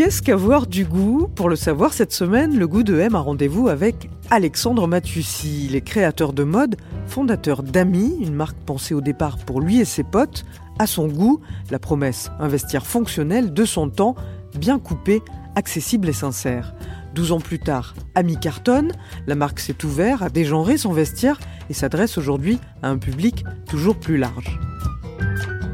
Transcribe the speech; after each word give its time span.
Qu'est-ce 0.00 0.22
qu'avoir 0.22 0.66
du 0.66 0.86
goût 0.86 1.28
Pour 1.28 1.50
le 1.50 1.56
savoir, 1.56 1.92
cette 1.92 2.14
semaine, 2.14 2.58
le 2.58 2.66
goût 2.66 2.82
de 2.82 2.98
M 2.98 3.14
a 3.14 3.20
rendez-vous 3.20 3.68
avec 3.68 4.08
Alexandre 4.30 4.86
Matussi. 4.86 5.66
Il 5.66 5.76
est 5.76 5.82
créateur 5.82 6.32
de 6.32 6.42
mode, 6.42 6.76
fondateur 7.06 7.62
d'Ami, 7.62 8.16
une 8.18 8.32
marque 8.32 8.56
pensée 8.64 8.94
au 8.94 9.02
départ 9.02 9.36
pour 9.36 9.60
lui 9.60 9.78
et 9.78 9.84
ses 9.84 10.02
potes. 10.02 10.46
À 10.78 10.86
son 10.86 11.06
goût, 11.06 11.42
la 11.70 11.78
promesse, 11.78 12.30
un 12.40 12.48
vestiaire 12.48 12.86
fonctionnel 12.86 13.52
de 13.52 13.64
son 13.66 13.90
temps, 13.90 14.14
bien 14.54 14.78
coupé, 14.78 15.20
accessible 15.54 16.08
et 16.08 16.14
sincère. 16.14 16.74
12 17.14 17.32
ans 17.32 17.40
plus 17.40 17.58
tard, 17.58 17.94
Ami 18.14 18.40
cartonne, 18.40 18.92
la 19.26 19.34
marque 19.34 19.60
s'est 19.60 19.84
ouverte 19.84 20.22
à 20.22 20.30
dégenrer 20.30 20.78
son 20.78 20.94
vestiaire 20.94 21.38
et 21.68 21.74
s'adresse 21.74 22.16
aujourd'hui 22.16 22.58
à 22.82 22.88
un 22.88 22.96
public 22.96 23.44
toujours 23.66 24.00
plus 24.00 24.16
large. 24.16 24.58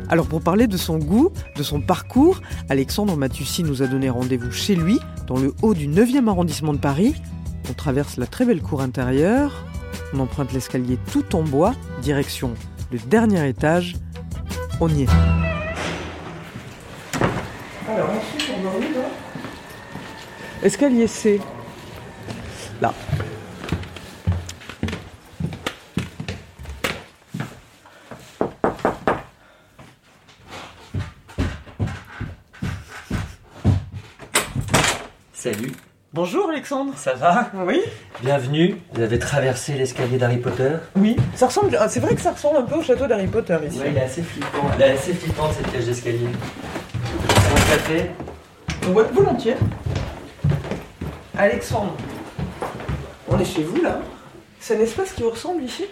Alors 0.09 0.27
pour 0.27 0.41
parler 0.41 0.67
de 0.67 0.77
son 0.77 0.99
goût, 0.99 1.33
de 1.57 1.63
son 1.63 1.81
parcours, 1.81 2.41
Alexandre 2.69 3.17
Matussi 3.17 3.65
nous 3.65 3.83
a 3.83 3.87
donné 3.87 4.09
rendez-vous 4.09 4.53
chez 4.53 4.77
lui, 4.77 4.99
dans 5.27 5.39
le 5.39 5.53
haut 5.63 5.75
du 5.75 5.89
9e 5.89 6.29
arrondissement 6.29 6.73
de 6.73 6.79
Paris. 6.79 7.15
On 7.69 7.73
traverse 7.73 8.17
la 8.17 8.27
très 8.27 8.45
belle 8.45 8.63
cour 8.63 8.81
intérieure, 8.81 9.65
on 10.15 10.21
emprunte 10.21 10.53
l'escalier 10.53 10.99
tout 11.11 11.35
en 11.35 11.43
bois, 11.43 11.75
direction 12.03 12.55
le 12.93 12.99
dernier 12.99 13.49
étage. 13.49 13.97
On 14.81 14.89
y 14.89 15.03
est. 15.03 15.09
Alors 17.89 18.11
ensuite 18.11 18.53
on 18.59 18.99
là 18.99 19.09
Escalier 20.63 21.07
C. 21.07 21.41
Là. 22.81 22.93
Salut, 35.47 35.71
Bonjour 36.13 36.51
Alexandre. 36.51 36.93
ça 36.97 37.15
va? 37.15 37.53
Oui 37.69 37.81
Bienvenue. 38.21 38.75
Vous 38.95 39.01
avez 39.03 39.21
traversé 39.21 39.75
l'escalier 39.75 40.19
d'Harry 40.19 40.39
Potter? 40.39 40.71
Oui. 40.97 41.15
Ça 41.37 41.47
ressemble. 41.47 41.77
ah, 41.79 41.89
C'est 41.89 42.01
vrai 42.01 42.17
que 42.17 42.21
ça 42.21 42.33
ressemble 42.33 42.57
un 42.57 42.63
peu 42.63 42.75
au 42.75 42.83
château 42.83 43.07
d'Harry 43.07 43.29
Potter 43.29 43.57
ici. 43.69 43.79
Ouais, 43.79 43.91
il 43.93 43.97
est 43.97 44.01
assez 44.03 44.23
flippant. 44.23 44.69
Il 44.77 44.83
est 44.83 44.91
assez 44.91 45.15
flippant 45.15 45.49
cette 45.53 45.71
cage 45.71 45.85
d'escalier. 45.85 46.27
Un 46.27 47.55
café 47.71 48.11
Ouais, 48.93 49.05
volontiers. 49.13 49.55
Alexandre, 51.39 51.95
on 53.29 53.39
est 53.39 53.45
chez 53.45 53.63
vous 53.63 53.81
là 53.81 54.01
C'est 54.59 54.77
un 54.77 54.81
espace 54.81 55.13
qui 55.13 55.23
vous 55.23 55.31
ressemble 55.31 55.63
ici? 55.63 55.85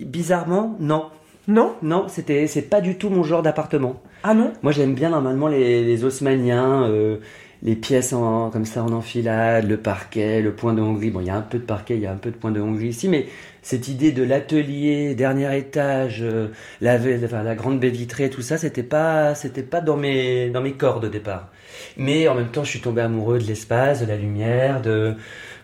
Bizarrement, 0.00 0.74
non. 0.80 1.04
Non? 1.46 1.76
Non, 1.82 2.06
c'était, 2.08 2.48
c'est 2.48 2.62
pas 2.62 2.80
du 2.80 2.98
tout 2.98 3.10
mon 3.10 3.22
genre 3.22 3.42
d'appartement. 3.42 4.02
Ah 4.24 4.34
non? 4.34 4.52
Moi, 4.62 4.72
j'aime 4.72 4.94
bien 4.94 5.10
normalement 5.10 5.46
les, 5.46 5.84
les 5.84 6.04
haussmanniens, 6.04 6.82
euh, 6.88 7.18
les 7.62 7.76
pièces 7.76 8.12
en, 8.12 8.50
comme 8.50 8.64
ça 8.64 8.82
en 8.82 8.92
enfilade, 8.92 9.68
le 9.68 9.76
parquet, 9.76 10.40
le 10.40 10.52
point 10.52 10.72
de 10.72 10.80
Hongrie. 10.80 11.10
Bon, 11.10 11.20
il 11.20 11.26
y 11.26 11.30
a 11.30 11.36
un 11.36 11.42
peu 11.42 11.58
de 11.58 11.64
parquet, 11.64 11.94
il 11.96 12.00
y 12.00 12.06
a 12.06 12.12
un 12.12 12.16
peu 12.16 12.30
de 12.30 12.36
point 12.36 12.50
de 12.50 12.60
Hongrie 12.60 12.88
ici, 12.88 13.08
mais 13.08 13.26
cette 13.62 13.88
idée 13.88 14.12
de 14.12 14.22
l'atelier, 14.22 15.14
dernier 15.14 15.56
étage, 15.58 16.20
euh, 16.22 16.48
la, 16.80 16.96
la 16.98 17.54
grande 17.54 17.78
baie 17.78 17.90
vitrée, 17.90 18.30
tout 18.30 18.42
ça, 18.42 18.56
c'était 18.56 18.82
pas, 18.82 19.34
c'était 19.34 19.62
pas 19.62 19.80
dans 19.80 19.96
mes, 19.96 20.48
dans 20.50 20.62
mes 20.62 20.72
cordes 20.72 21.04
au 21.04 21.08
départ. 21.08 21.50
Mais 21.96 22.28
en 22.28 22.34
même 22.34 22.48
temps, 22.48 22.64
je 22.64 22.70
suis 22.70 22.80
tombé 22.80 23.02
amoureux 23.02 23.38
de 23.38 23.44
l'espace, 23.44 24.00
de 24.00 24.06
la 24.06 24.16
lumière, 24.16 24.80
de, 24.80 25.14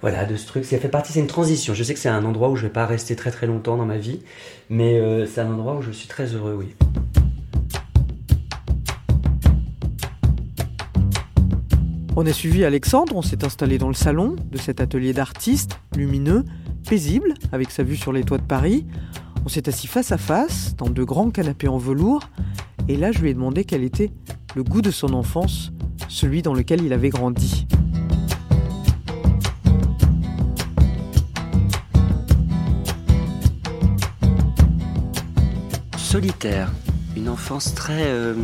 voilà, 0.03 0.25
de 0.27 0.37
ce 0.37 0.47
truc. 0.47 0.65
Ça 0.65 0.79
fait 0.79 0.89
partie, 0.89 1.13
c'est 1.13 1.21
une 1.21 1.27
transition. 1.27 1.73
Je 1.73 1.83
sais 1.83 1.95
que 1.95 2.01
c'est 2.01 2.09
un 2.11 2.25
endroit 2.25 2.51
où 2.51 2.57
je 2.57 2.67
vais 2.67 2.73
pas 2.73 2.87
rester 2.87 3.17
très 3.17 3.31
très 3.31 3.47
longtemps 3.47 3.77
dans 3.77 3.87
ma 3.87 3.99
vie, 3.99 4.21
mais 4.69 4.99
euh, 4.99 5.27
c'est 5.27 5.41
un 5.41 5.51
endroit 5.51 5.77
où 5.77 5.83
je 5.83 5.91
suis 5.91 6.09
très 6.09 6.27
heureux, 6.27 6.55
oui. 6.59 6.75
On 12.19 12.25
a 12.25 12.33
suivi 12.33 12.65
Alexandre, 12.65 13.15
on 13.15 13.21
s'est 13.21 13.45
installé 13.45 13.77
dans 13.77 13.89
le 13.89 13.95
salon 13.95 14.37
de 14.51 14.57
cet 14.57 14.81
atelier 14.81 15.13
d'artiste, 15.13 15.79
lumineux, 15.95 16.47
paisible, 16.89 17.35
avec 17.53 17.71
sa 17.71 17.83
vue 17.83 17.95
sur 17.95 18.11
les 18.11 18.25
toits 18.25 18.39
de 18.39 18.43
Paris. 18.43 18.87
On 19.45 19.51
s'est 19.51 19.69
assis 19.69 19.87
face 19.87 20.13
à 20.13 20.17
face, 20.17 20.75
dans 20.77 20.89
de 20.89 21.05
grands 21.05 21.31
canapés 21.31 21.69
en 21.69 21.77
velours, 21.77 22.23
et 22.89 22.97
là 22.97 23.13
je 23.13 23.19
lui 23.19 23.29
ai 23.29 23.35
demandé 23.35 23.65
quel 23.65 23.85
était 23.85 24.13
le 24.55 24.65
goût 24.65 24.81
de 24.81 24.91
son 24.91 25.13
enfance, 25.13 25.73
celui 26.09 26.41
dans 26.41 26.55
lequel 26.55 26.83
il 26.83 26.95
avait 26.95 27.11
grandi. 27.11 27.67
solitaire. 35.99 36.73
Une 37.15 37.29
enfance 37.29 37.75
très, 37.75 38.07
euh, 38.07 38.35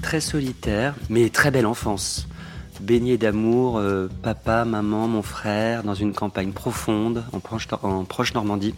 très 0.00 0.20
solitaire, 0.20 0.94
mais 1.10 1.28
très 1.28 1.50
belle 1.50 1.66
enfance. 1.66 2.26
Baignée 2.80 3.18
d'amour, 3.18 3.78
euh, 3.78 4.08
papa, 4.22 4.64
maman, 4.64 5.08
mon 5.08 5.22
frère, 5.22 5.82
dans 5.82 5.94
une 5.94 6.12
campagne 6.12 6.52
profonde, 6.52 7.24
en 7.32 7.40
proche, 8.04 8.34
Normandie. 8.34 8.74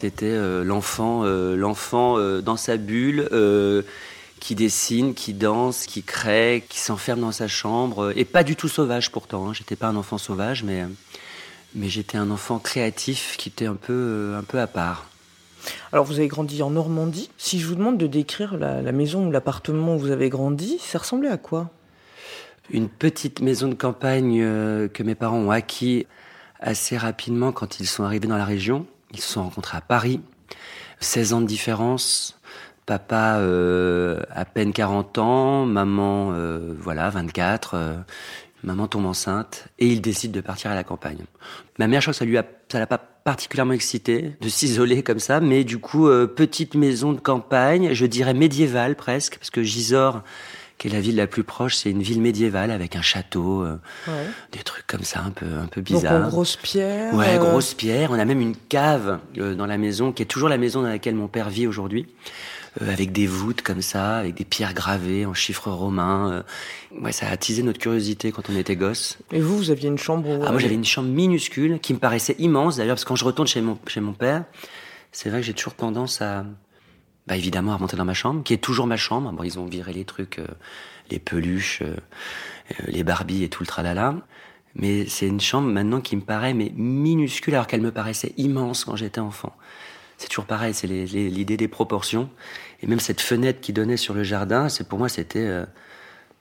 C'était 0.00 0.26
euh, 0.26 0.64
l'enfant, 0.64 1.22
euh, 1.24 1.54
l'enfant 1.54 2.18
dans 2.40 2.56
sa 2.56 2.76
bulle, 2.76 3.28
qui 4.40 4.54
dessine, 4.54 5.14
qui 5.14 5.34
danse, 5.34 5.86
qui 5.86 6.02
crée, 6.02 6.64
qui 6.68 6.78
s'enferme 6.78 7.20
dans 7.20 7.32
sa 7.32 7.48
chambre, 7.48 8.12
et 8.16 8.24
pas 8.24 8.42
du 8.42 8.56
tout 8.56 8.68
sauvage 8.68 9.12
pourtant. 9.12 9.48
Hein. 9.48 9.52
J'étais 9.54 9.76
pas 9.76 9.86
un 9.86 9.96
enfant 9.96 10.18
sauvage, 10.18 10.64
mais, 10.64 10.84
j'étais 11.80 12.18
un 12.18 12.30
enfant 12.30 12.58
créatif 12.58 13.36
qui 13.38 13.48
était 13.48 13.66
un 13.66 13.76
peu, 13.76 14.34
un 14.36 14.42
peu 14.42 14.60
à 14.60 14.66
part. 14.66 15.06
Alors 15.92 16.04
vous 16.04 16.18
avez 16.18 16.28
grandi 16.28 16.62
en 16.62 16.70
Normandie. 16.70 17.30
Si 17.38 17.58
je 17.58 17.66
vous 17.66 17.74
demande 17.74 17.96
de 17.96 18.06
décrire 18.06 18.58
la, 18.58 18.82
la 18.82 18.92
maison 18.92 19.28
ou 19.28 19.30
l'appartement 19.30 19.94
où 19.94 19.98
vous 19.98 20.10
avez 20.10 20.28
grandi, 20.28 20.76
ça 20.78 20.98
ressemblait 20.98 21.30
à 21.30 21.38
quoi? 21.38 21.70
Une 22.70 22.88
petite 22.88 23.40
maison 23.40 23.68
de 23.68 23.74
campagne 23.74 24.40
euh, 24.42 24.88
que 24.88 25.02
mes 25.02 25.14
parents 25.14 25.38
ont 25.38 25.50
acquis 25.50 26.06
assez 26.60 26.96
rapidement 26.96 27.52
quand 27.52 27.80
ils 27.80 27.86
sont 27.86 28.04
arrivés 28.04 28.26
dans 28.26 28.36
la 28.36 28.44
région. 28.44 28.86
Ils 29.12 29.20
se 29.20 29.32
sont 29.32 29.42
rencontrés 29.42 29.76
à 29.76 29.80
Paris. 29.80 30.20
16 31.00 31.32
ans 31.34 31.40
de 31.40 31.46
différence. 31.46 32.38
Papa 32.86 33.38
euh, 33.38 34.20
à 34.30 34.44
peine 34.44 34.72
40 34.72 35.18
ans, 35.18 35.64
maman 35.64 36.32
euh, 36.32 36.74
voilà 36.78 37.08
24. 37.08 37.74
euh, 37.74 37.96
maman 38.64 38.88
tombe 38.88 39.06
enceinte 39.06 39.68
et 39.78 39.86
ils 39.86 40.00
décident 40.00 40.34
de 40.34 40.40
partir 40.40 40.70
à 40.70 40.74
la 40.74 40.84
campagne. 40.84 41.24
Ma 41.78 41.86
mère, 41.86 42.00
je 42.00 42.06
crois 42.06 42.12
que 42.12 42.18
ça 42.18 42.24
lui 42.24 42.38
a, 42.38 42.44
ça 42.70 42.78
l'a 42.78 42.86
pas 42.86 42.98
particulièrement 42.98 43.72
excité 43.72 44.36
de 44.40 44.48
s'isoler 44.48 45.02
comme 45.02 45.18
ça, 45.18 45.40
mais 45.40 45.64
du 45.64 45.78
coup 45.78 46.08
euh, 46.08 46.26
petite 46.26 46.74
maison 46.74 47.12
de 47.12 47.20
campagne, 47.20 47.92
je 47.92 48.06
dirais 48.06 48.34
médiévale 48.34 48.96
presque, 48.96 49.38
parce 49.38 49.50
que 49.50 49.62
Gisors 49.62 50.22
qui 50.84 50.88
est 50.88 50.92
la 50.92 51.00
ville 51.00 51.16
la 51.16 51.26
plus 51.26 51.44
proche, 51.44 51.76
c'est 51.76 51.90
une 51.90 52.02
ville 52.02 52.20
médiévale 52.20 52.70
avec 52.70 52.94
un 52.94 53.00
château, 53.00 53.62
euh, 53.62 53.78
Ouais. 54.06 54.26
des 54.52 54.58
trucs 54.58 54.86
comme 54.86 55.02
ça 55.02 55.20
un 55.22 55.30
peu 55.30 55.46
un 55.46 55.64
peu 55.66 55.80
Donc 55.80 55.94
bizarres. 55.94 56.28
grosse 56.28 56.56
pierre. 56.56 57.14
Ouais, 57.14 57.36
euh, 57.36 57.38
grosse 57.38 57.72
pierre. 57.72 58.10
On 58.10 58.18
a 58.18 58.24
même 58.26 58.42
une 58.42 58.54
cave 58.54 59.18
euh, 59.38 59.54
dans 59.54 59.64
la 59.64 59.78
maison, 59.78 60.12
qui 60.12 60.22
est 60.22 60.26
toujours 60.26 60.50
la 60.50 60.58
maison 60.58 60.82
dans 60.82 60.88
laquelle 60.90 61.14
mon 61.14 61.26
père 61.26 61.48
vit 61.48 61.66
aujourd'hui, 61.66 62.06
euh, 62.82 62.92
avec 62.92 63.12
des 63.12 63.26
voûtes 63.26 63.62
comme 63.62 63.80
ça, 63.80 64.18
avec 64.18 64.34
des 64.34 64.44
pierres 64.44 64.74
gravées 64.74 65.24
en 65.24 65.32
chiffres 65.32 65.70
romains. 65.70 66.30
euh. 66.32 67.00
Ouais, 67.00 67.12
ça 67.12 67.28
a 67.28 67.30
attisé 67.30 67.62
notre 67.62 67.78
curiosité 67.78 68.30
quand 68.30 68.50
on 68.50 68.56
était 68.56 68.76
gosse. 68.76 69.16
Et 69.32 69.40
vous, 69.40 69.56
vous 69.56 69.70
aviez 69.70 69.88
une 69.88 69.96
chambre 69.96 70.28
où 70.28 70.42
Ah, 70.46 70.50
moi, 70.52 70.60
j'avais 70.60 70.74
une 70.74 70.84
chambre 70.84 71.08
minuscule 71.08 71.78
qui 71.80 71.94
me 71.94 71.98
paraissait 71.98 72.36
immense, 72.38 72.76
d'ailleurs, 72.76 72.96
parce 72.96 73.04
que 73.04 73.08
quand 73.08 73.16
je 73.16 73.24
retourne 73.24 73.48
chez 73.48 73.62
mon, 73.62 73.78
chez 73.86 74.00
mon 74.00 74.12
père, 74.12 74.44
c'est 75.12 75.30
vrai 75.30 75.40
que 75.40 75.46
j'ai 75.46 75.54
toujours 75.54 75.74
tendance 75.76 76.20
à, 76.20 76.44
bah, 77.26 77.36
évidemment, 77.36 77.72
à 77.72 77.76
remonter 77.76 77.96
dans 77.96 78.04
ma 78.04 78.14
chambre, 78.14 78.42
qui 78.42 78.52
est 78.52 78.58
toujours 78.58 78.86
ma 78.86 78.96
chambre. 78.96 79.32
Bon, 79.32 79.42
ils 79.42 79.58
ont 79.58 79.66
viré 79.66 79.92
les 79.92 80.04
trucs, 80.04 80.38
euh, 80.38 80.46
les 81.10 81.18
peluches, 81.18 81.82
euh, 81.82 81.96
euh, 82.72 82.84
les 82.86 83.04
Barbies 83.04 83.44
et 83.44 83.48
tout 83.48 83.62
le 83.62 83.66
tralala. 83.66 84.14
Mais 84.74 85.06
c'est 85.06 85.26
une 85.26 85.40
chambre 85.40 85.68
maintenant 85.68 86.00
qui 86.00 86.16
me 86.16 86.22
paraît 86.22 86.52
mais 86.52 86.72
minuscule 86.74 87.54
alors 87.54 87.66
qu'elle 87.66 87.80
me 87.80 87.92
paraissait 87.92 88.32
immense 88.36 88.84
quand 88.84 88.96
j'étais 88.96 89.20
enfant. 89.20 89.54
C'est 90.18 90.28
toujours 90.28 90.46
pareil, 90.46 90.74
c'est 90.74 90.86
l'idée 90.86 91.56
des 91.56 91.68
proportions. 91.68 92.30
Et 92.82 92.86
même 92.86 93.00
cette 93.00 93.20
fenêtre 93.20 93.60
qui 93.60 93.72
donnait 93.72 93.96
sur 93.96 94.14
le 94.14 94.22
jardin, 94.22 94.68
c'est 94.68 94.88
pour 94.88 94.98
moi 94.98 95.08
c'était 95.08 95.46
euh, 95.46 95.64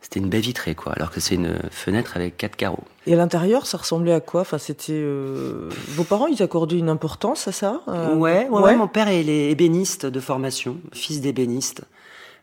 c'était 0.03 0.19
une 0.19 0.29
baie 0.29 0.41
vitrée 0.41 0.75
quoi, 0.75 0.91
alors 0.91 1.09
que 1.09 1.19
c'est 1.19 1.33
une 1.35 1.57
fenêtre 1.71 2.11
avec 2.17 2.37
quatre 2.37 2.55
carreaux. 2.55 2.83
Et 3.07 3.13
à 3.13 3.17
l'intérieur, 3.17 3.65
ça 3.65 3.77
ressemblait 3.77 4.13
à 4.13 4.19
quoi? 4.19 4.41
Enfin, 4.41 4.59
c'était 4.59 4.93
euh, 4.93 5.69
vos 5.95 6.03
parents, 6.03 6.27
ils 6.27 6.43
accordaient 6.43 6.77
une 6.77 6.89
importance 6.89 7.47
à 7.47 7.51
ça? 7.51 7.81
Euh, 7.87 8.13
Ouais, 8.13 8.47
ouais, 8.51 8.61
ouais, 8.61 8.75
mon 8.75 8.87
père 8.87 9.07
est 9.07 9.21
est 9.25 9.49
ébéniste 9.49 10.05
de 10.05 10.19
formation, 10.19 10.77
fils 10.93 11.21
d'ébéniste. 11.21 11.81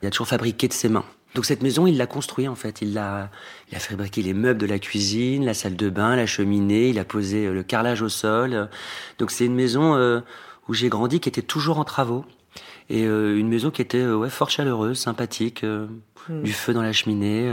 Il 0.03 0.09
a 0.09 0.11
toujours 0.11 0.27
fabriqué 0.27 0.67
de 0.67 0.73
ses 0.73 0.89
mains. 0.89 1.05
Donc 1.37 1.45
cette 1.45 1.63
maison, 1.63 1.87
il 1.87 1.97
l'a 1.97 2.07
construite 2.07 2.49
en 2.49 2.57
fait. 2.57 2.83
Il 2.83 2.99
a, 2.99 3.31
il 3.71 3.77
a 3.77 3.79
fabriqué 3.79 4.21
les 4.23 4.35
meubles 4.35 4.59
de 4.59 4.67
la 4.67 4.81
cuisine, 4.81 5.45
la 5.45 5.55
salle 5.55 5.77
de 5.77 5.89
bain, 5.89 6.17
la 6.17 6.27
cheminée. 6.27 6.89
Il 6.89 6.99
a 6.99 7.05
posé 7.05 7.47
euh, 7.47 7.53
le 7.53 7.63
carrelage 7.63 8.03
au 8.03 8.09
sol. 8.09 8.69
Donc 9.19 9.31
c'est 9.31 9.45
une 9.45 9.55
maison 9.55 9.95
euh, 9.95 10.21
où 10.69 10.75
j'ai 10.75 10.89
grandi, 10.89 11.21
qui 11.21 11.29
était 11.29 11.43
toujours 11.43 11.79
en 11.79 11.85
travaux, 11.85 12.25
et 12.91 13.07
euh, 13.07 13.39
une 13.39 13.49
maison 13.49 13.71
qui 13.71 13.81
était 13.81 14.05
ouais 14.07 14.29
fort 14.29 14.51
chaleureuse, 14.51 14.99
sympathique, 14.99 15.65
Hmm. 16.29 16.43
du 16.43 16.53
feu 16.53 16.75
dans 16.75 16.83
la 16.83 16.93
cheminée, 16.93 17.51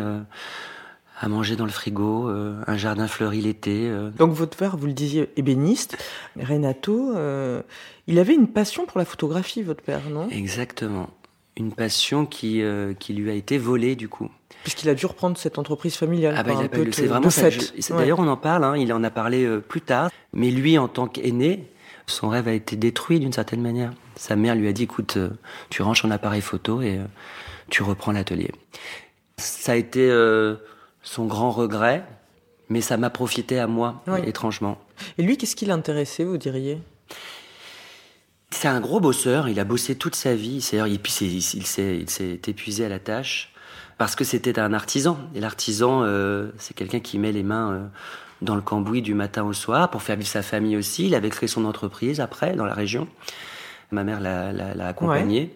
à 1.21 1.29
manger 1.29 1.55
dans 1.55 1.63
le 1.63 1.71
frigo, 1.71 2.27
un 2.27 2.77
jardin 2.77 3.07
fleuri 3.07 3.39
l'été. 3.39 3.89
Donc 4.17 4.33
votre 4.33 4.57
père, 4.57 4.75
vous 4.75 4.87
le 4.87 4.93
disiez, 4.93 5.29
ébéniste. 5.37 5.97
Renato, 6.37 7.13
il 8.07 8.19
avait 8.19 8.35
une 8.35 8.49
passion 8.49 8.85
pour 8.85 8.99
la 8.99 9.05
photographie, 9.05 9.63
votre 9.63 9.81
père, 9.81 10.01
non? 10.09 10.27
Exactement 10.29 11.09
une 11.57 11.71
passion 11.71 12.25
qui, 12.25 12.61
euh, 12.61 12.93
qui 12.93 13.13
lui 13.13 13.29
a 13.29 13.33
été 13.33 13.57
volée 13.57 13.95
du 13.95 14.07
coup. 14.07 14.29
Puisqu'il 14.63 14.89
a 14.89 14.93
dû 14.93 15.05
reprendre 15.05 15.37
cette 15.37 15.57
entreprise 15.57 15.95
familiale. 15.95 16.35
Ah 16.37 16.43
bah, 16.43 16.53
il 16.57 16.65
a 16.65 16.69
peu 16.69 16.83
vraiment 17.05 17.29
ça. 17.29 17.49
D'ailleurs, 17.89 18.19
on 18.19 18.27
en 18.27 18.37
parle. 18.37 18.63
Hein, 18.63 18.75
il 18.77 18.91
en 18.91 19.03
a 19.03 19.09
parlé 19.09 19.45
euh, 19.45 19.59
plus 19.59 19.81
tard. 19.81 20.09
Mais 20.33 20.51
lui, 20.51 20.77
en 20.77 20.87
tant 20.87 21.07
qu'aîné, 21.07 21.69
son 22.07 22.29
rêve 22.29 22.47
a 22.47 22.53
été 22.53 22.75
détruit 22.75 23.19
d'une 23.19 23.33
certaine 23.33 23.61
manière. 23.61 23.93
Sa 24.15 24.35
mère 24.35 24.55
lui 24.55 24.67
a 24.67 24.73
dit 24.73 24.83
"Écoute, 24.83 25.17
euh, 25.17 25.29
tu 25.69 25.81
ranges 25.81 26.01
ton 26.01 26.11
appareil 26.11 26.41
photo 26.41 26.81
et 26.81 26.99
tu 27.69 27.83
reprends 27.83 28.11
l'atelier." 28.11 28.51
Ça 29.37 29.73
a 29.73 29.75
été 29.75 30.11
son 31.03 31.25
grand 31.27 31.51
regret, 31.51 32.03
mais 32.69 32.81
ça 32.81 32.97
m'a 32.97 33.11
profité 33.11 33.59
à 33.59 33.67
moi, 33.67 34.01
étrangement. 34.25 34.79
Et 35.19 35.23
lui, 35.23 35.37
qu'est-ce 35.37 35.55
qui 35.55 35.67
l'intéressait, 35.67 36.23
vous 36.23 36.37
diriez? 36.37 36.81
C'est 38.49 38.67
un 38.67 38.79
gros 38.79 38.99
bosseur, 38.99 39.47
il 39.47 39.59
a 39.59 39.63
bossé 39.63 39.95
toute 39.95 40.15
sa 40.15 40.33
vie, 40.33 40.67
et 40.73 40.97
puis 40.97 41.13
il 41.21 41.41
s'est 41.67 42.39
épuisé 42.47 42.85
à 42.85 42.89
la 42.89 42.97
tâche 42.97 43.53
parce 43.97 44.15
que 44.15 44.23
c'était 44.23 44.59
un 44.59 44.73
artisan. 44.73 45.17
Et 45.35 45.39
l'artisan, 45.39 46.03
euh, 46.03 46.51
c'est 46.57 46.75
quelqu'un 46.75 46.99
qui 46.99 47.19
met 47.19 47.31
les 47.31 47.43
mains 47.43 47.71
euh, 47.71 47.85
dans 48.41 48.55
le 48.55 48.61
cambouis 48.61 49.01
du 49.01 49.13
matin 49.13 49.43
au 49.43 49.53
soir 49.53 49.89
pour 49.89 50.01
faire 50.01 50.15
vivre 50.15 50.27
sa 50.27 50.41
famille 50.41 50.77
aussi. 50.77 51.07
Il 51.07 51.15
avait 51.15 51.29
créé 51.29 51.47
son 51.47 51.65
entreprise 51.65 52.19
après 52.19 52.55
dans 52.55 52.65
la 52.65 52.73
région. 52.73 53.07
Ma 53.91 54.03
mère 54.03 54.19
l'a 54.19 54.87
accompagné. 54.87 55.53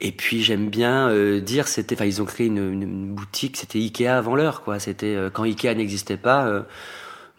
Et 0.00 0.12
puis 0.12 0.42
j'aime 0.42 0.68
bien 0.68 1.08
euh, 1.08 1.40
dire, 1.40 1.68
c'était, 1.68 1.94
enfin 1.94 2.04
ils 2.04 2.20
ont 2.20 2.24
créé 2.24 2.46
une, 2.48 2.82
une 2.82 3.14
boutique, 3.14 3.56
c'était 3.56 3.78
Ikea 3.78 4.08
avant 4.08 4.34
l'heure, 4.34 4.62
quoi. 4.62 4.78
C'était 4.78 5.16
quand 5.32 5.44
Ikea 5.44 5.74
n'existait 5.74 6.16
pas 6.16 6.64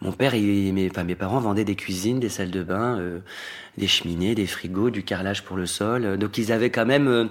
mon 0.01 0.11
père 0.11 0.33
et 0.33 0.71
mes, 0.71 0.89
enfin, 0.89 1.03
mes 1.03 1.15
parents 1.15 1.39
vendaient 1.39 1.63
des 1.63 1.75
cuisines, 1.75 2.19
des 2.19 2.29
salles 2.29 2.51
de 2.51 2.63
bain, 2.63 2.99
euh, 2.99 3.19
des 3.77 3.87
cheminées, 3.87 4.35
des 4.35 4.47
frigos, 4.47 4.89
du 4.89 5.03
carrelage 5.03 5.43
pour 5.43 5.57
le 5.57 5.65
sol. 5.65 6.17
Donc 6.17 6.37
ils 6.37 6.51
avaient 6.51 6.69
quand 6.69 6.85
même 6.85 7.07
euh, 7.07 7.25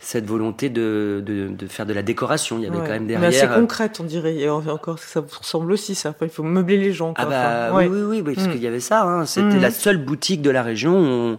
cette 0.00 0.26
volonté 0.26 0.70
de, 0.70 1.22
de, 1.26 1.48
de, 1.48 1.66
faire 1.66 1.84
de 1.84 1.92
la 1.92 2.02
décoration. 2.02 2.58
Il 2.58 2.64
y 2.64 2.66
avait 2.66 2.78
quand 2.78 2.88
même 2.88 3.06
derrière. 3.06 3.28
Mais 3.30 3.36
assez 3.36 3.46
euh, 3.46 3.60
concrète, 3.60 3.98
on 4.00 4.04
dirait. 4.04 4.36
Et 4.36 4.48
encore, 4.48 4.98
ça 4.98 5.20
vous 5.20 5.38
ressemble 5.38 5.72
aussi, 5.72 5.94
ça. 5.94 6.14
il 6.22 6.28
faut 6.28 6.44
meubler 6.44 6.76
les 6.76 6.92
gens. 6.92 7.14
Ah 7.16 7.26
bah 7.26 7.70
oui, 7.74 7.86
oui, 7.86 8.02
oui, 8.02 8.22
parce 8.22 8.46
mm. 8.46 8.52
qu'il 8.52 8.62
y 8.62 8.66
avait 8.66 8.80
ça. 8.80 9.02
Hein. 9.02 9.26
C'était 9.26 9.56
mm. 9.56 9.60
la 9.60 9.70
seule 9.70 9.98
boutique 9.98 10.40
de 10.40 10.50
la 10.50 10.62
région 10.62 11.34
où 11.34 11.38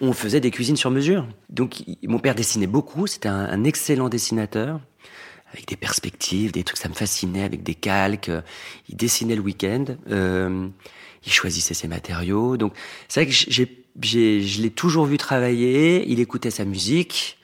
on, 0.00 0.12
faisait 0.12 0.40
des 0.40 0.50
cuisines 0.50 0.76
sur 0.76 0.90
mesure. 0.90 1.26
Donc 1.48 1.82
mon 2.02 2.18
père 2.18 2.34
dessinait 2.34 2.66
beaucoup. 2.66 3.06
C'était 3.06 3.28
un 3.28 3.62
excellent 3.64 4.08
dessinateur 4.08 4.80
avec 5.52 5.68
des 5.68 5.76
perspectives, 5.76 6.52
des 6.52 6.64
trucs, 6.64 6.78
ça 6.78 6.88
me 6.88 6.94
fascinait, 6.94 7.44
avec 7.44 7.62
des 7.62 7.74
calques. 7.74 8.30
Il 8.88 8.96
dessinait 8.96 9.36
le 9.36 9.42
week-end, 9.42 9.84
euh, 10.10 10.68
il 11.24 11.32
choisissait 11.32 11.74
ses 11.74 11.88
matériaux. 11.88 12.56
Donc 12.56 12.72
c'est 13.08 13.20
vrai 13.20 13.30
que 13.30 13.32
j'ai, 13.32 13.84
j'ai, 14.00 14.42
je 14.42 14.62
l'ai 14.62 14.70
toujours 14.70 15.04
vu 15.04 15.18
travailler. 15.18 16.08
Il 16.08 16.20
écoutait 16.20 16.50
sa 16.50 16.64
musique. 16.64 17.38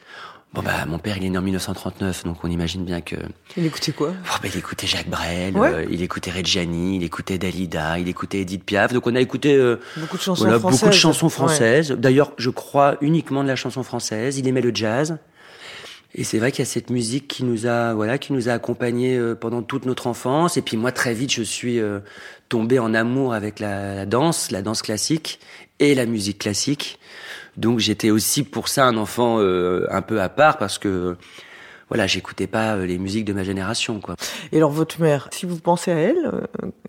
Bon 0.55 0.63
bah 0.63 0.87
mon 0.87 0.99
père 0.99 1.19
il 1.19 1.27
est 1.27 1.31
né 1.31 1.37
en 1.37 1.43
1939 1.43 2.25
donc 2.25 2.39
on 2.43 2.49
imagine 2.49 2.83
bien 2.83 3.03
que 3.03 3.17
il 3.57 3.67
écoutait 3.67 3.93
quoi? 3.93 4.15
Oh, 4.25 4.37
bah, 4.43 4.49
il 4.53 4.59
écoutait 4.59 4.87
Jacques 4.87 5.11
Brel, 5.11 5.55
euh, 5.57 5.85
il 5.91 6.03
écoutait 6.03 6.31
Reggiani, 6.31 6.97
il 6.97 7.05
écoutait 7.05 7.37
Dalida, 7.37 7.99
il 7.99 8.09
écoutait 8.09 8.39
Edith 8.39 8.65
Piaf 8.65 8.95
donc 8.95 9.07
on 9.07 9.15
a 9.15 9.21
écouté 9.21 9.55
euh, 9.55 9.77
beaucoup 9.99 10.17
de 10.17 10.23
chansons 10.23 10.47
françaises. 10.47 10.63
Beaucoup 10.63 10.87
de 10.87 10.93
chansons 10.93 11.29
françaises. 11.29 11.91
D'ailleurs 11.93 12.33
je 12.39 12.49
crois 12.49 12.97
uniquement 13.03 13.43
de 13.43 13.49
la 13.49 13.57
chanson 13.57 13.83
française. 13.83 14.39
Il 14.39 14.49
aimait 14.49 14.63
le 14.63 14.75
jazz. 14.75 15.19
Et 16.15 16.25
c'est 16.25 16.39
vrai 16.39 16.53
qu'il 16.53 16.61
y 16.61 16.63
a 16.63 16.71
cette 16.71 16.91
musique 16.91 17.29
qui 17.29 17.45
nous 17.45 17.67
a, 17.67 17.93
voilà, 17.93 18.19
qui 18.19 18.33
nous 18.33 18.49
a 18.49 18.53
accompagnés 18.53 19.17
euh, 19.17 19.35
pendant 19.35 19.63
toute 19.63 19.85
notre 19.85 20.07
enfance. 20.07 20.57
Et 20.57 20.63
puis 20.63 20.77
moi, 20.77 20.91
très 20.91 21.13
vite, 21.13 21.33
je 21.33 21.43
suis 21.43 21.79
euh, 21.79 22.01
tombé 22.49 22.79
en 22.79 22.95
amour 22.95 23.35
avec 23.35 23.61
la, 23.61 24.07
danse, 24.07 24.51
la 24.51 24.63
danse 24.63 24.81
classique 24.83 25.39
et 25.81 25.95
la 25.95 26.07
musique 26.07 26.39
classique. 26.39 26.99
Donc 27.59 27.81
j'étais 27.81 28.11
aussi 28.11 28.45
pour 28.45 28.69
ça 28.69 28.87
un 28.87 28.97
enfant 28.97 29.39
euh, 29.41 29.87
un 29.91 30.01
peu 30.01 30.23
à 30.23 30.29
part 30.29 30.59
parce 30.59 30.79
que 30.79 31.17
voilà, 31.89 32.07
j'écoutais 32.07 32.47
pas 32.47 32.77
les 32.77 32.99
musiques 32.99 33.25
de 33.25 33.33
ma 33.33 33.43
génération, 33.43 34.01
quoi. 34.01 34.15
Et 34.53 34.59
alors 34.59 34.71
votre 34.71 35.01
mère, 35.01 35.29
si 35.33 35.47
vous 35.47 35.59
pensez 35.59 35.91
à 35.91 35.97
elle 35.97 36.47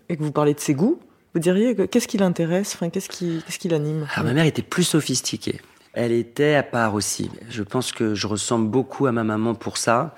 et 0.08 0.16
que 0.16 0.22
vous 0.22 0.32
parlez 0.32 0.54
de 0.54 0.60
ses 0.60 0.74
goûts, 0.74 1.00
vous 1.34 1.40
diriez 1.40 1.74
qu'est-ce 1.88 2.06
qui 2.06 2.18
l'intéresse, 2.18 2.74
enfin 2.74 2.90
qu'est-ce 2.90 3.08
qui, 3.08 3.42
qu'est-ce 3.46 3.58
qui 3.58 3.68
l'anime? 3.68 4.06
Ah, 4.14 4.22
ma 4.22 4.32
mère 4.32 4.44
était 4.44 4.62
plus 4.62 4.84
sophistiquée. 4.84 5.60
Elle 5.92 6.12
était 6.12 6.54
à 6.54 6.62
part 6.62 6.94
aussi. 6.94 7.30
Je 7.48 7.62
pense 7.62 7.92
que 7.92 8.14
je 8.14 8.26
ressemble 8.26 8.68
beaucoup 8.68 9.06
à 9.06 9.12
ma 9.12 9.24
maman 9.24 9.54
pour 9.54 9.76
ça, 9.76 10.14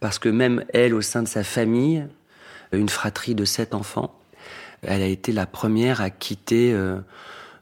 parce 0.00 0.18
que 0.18 0.28
même 0.28 0.64
elle, 0.72 0.94
au 0.94 1.00
sein 1.00 1.22
de 1.22 1.28
sa 1.28 1.44
famille, 1.44 2.06
une 2.72 2.88
fratrie 2.88 3.34
de 3.34 3.44
sept 3.44 3.74
enfants, 3.74 4.14
elle 4.82 5.02
a 5.02 5.06
été 5.06 5.32
la 5.32 5.46
première 5.46 6.00
à 6.00 6.10
quitter 6.10 6.72
euh, 6.74 6.98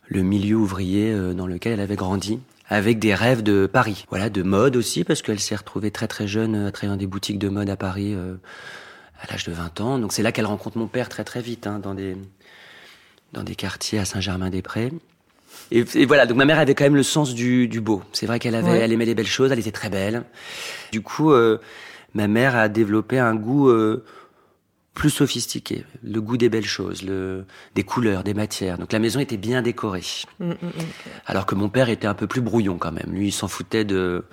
le 0.06 0.22
milieu 0.22 0.56
ouvrier 0.56 1.12
euh, 1.12 1.32
dans 1.34 1.46
lequel 1.46 1.75
elle 1.75 1.81
avait 1.81 1.96
grandi, 1.96 2.40
avec 2.69 2.99
des 2.99 3.14
rêves 3.14 3.43
de 3.43 3.66
Paris. 3.66 4.06
Voilà, 4.10 4.31
de 4.31 4.43
mode 4.43 4.76
aussi, 4.76 5.04
parce 5.04 5.22
qu'elle 5.22 5.40
s'est 5.40 5.56
retrouvée 5.56 5.90
très 5.90 6.08
très 6.08 6.26
jeune 6.26 6.54
à 6.54 6.72
travailler 6.72 6.94
dans 6.94 7.00
des 7.00 7.06
boutiques 7.06 7.38
de 7.38 7.49
mode 7.49 7.70
à 7.70 7.76
Paris 7.76 8.14
euh, 8.14 8.34
à 9.20 9.31
l'âge 9.31 9.44
de 9.44 9.52
20 9.52 9.81
ans. 9.81 9.99
Donc 9.99 10.12
c'est 10.12 10.22
là 10.22 10.32
qu'elle 10.32 10.46
rencontre 10.46 10.78
mon 10.78 10.87
père 10.87 11.08
très 11.08 11.25
très 11.25 11.40
vite, 11.40 11.66
hein, 11.66 11.78
dans 11.78 11.94
des 11.94 12.16
dans 13.32 13.43
des 13.43 13.54
quartiers 13.54 13.99
à 13.99 14.04
Saint-Germain-des-Prés. 14.04 14.93
Et, 15.70 16.04
voilà, 16.04 16.26
donc 16.26 16.37
ma 16.37 16.44
mère 16.44 16.58
avait 16.58 16.75
quand 16.75 16.84
même 16.84 16.96
le 16.96 17.02
sens 17.02 17.34
du, 17.34 17.66
du 17.66 17.81
beau. 17.81 18.02
C'est 18.12 18.26
vrai 18.26 18.38
qu'elle 18.38 18.54
avait, 18.54 18.78
elle 18.78 18.93
aimait 18.93 19.06
les 19.06 19.14
belles 19.14 19.26
choses, 19.26 19.52
elle 19.52 19.58
était 19.58 19.72
très 19.72 19.88
belle. 19.88 20.25
Du 20.93 21.00
coup, 21.00 21.32
euh, 21.32 21.58
ma 22.14 22.28
mère 22.28 22.56
a 22.56 22.69
développé 22.69 23.19
un 23.19 23.34
goût 23.34 23.69
euh, 23.69 24.04
plus 24.94 25.11
sophistiqué, 25.11 25.85
le 26.03 26.21
goût 26.21 26.37
des 26.37 26.49
belles 26.49 26.67
choses, 26.67 27.03
le, 27.03 27.44
des 27.75 27.83
couleurs, 27.83 28.25
des 28.25 28.35
matières. 28.35 28.77
Donc 28.77 28.93
la 28.93 28.99
maison 28.99 29.21
était 29.21 29.39
bien 29.39 29.62
décorée. 29.62 30.05
Mm, 30.39 30.50
mm, 30.50 30.53
mm. 30.53 30.71
Alors 31.27 31.47
que 31.47 31.55
mon 31.55 31.69
père 31.69 31.89
était 31.89 32.06
un 32.06 32.15
peu 32.15 32.27
plus 32.27 32.43
brouillon 32.43 32.77
quand 32.77 32.93
même. 32.93 33.11
Lui, 33.11 33.29
il 33.29 33.33
s'en 33.33 33.49
foutait 33.49 33.85
de 33.85 34.25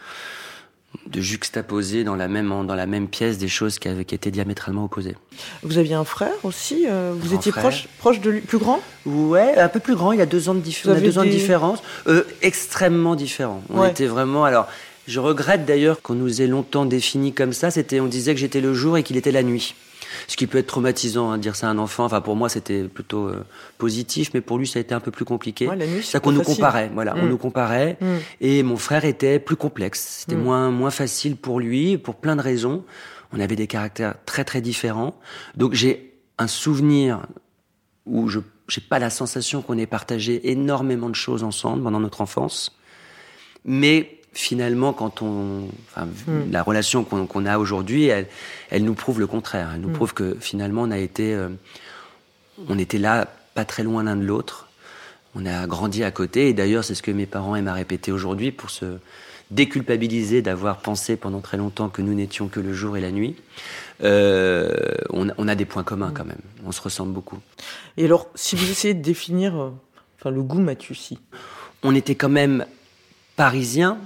de 1.05 1.21
juxtaposer 1.21 2.03
dans 2.03 2.15
la 2.15 2.27
même 2.27 2.49
dans 2.49 2.75
la 2.75 2.87
même 2.87 3.07
pièce 3.07 3.37
des 3.37 3.47
choses 3.47 3.77
qui 3.77 3.87
avaient 3.87 4.05
qui 4.05 4.15
étaient 4.15 4.31
diamétralement 4.31 4.85
opposées. 4.85 5.15
Vous 5.61 5.77
aviez 5.77 5.93
un 5.93 6.03
frère 6.03 6.33
aussi. 6.43 6.87
Euh, 6.89 7.13
vous 7.15 7.35
étiez 7.35 7.51
proche 7.51 7.87
proche 7.99 8.19
de 8.19 8.31
lui, 8.31 8.41
plus 8.41 8.57
grand? 8.57 8.81
Ouais, 9.05 9.57
un 9.57 9.69
peu 9.69 9.79
plus 9.79 9.95
grand. 9.95 10.11
Il 10.11 10.21
a 10.21 10.25
deux 10.25 10.49
ans 10.49 10.55
de, 10.55 10.61
deux 10.99 11.19
ans 11.19 11.23
de 11.23 11.29
différence. 11.29 11.83
Euh, 12.07 12.23
extrêmement 12.41 13.15
différent. 13.15 13.61
On 13.69 13.85
était 13.85 14.07
vraiment 14.07 14.45
alors. 14.45 14.67
Je 15.07 15.19
regrette 15.19 15.65
d'ailleurs 15.65 16.03
qu'on 16.03 16.13
nous 16.13 16.41
ait 16.41 16.47
longtemps 16.47 16.85
défini 16.85 17.33
comme 17.33 17.51
ça. 17.51 17.71
C'était, 17.71 17.99
on 17.99 18.05
disait 18.05 18.35
que 18.35 18.39
j'étais 18.39 18.61
le 18.61 18.75
jour 18.75 18.95
et 18.95 19.01
qu'il 19.01 19.17
était 19.17 19.31
la 19.31 19.41
nuit. 19.41 19.73
Ce 20.27 20.37
qui 20.37 20.47
peut 20.47 20.57
être 20.57 20.67
traumatisant, 20.67 21.31
hein, 21.31 21.37
dire 21.37 21.55
ça 21.55 21.67
à 21.67 21.71
un 21.71 21.77
enfant. 21.77 22.05
Enfin, 22.05 22.21
pour 22.21 22.35
moi, 22.35 22.49
c'était 22.49 22.83
plutôt 22.83 23.27
euh, 23.27 23.45
positif, 23.77 24.31
mais 24.33 24.41
pour 24.41 24.57
lui, 24.57 24.67
ça 24.67 24.79
a 24.79 24.81
été 24.81 24.93
un 24.93 24.99
peu 24.99 25.11
plus 25.11 25.25
compliqué. 25.25 25.67
Ouais, 25.67 25.77
c'est 26.01 26.21
qu'on 26.21 26.31
nous 26.31 26.41
comparait. 26.41 26.89
Voilà, 26.93 27.15
on 27.17 27.25
mm. 27.25 27.29
nous 27.29 27.37
comparait. 27.37 27.97
Mm. 27.99 28.05
Et 28.41 28.63
mon 28.63 28.77
frère 28.77 29.05
était 29.05 29.39
plus 29.39 29.55
complexe. 29.55 30.21
C'était 30.21 30.35
mm. 30.35 30.43
moins 30.43 30.71
moins 30.71 30.91
facile 30.91 31.35
pour 31.35 31.59
lui, 31.59 31.97
pour 31.97 32.15
plein 32.15 32.35
de 32.35 32.41
raisons. 32.41 32.83
On 33.31 33.39
avait 33.39 33.55
des 33.55 33.67
caractères 33.67 34.15
très 34.25 34.43
très 34.43 34.61
différents. 34.61 35.15
Donc 35.55 35.73
j'ai 35.73 36.13
un 36.37 36.47
souvenir 36.47 37.21
où 38.05 38.27
je 38.27 38.39
j'ai 38.69 38.81
pas 38.81 38.99
la 38.99 39.09
sensation 39.09 39.61
qu'on 39.61 39.77
ait 39.77 39.87
partagé 39.87 40.51
énormément 40.51 41.09
de 41.09 41.15
choses 41.15 41.43
ensemble 41.43 41.83
pendant 41.83 41.99
notre 41.99 42.21
enfance, 42.21 42.77
mais 43.65 44.18
finalement, 44.33 44.93
quand 44.93 45.21
on, 45.21 45.67
enfin, 45.89 46.07
hmm. 46.27 46.51
la 46.51 46.63
relation 46.63 47.03
qu'on 47.03 47.45
a 47.45 47.57
aujourd'hui, 47.57 48.05
elle, 48.05 48.27
elle, 48.69 48.83
nous 48.83 48.93
prouve 48.93 49.19
le 49.19 49.27
contraire. 49.27 49.71
Elle 49.73 49.81
nous 49.81 49.89
hmm. 49.89 49.93
prouve 49.93 50.13
que 50.13 50.37
finalement, 50.39 50.83
on 50.83 50.91
a 50.91 50.97
été, 50.97 51.33
euh, 51.33 51.49
on 52.67 52.77
était 52.77 52.97
là, 52.97 53.27
pas 53.53 53.65
très 53.65 53.83
loin 53.83 54.03
l'un 54.03 54.15
de 54.15 54.23
l'autre. 54.23 54.67
On 55.35 55.45
a 55.45 55.67
grandi 55.67 56.03
à 56.03 56.11
côté. 56.11 56.49
Et 56.49 56.53
d'ailleurs, 56.53 56.83
c'est 56.83 56.95
ce 56.95 57.03
que 57.03 57.11
mes 57.11 57.25
parents 57.25 57.55
aiment 57.55 57.67
à 57.67 57.73
répéter 57.73 58.11
aujourd'hui 58.11 58.51
pour 58.51 58.69
se 58.69 58.97
déculpabiliser 59.51 60.43
d'avoir 60.43 60.77
pensé 60.77 61.15
pendant 61.15 61.41
très 61.41 61.57
longtemps 61.57 61.89
que 61.89 62.03
nous 62.03 62.13
n'étions 62.13 62.49
que 62.49 62.59
le 62.59 62.71
jour 62.71 62.97
et 62.97 63.01
la 63.01 63.11
nuit. 63.11 63.35
Euh, 64.03 64.69
on, 65.09 65.29
on, 65.37 65.47
a 65.47 65.55
des 65.55 65.65
points 65.65 65.83
communs 65.83 66.09
hmm. 66.09 66.13
quand 66.13 66.25
même. 66.25 66.41
On 66.65 66.71
se 66.71 66.81
ressemble 66.81 67.13
beaucoup. 67.13 67.39
Et 67.97 68.05
alors, 68.05 68.27
si 68.35 68.55
vous 68.55 68.69
essayez 68.69 68.93
de 68.93 69.01
définir, 69.01 69.59
euh, 69.59 69.71
enfin, 70.19 70.29
le 70.29 70.41
goût 70.43 70.59
Mathussi. 70.59 71.19
On 71.81 71.95
était 71.95 72.15
quand 72.15 72.29
même 72.29 72.65
parisiens, 73.35 73.97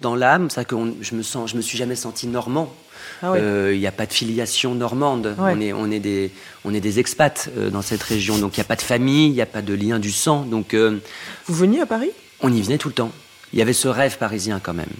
dans 0.00 0.14
l'âme, 0.14 0.50
ça 0.50 0.64
que 0.64 0.76
je 1.00 1.14
me 1.14 1.22
sens, 1.22 1.50
je 1.50 1.56
me 1.56 1.62
suis 1.62 1.78
jamais 1.78 1.96
senti 1.96 2.26
normand. 2.26 2.74
Ah 3.22 3.32
euh, 3.32 3.72
il 3.72 3.78
n'y 3.78 3.86
a 3.86 3.92
pas 3.92 4.06
de 4.06 4.12
filiation 4.12 4.74
normande. 4.74 5.34
On 5.38 5.60
est, 5.60 5.72
on 5.72 5.90
est 5.90 6.00
des, 6.00 6.30
on 6.64 6.74
est 6.74 6.80
des 6.80 6.98
expats 6.98 7.48
euh, 7.56 7.70
dans 7.70 7.82
cette 7.82 8.02
région, 8.02 8.36
donc 8.38 8.56
il 8.56 8.60
n'y 8.60 8.64
a 8.64 8.68
pas 8.68 8.76
de 8.76 8.82
famille, 8.82 9.28
il 9.28 9.34
n'y 9.34 9.40
a 9.40 9.46
pas 9.46 9.62
de 9.62 9.74
lien 9.74 9.98
du 9.98 10.12
sang. 10.12 10.42
Donc, 10.42 10.74
euh, 10.74 10.98
vous 11.46 11.54
veniez 11.54 11.80
à 11.80 11.86
Paris? 11.86 12.10
On 12.40 12.52
y 12.52 12.60
venait 12.60 12.78
tout 12.78 12.88
le 12.88 12.94
temps. 12.94 13.12
il 13.52 13.58
y 13.58 13.62
avait 13.62 13.72
ce 13.72 13.88
rêve 13.88 14.18
parisien 14.18 14.60
quand 14.62 14.74
même. 14.74 14.90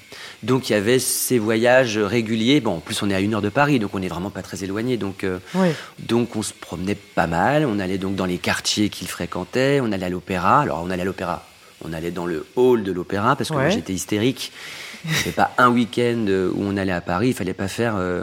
Donc 0.42 0.70
il 0.70 0.72
y 0.72 0.76
avait 0.76 0.98
ces 0.98 1.38
voyages 1.38 1.98
réguliers. 1.98 2.60
Bon, 2.60 2.76
en 2.76 2.80
plus 2.80 3.02
on 3.02 3.10
est 3.10 3.14
à 3.14 3.20
une 3.20 3.34
heure 3.34 3.42
de 3.42 3.48
Paris, 3.48 3.78
donc 3.78 3.94
on 3.94 3.98
n'est 3.98 4.08
vraiment 4.08 4.30
pas 4.30 4.42
très 4.42 4.64
éloigné. 4.64 4.96
Donc, 4.96 5.26
donc 5.98 6.36
on 6.36 6.42
se 6.42 6.52
promenait 6.54 6.94
pas 6.94 7.26
mal. 7.26 7.66
On 7.66 7.78
allait 7.78 7.98
donc 7.98 8.14
dans 8.14 8.24
les 8.24 8.38
quartiers 8.38 8.88
qu'il 8.88 9.08
fréquentait. 9.08 9.80
On 9.82 9.92
allait 9.92 10.06
à 10.06 10.08
l'opéra. 10.08 10.60
Alors 10.60 10.82
on 10.82 10.90
allait 10.90 11.02
à 11.02 11.04
l'opéra. 11.04 11.44
On 11.84 11.92
allait 11.92 12.10
dans 12.10 12.24
le 12.24 12.46
hall 12.56 12.82
de 12.82 12.92
l'opéra 12.92 13.36
parce 13.36 13.50
que 13.50 13.70
j'étais 13.70 13.92
hystérique. 13.92 14.52
C'est 15.12 15.34
pas 15.34 15.52
un 15.58 15.70
week-end 15.70 16.26
où 16.28 16.62
on 16.62 16.76
allait 16.76 16.92
à 16.92 17.00
Paris. 17.00 17.28
Il 17.28 17.34
fallait 17.34 17.54
pas 17.54 17.68
faire. 17.68 17.94
Euh, 17.96 18.22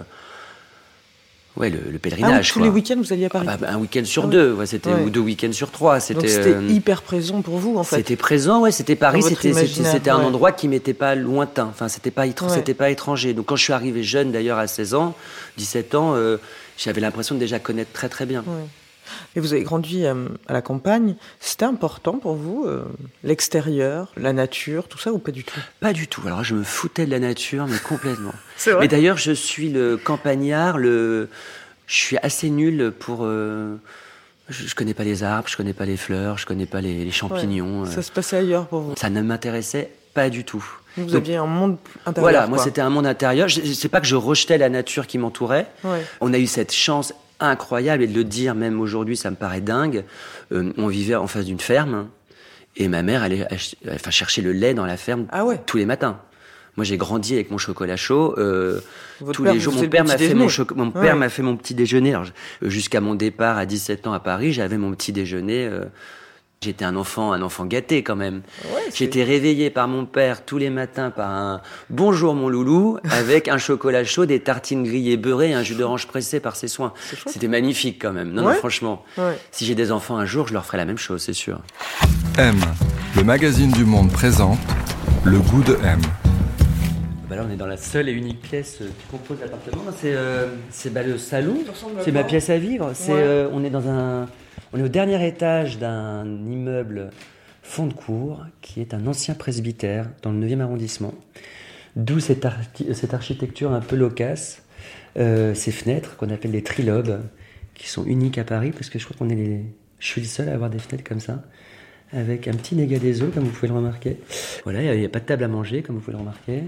Ouais, 1.55 1.69
le, 1.69 1.79
le 1.91 1.99
pèlerinage. 1.99 2.49
Ah, 2.49 2.53
tous 2.53 2.63
les 2.63 2.69
week-ends, 2.69 2.95
vous 2.97 3.13
alliez 3.13 3.25
à 3.25 3.29
Paris 3.29 3.45
ah, 3.47 3.57
bah, 3.57 3.67
Un 3.69 3.77
week-end 3.77 4.03
sur 4.05 4.23
ah 4.23 4.27
deux, 4.27 4.53
ouais, 4.53 4.65
c'était 4.65 4.91
ou 4.91 5.11
deux 5.11 5.19
week-ends 5.19 5.51
sur 5.51 5.69
trois. 5.69 5.99
C'était 5.99 6.39
euh, 6.39 6.67
hyper 6.67 7.03
présent 7.03 7.43
pour 7.43 7.57
vous, 7.57 7.77
en 7.77 7.83
fait. 7.83 7.97
C'était 7.97 8.15
présent, 8.15 8.61
ouais. 8.61 8.71
C'était 8.71 8.95
Paris, 8.95 9.21
c'était 9.21 9.53
c'était 9.53 10.09
un 10.09 10.23
endroit 10.23 10.51
qui 10.51 10.67
m'était 10.67 10.95
pas 10.95 11.13
lointain. 11.13 11.67
Enfin, 11.69 11.89
c'était 11.89 12.11
pas 12.11 12.25
c'était 12.49 12.73
pas 12.73 12.89
étranger. 12.89 13.33
Donc 13.33 13.47
quand 13.47 13.55
je 13.55 13.63
suis 13.63 13.73
arrivé 13.73 14.01
jeune, 14.01 14.31
d'ailleurs 14.31 14.57
à 14.57 14.65
16 14.65 14.95
ans, 14.95 15.15
17 15.57 15.93
ans, 15.93 16.15
euh, 16.15 16.37
j'avais 16.77 17.01
l'impression 17.01 17.35
de 17.35 17.39
déjà 17.39 17.59
connaître 17.59 17.91
très 17.91 18.09
très 18.09 18.25
bien. 18.25 18.43
Et 19.35 19.39
vous 19.39 19.53
avez 19.53 19.63
grandi 19.63 20.05
euh, 20.05 20.27
à 20.47 20.53
la 20.53 20.61
campagne. 20.61 21.15
C'était 21.39 21.65
important 21.65 22.17
pour 22.17 22.35
vous, 22.35 22.67
l'extérieur, 23.23 24.11
la 24.17 24.33
nature, 24.33 24.87
tout 24.87 24.97
ça, 24.97 25.11
ou 25.11 25.17
pas 25.17 25.31
du 25.31 25.43
tout? 25.43 25.59
Pas 25.79 25.93
du 25.93 26.07
tout. 26.07 26.21
Alors, 26.25 26.43
je 26.43 26.55
me 26.55 26.63
foutais 26.63 27.05
de 27.05 27.11
la 27.11 27.19
nature, 27.19 27.67
mais 27.67 27.77
complètement. 27.79 28.33
C'est 28.57 28.77
Mais 28.79 28.87
d'ailleurs, 28.87 29.17
je 29.17 29.31
suis 29.31 29.69
le 29.69 29.97
campagnard, 29.97 30.77
le... 30.77 31.29
je 31.87 31.95
suis 31.95 32.17
assez 32.17 32.49
nul 32.49 32.93
pour. 32.97 33.19
Euh, 33.23 33.75
je, 34.49 34.63
ne 34.65 34.69
connais 34.71 34.93
pas 34.93 35.03
les 35.03 35.23
arbres, 35.23 35.47
je 35.47 35.57
connais 35.57 35.73
pas 35.73 35.85
les 35.85 35.97
fleurs, 35.97 36.37
je 36.37 36.45
connais 36.45 36.65
pas 36.65 36.81
les, 36.81 37.09
champignons. 37.11 37.85
Ça 37.85 38.01
se 38.01 38.11
passait 38.11 38.37
ailleurs 38.37 38.67
pour 38.67 38.81
vous? 38.81 38.93
Ça 38.97 39.09
ne 39.09 39.21
m'intéressait 39.21 39.91
pas 40.13 40.29
du 40.29 40.43
tout. 40.43 40.63
Vous 40.97 41.15
aviez 41.15 41.37
un 41.37 41.45
monde 41.45 41.77
intérieur. 42.05 42.31
Voilà, 42.31 42.47
moi 42.47 42.59
c'était 42.59 42.81
un 42.81 42.89
monde 42.89 43.07
intérieur. 43.07 43.47
Je, 43.47 43.61
sais 43.61 43.89
pas 43.89 43.99
que 43.99 44.05
je 44.05 44.15
rejetais 44.15 44.57
la 44.57 44.69
nature 44.69 45.07
qui 45.07 45.17
m'entourait. 45.17 45.67
On 46.21 46.33
a 46.33 46.37
eu 46.37 46.47
cette 46.47 46.71
chance 46.71 47.13
incroyable 47.39 48.03
et 48.03 48.07
de 48.07 48.15
le 48.15 48.23
dire 48.23 48.55
même 48.55 48.79
aujourd'hui, 48.79 49.17
ça 49.17 49.29
me 49.29 49.35
paraît 49.35 49.61
dingue. 49.61 50.03
Euh, 50.51 50.71
on 50.77 50.87
vivait 50.87 51.15
en 51.15 51.27
face 51.27 51.45
d'une 51.45 51.59
ferme 51.59 52.07
et 52.75 52.87
ma 52.87 53.03
mère 53.03 53.23
allait 53.23 53.47
enfin, 53.91 54.11
chercher 54.11 54.41
le 54.41 54.51
lait 54.51 54.73
dans 54.73 54.85
la 54.85 54.97
ferme 54.97 55.27
ah 55.31 55.45
ouais. 55.45 55.61
tous 55.65 55.77
les 55.77 55.85
matins. 55.85 56.19
Moi, 56.75 56.85
j'ai 56.85 56.97
grandi 56.97 57.35
avec 57.35 57.51
mon 57.51 57.59
chocolat 57.59 57.97
chaud. 57.97 58.33
Euh, 58.39 58.79
tous 59.31 59.43
les 59.43 59.59
jours, 59.59 59.75
mon 59.75 59.87
père 59.87 60.05
m'a 60.05 60.17
fait 60.17 60.33
mon, 60.33 60.47
mon 60.75 60.91
père 60.91 61.15
m'a 61.15 61.29
fait 61.29 61.43
mon 61.43 61.55
petit 61.55 61.75
déjeuner. 61.75 62.17
Jusqu'à 62.63 62.99
mon 62.99 63.13
départ 63.13 63.57
à 63.57 63.67
17 63.67 64.07
ans 64.07 64.13
à 64.13 64.19
Paris, 64.19 64.53
j'avais 64.53 64.77
mon 64.77 64.91
petit 64.91 65.11
déjeuner. 65.11 65.67
Euh, 65.67 65.85
J'étais 66.63 66.85
un 66.85 66.95
enfant, 66.95 67.33
un 67.33 67.41
enfant 67.41 67.65
gâté 67.65 68.03
quand 68.03 68.15
même. 68.15 68.41
J'étais 68.93 69.23
réveillé 69.23 69.69
par 69.69 69.89
mon 69.89 70.05
père 70.05 70.45
tous 70.45 70.57
les 70.57 70.69
matins 70.69 71.11
par 71.11 71.29
un 71.29 71.61
bonjour 71.89 72.35
mon 72.35 72.47
loulou 72.47 72.99
avec 73.11 73.49
un 73.49 73.57
chocolat 73.57 74.05
chaud, 74.05 74.25
des 74.25 74.39
tartines 74.39 74.83
grillées 74.83 75.17
beurrées 75.17 75.49
et 75.49 75.53
un 75.53 75.63
jus 75.63 75.75
d'orange 75.75 76.07
pressé 76.07 76.39
par 76.39 76.55
ses 76.55 76.69
soins. 76.69 76.93
C'était 77.27 77.49
magnifique 77.49 78.01
quand 78.01 78.13
même. 78.13 78.31
Non, 78.31 78.43
non 78.43 78.53
franchement. 78.53 79.03
Si 79.51 79.65
j'ai 79.65 79.75
des 79.75 79.91
enfants 79.91 80.15
un 80.15 80.25
jour, 80.25 80.47
je 80.47 80.53
leur 80.53 80.65
ferai 80.65 80.77
la 80.77 80.85
même 80.85 80.97
chose, 80.97 81.21
c'est 81.21 81.33
sûr. 81.33 81.59
M, 82.37 82.55
le 83.17 83.23
magazine 83.25 83.71
du 83.71 83.83
monde 83.83 84.09
présente 84.09 84.59
le 85.25 85.39
goût 85.39 85.63
de 85.63 85.77
M. 85.83 85.99
Bah 87.33 87.39
là, 87.39 87.47
on 87.49 87.51
est 87.51 87.57
dans 87.57 87.65
la 87.65 87.77
seule 87.77 88.09
et 88.09 88.11
unique 88.11 88.41
pièce 88.43 88.77
euh, 88.79 88.89
qui 88.99 89.07
compose 89.07 89.39
l'appartement. 89.39 89.81
C'est 89.91 90.13
euh, 90.13 90.49
bah, 90.91 91.01
le 91.01 91.17
salon, 91.17 91.57
c'est 92.03 92.11
ma 92.11 92.23
pièce 92.23 92.51
à 92.51 92.59
vivre. 92.59 92.91
C'est 92.93 93.11
euh, 93.11 93.49
on 93.51 93.63
est 93.63 93.71
dans 93.71 93.89
un 93.89 94.27
on 94.71 94.77
est 94.77 94.83
au 94.83 94.87
dernier 94.87 95.27
étage 95.27 95.79
d'un 95.79 96.25
immeuble 96.45 97.09
fond 97.63 97.87
de 97.87 97.93
cour 97.93 98.45
qui 98.61 98.81
est 98.81 98.93
un 98.93 99.07
ancien 99.07 99.33
presbytère 99.33 100.11
dans 100.21 100.31
le 100.31 100.45
9e 100.45 100.59
arrondissement. 100.59 101.15
D'où 101.95 102.19
cette, 102.19 102.45
architecture 102.45 103.71
un 103.71 103.81
peu 103.81 103.95
loquace, 103.95 104.61
euh, 105.17 105.55
ces 105.55 105.71
fenêtres 105.71 106.15
qu'on 106.17 106.29
appelle 106.29 106.51
les 106.51 106.61
trilobes, 106.61 107.19
qui 107.73 107.89
sont 107.89 108.05
uniques 108.05 108.37
à 108.37 108.43
Paris, 108.43 108.71
parce 108.71 108.91
que 108.91 108.99
je 108.99 109.05
crois 109.05 109.17
qu'on 109.17 109.29
est 109.29 109.35
les... 109.35 109.65
Je 109.97 110.05
suis 110.05 110.21
le 110.21 110.27
seul 110.27 110.49
à 110.49 110.53
avoir 110.53 110.69
des 110.69 110.77
fenêtres 110.77 111.03
comme 111.03 111.19
ça 111.19 111.41
avec 112.15 112.47
un 112.47 112.53
petit 112.53 112.75
dégât 112.75 112.99
des 112.99 113.23
eaux, 113.23 113.31
comme 113.33 113.43
vous 113.43 113.51
pouvez 113.51 113.67
le 113.67 113.73
remarquer. 113.73 114.17
Voilà, 114.63 114.81
il 114.81 114.99
n'y 114.99 115.05
a, 115.05 115.09
pas 115.09 115.19
de 115.19 115.25
table 115.25 115.43
à 115.43 115.47
manger, 115.47 115.81
comme 115.81 115.95
vous 115.95 116.01
pouvez 116.01 116.13
le 116.13 116.19
remarquer. 116.19 116.63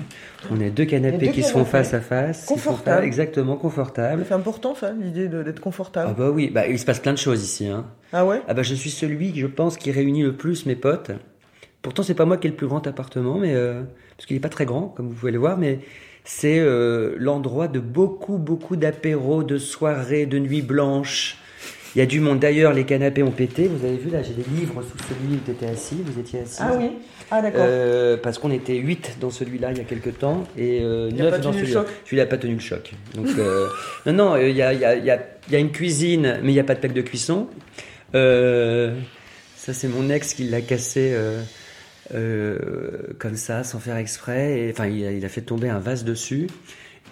On 0.52 0.60
a 0.60 0.70
deux 0.70 0.86
canapés 0.86 1.32
qui 1.32 1.44
sont 1.44 1.66
face 1.66 1.94
à 1.94 2.02
face. 2.02 2.46
Confortable. 2.46 3.06
exactement, 3.06 3.56
confortable. 3.56 4.26
C'est 4.28 4.34
important, 4.34 4.76
ça, 4.76 4.92
l'idée 4.92 5.28
d'être 5.28 5.60
confortable. 5.60 6.10
Ah 6.12 6.16
bah 6.18 6.30
oui, 6.32 6.50
bah, 6.50 6.68
il 6.68 6.80
se 6.80 6.86
passe 6.86 7.00
plein 7.00 7.14
de 7.14 7.18
choses 7.18 7.44
ici. 7.44 7.68
Hein. 7.68 7.86
Ah 8.12 8.26
ouais? 8.26 8.42
Ah 8.48 8.54
bah 8.54 8.64
je 8.64 8.74
suis 8.74 8.90
celui, 8.90 9.38
je 9.38 9.48
pense, 9.48 9.78
qui 9.78 9.92
réunit 9.92 10.24
le 10.24 10.34
plus 10.34 10.66
mes 10.66 10.76
potes. 10.76 11.12
Pourtant, 11.82 12.02
c'est 12.02 12.16
pas 12.16 12.26
moi 12.26 12.38
qui 12.38 12.48
ai 12.48 12.50
le 12.50 12.56
plus 12.56 12.68
grand 12.68 12.86
appartement, 12.88 13.38
mais 13.38 13.54
euh, 13.54 13.84
parce 14.18 14.26
qu'il 14.26 14.36
n'est 14.36 14.42
pas 14.42 14.50
très 14.50 14.66
grand, 14.66 14.88
comme 14.88 15.08
vous 15.10 15.14
pouvez 15.14 15.32
le 15.32 15.38
voir, 15.38 15.58
mais 15.58 15.80
c'est 16.24 16.60
euh, 16.60 17.16
l'endroit 17.20 17.68
de 17.68 17.80
beaucoup, 17.80 18.40
beaucoup 18.40 18.76
d'apéros, 18.76 19.44
de 19.44 19.60
soirées, 19.60 20.26
de 20.26 20.40
nuits 20.40 20.64
blanches. 20.64 21.38
Il 21.96 22.00
y 22.00 22.02
a 22.02 22.06
du 22.06 22.20
monde. 22.20 22.40
D'ailleurs, 22.40 22.74
les 22.74 22.84
canapés 22.84 23.24
ont 23.24 23.32
pété. 23.32 23.68
Vous 23.68 23.86
avez 23.86 23.96
vu, 23.96 24.10
là, 24.10 24.22
j'ai 24.22 24.34
des 24.34 24.44
livres 24.44 24.82
sous 24.82 24.98
celui 25.08 25.38
où 25.38 25.40
tu 25.46 25.52
étais 25.52 25.68
assis. 25.68 25.96
Vous 26.04 26.20
étiez 26.20 26.42
assis. 26.42 26.60
Ah 26.60 26.74
oui 26.78 26.92
Ah 27.32 27.42
d'accord. 27.42 27.64
Euh, 27.66 28.18
parce 28.18 28.38
qu'on 28.38 28.52
était 28.52 28.76
8 28.76 29.18
dans 29.22 29.30
celui-là 29.30 29.72
il 29.72 29.78
y 29.78 29.82
a 29.82 29.86
quelques 29.86 30.18
temps 30.18 30.44
et 30.58 30.82
euh, 30.82 31.10
9 31.12 31.40
dans 31.40 31.54
celui-là. 31.54 31.86
Celui-là 32.04 32.24
n'a 32.24 32.30
pas 32.30 32.38
tenu 32.38 32.56
le 32.56 32.60
choc. 32.60 32.92
Donc, 33.14 33.28
euh, 33.38 33.68
non, 34.06 34.14
non, 34.14 34.38
il 34.38 34.56
y 34.56 34.62
a, 34.62 34.74
y, 34.74 34.84
a, 34.84 34.96
y, 34.96 35.10
a, 35.10 35.20
y 35.50 35.56
a, 35.56 35.60
une 35.60 35.72
cuisine, 35.72 36.40
mais 36.44 36.52
il 36.52 36.54
n'y 36.54 36.60
a 36.60 36.66
pas 36.66 36.76
de 36.76 36.80
plaque 36.80 36.94
de 36.94 37.02
cuisson. 37.02 37.48
Euh, 38.14 38.94
ça, 39.56 39.74
c'est 39.74 39.88
mon 39.88 40.10
ex 40.10 40.34
qui 40.34 40.44
l'a 40.50 40.60
cassé. 40.60 41.16
comme 42.12 43.36
ça, 43.38 43.64
sans 43.64 43.80
faire 43.80 43.96
exprès. 43.96 44.60
Et, 44.60 44.72
enfin, 44.72 44.88
il 44.88 45.06
a, 45.06 45.12
il 45.14 45.24
a 45.24 45.30
fait 45.30 45.42
tomber 45.42 45.70
un 45.70 45.80
vase 45.80 46.04
dessus 46.04 46.48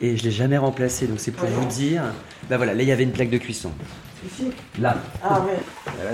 et 0.01 0.17
je 0.17 0.23
l'ai 0.23 0.31
jamais 0.31 0.57
remplacé. 0.57 1.07
Donc 1.07 1.19
c'est 1.19 1.31
pour 1.31 1.47
vous 1.47 1.67
dire. 1.67 2.03
Ben 2.49 2.57
voilà, 2.57 2.73
là 2.73 2.81
il 2.81 2.89
y 2.89 2.91
avait 2.91 3.03
une 3.03 3.11
plaque 3.11 3.29
de 3.29 3.37
cuisson. 3.37 3.71
Là. 4.79 4.97
Ah 5.23 5.41
ouais. 5.41 5.53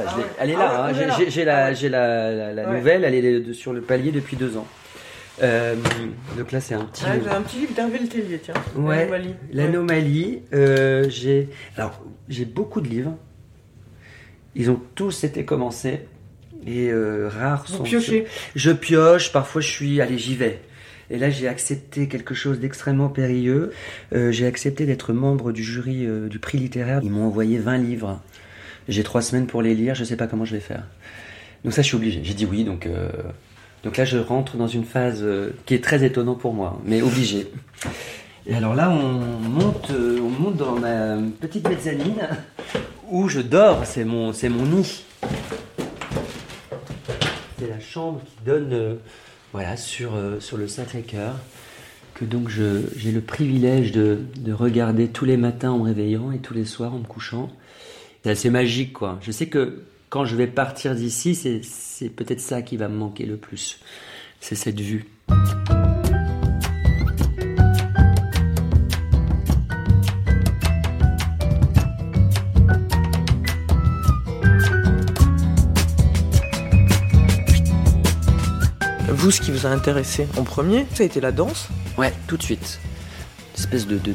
Ah 0.08 0.16
elle 0.40 0.50
est 0.52 0.54
là. 0.54 0.72
Ah 0.72 0.90
hein. 0.90 1.26
J'ai 1.30 1.46
la, 1.46 1.72
la, 1.72 2.54
la, 2.54 2.66
nouvelle. 2.68 3.04
Elle 3.04 3.16
est 3.16 3.54
sur 3.54 3.74
le 3.74 3.82
palier 3.82 4.12
depuis 4.12 4.38
deux 4.38 4.58
ans. 4.58 4.68
Euh, 5.42 5.76
donc 6.38 6.52
là, 6.52 6.60
c'est 6.60 6.76
un 6.76 6.86
petit. 6.86 7.04
Ah, 7.06 7.36
un 7.36 7.42
petit 7.42 7.60
livre 7.60 7.74
d'Hervé 7.74 8.00
Tellier, 8.08 8.40
tiens. 8.40 8.54
Ouais. 8.76 9.10
L'anomalie. 9.52 10.42
Euh, 10.54 11.06
j'ai. 11.10 11.50
Alors, 11.78 12.02
j'ai 12.28 12.46
beaucoup 12.46 12.82
de 12.82 12.88
livres. 12.88 13.16
Ils 14.56 14.70
ont 14.70 14.82
tous 14.96 15.24
été 15.24 15.46
commencés. 15.46 16.02
Et 16.68 16.90
euh, 16.90 17.30
rares 17.30 17.66
Vous 17.68 17.78
sont. 17.78 17.84
Piochez. 17.84 18.26
Je 18.56 18.72
pioche. 18.72 19.32
Parfois, 19.32 19.62
je 19.62 19.70
suis. 19.70 20.02
Allez, 20.02 20.18
j'y 20.18 20.36
vais. 20.36 20.62
Et 21.12 21.18
là, 21.18 21.30
j'ai 21.30 21.48
accepté 21.48 22.08
quelque 22.08 22.36
chose 22.36 22.60
d'extrêmement 22.60 23.10
périlleux. 23.10 23.72
Euh, 24.14 24.32
j'ai 24.32 24.46
accepté 24.46 24.86
d'être 24.86 25.12
membre 25.14 25.52
du 25.52 25.64
jury 25.64 26.06
euh, 26.06 26.28
du 26.28 26.40
prix 26.40 26.58
littéraire. 26.58 27.02
Ils 27.04 27.10
m'ont 27.10 27.26
envoyé 27.26 27.58
20 27.58 27.78
livres. 27.78 28.22
J'ai 28.88 29.04
trois 29.04 29.22
semaines 29.22 29.48
pour 29.48 29.62
les 29.62 29.74
lire. 29.74 29.96
Je 29.96 30.02
ne 30.02 30.06
sais 30.06 30.16
pas 30.16 30.28
comment 30.28 30.46
je 30.46 30.54
vais 30.54 30.62
faire. 30.62 30.84
Donc 31.64 31.74
ça, 31.74 31.82
je 31.82 31.88
suis 31.88 31.96
obligé. 31.96 32.22
J'ai 32.24 32.36
dit 32.36 32.46
oui. 32.46 32.64
Donc, 32.64 32.86
euh, 32.86 33.10
donc 33.84 33.98
là, 33.98 34.06
je 34.06 34.18
rentre 34.18 34.56
dans 34.58 34.68
une 34.68 34.86
phase 34.86 35.26
qui 35.66 35.74
est 35.74 35.84
très 35.84 36.04
étonnante 36.04 36.40
pour 36.40 36.54
moi, 36.54 36.80
mais 36.86 37.02
obligé. 37.02 37.48
Et 38.46 38.54
alors 38.54 38.76
là, 38.76 38.90
on 38.90 39.40
monte, 39.50 39.92
on 39.92 40.30
monte 40.30 40.58
dans 40.58 40.80
ma 40.80 41.18
petite 41.40 41.68
mezzanine 41.68 42.30
où 43.10 43.28
je 43.30 43.42
dors. 43.42 43.86
C'est 43.86 44.06
mon, 44.06 44.32
c'est 44.32 44.50
mon 44.50 44.66
nid. 44.66 45.04
C'est 47.58 47.68
la 47.68 47.80
chambre 47.80 48.22
qui 48.26 48.46
donne 48.46 49.00
voilà, 49.54 49.78
sur, 49.78 50.16
euh, 50.16 50.40
sur 50.40 50.58
le 50.58 50.68
Sacré-Cœur, 50.68 51.36
que 52.14 52.26
donc 52.26 52.50
j'ai 52.50 53.12
le 53.12 53.22
privilège 53.22 53.92
de, 53.92 54.20
de, 54.38 54.54
regarder 54.54 55.08
tous 55.08 55.26
les 55.26 55.38
matins 55.38 55.72
en 55.72 55.80
me 55.80 55.84
réveillant 55.86 56.32
et 56.32 56.40
tous 56.40 56.54
les 56.54 56.66
soirs 56.66 56.94
en 56.94 57.00
me 57.00 57.06
couchant. 57.06 57.50
C'est 58.24 58.32
assez 58.32 58.50
magique, 58.50 58.94
quoi. 58.94 59.18
Je 59.22 59.32
sais 59.32 59.48
que 59.48 59.84
quand 60.10 60.26
je 60.26 60.36
vais 60.36 60.48
partir 60.48 60.96
d'ici, 60.96 61.36
c'est 61.36 62.10
peut-être 62.10 62.42
ça 62.42 62.62
qui 62.62 62.78
va 62.78 62.88
me 62.90 62.98
manquer 62.98 63.26
le 63.26 63.38
plus. 63.38 63.80
C'est 64.40 64.56
cette 64.56 64.80
vue. 64.80 65.06
Vous, 79.20 79.32
ce 79.32 79.42
qui 79.42 79.52
vous 79.52 79.66
a 79.66 79.70
intéressé 79.70 80.30
en 80.38 80.46
premier, 80.46 80.86
ça 80.94 81.04
a 81.04 81.06
été 81.06 81.20
la 81.20 81.34
danse 81.34 81.68
Ouais, 81.98 82.14
tout 82.28 82.38
de 82.38 82.42
suite. 82.42 82.80
Une 83.54 83.60
espèce 83.60 83.86
de, 83.86 83.98
de, 83.98 84.14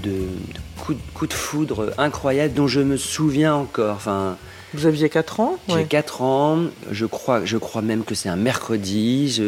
coup, 1.12 1.26
de 1.26 1.32
foudre 1.34 1.92
incroyable 1.99 2.54
dont 2.54 2.68
je 2.68 2.80
me 2.80 2.96
souviens 2.96 3.54
encore. 3.54 3.96
Enfin, 3.96 4.38
vous 4.73 4.87
aviez 4.87 5.11
4 5.11 5.40
ans 5.40 5.58
J'ai 5.68 5.84
4 5.84 6.23
ans. 6.23 6.61
Je 6.90 7.04
crois, 7.04 7.44
je 7.44 7.58
crois 7.58 7.82
même 7.82 8.02
que 8.02 8.14
c'est 8.14 8.30
un 8.30 8.37
mercredi. 8.37 9.42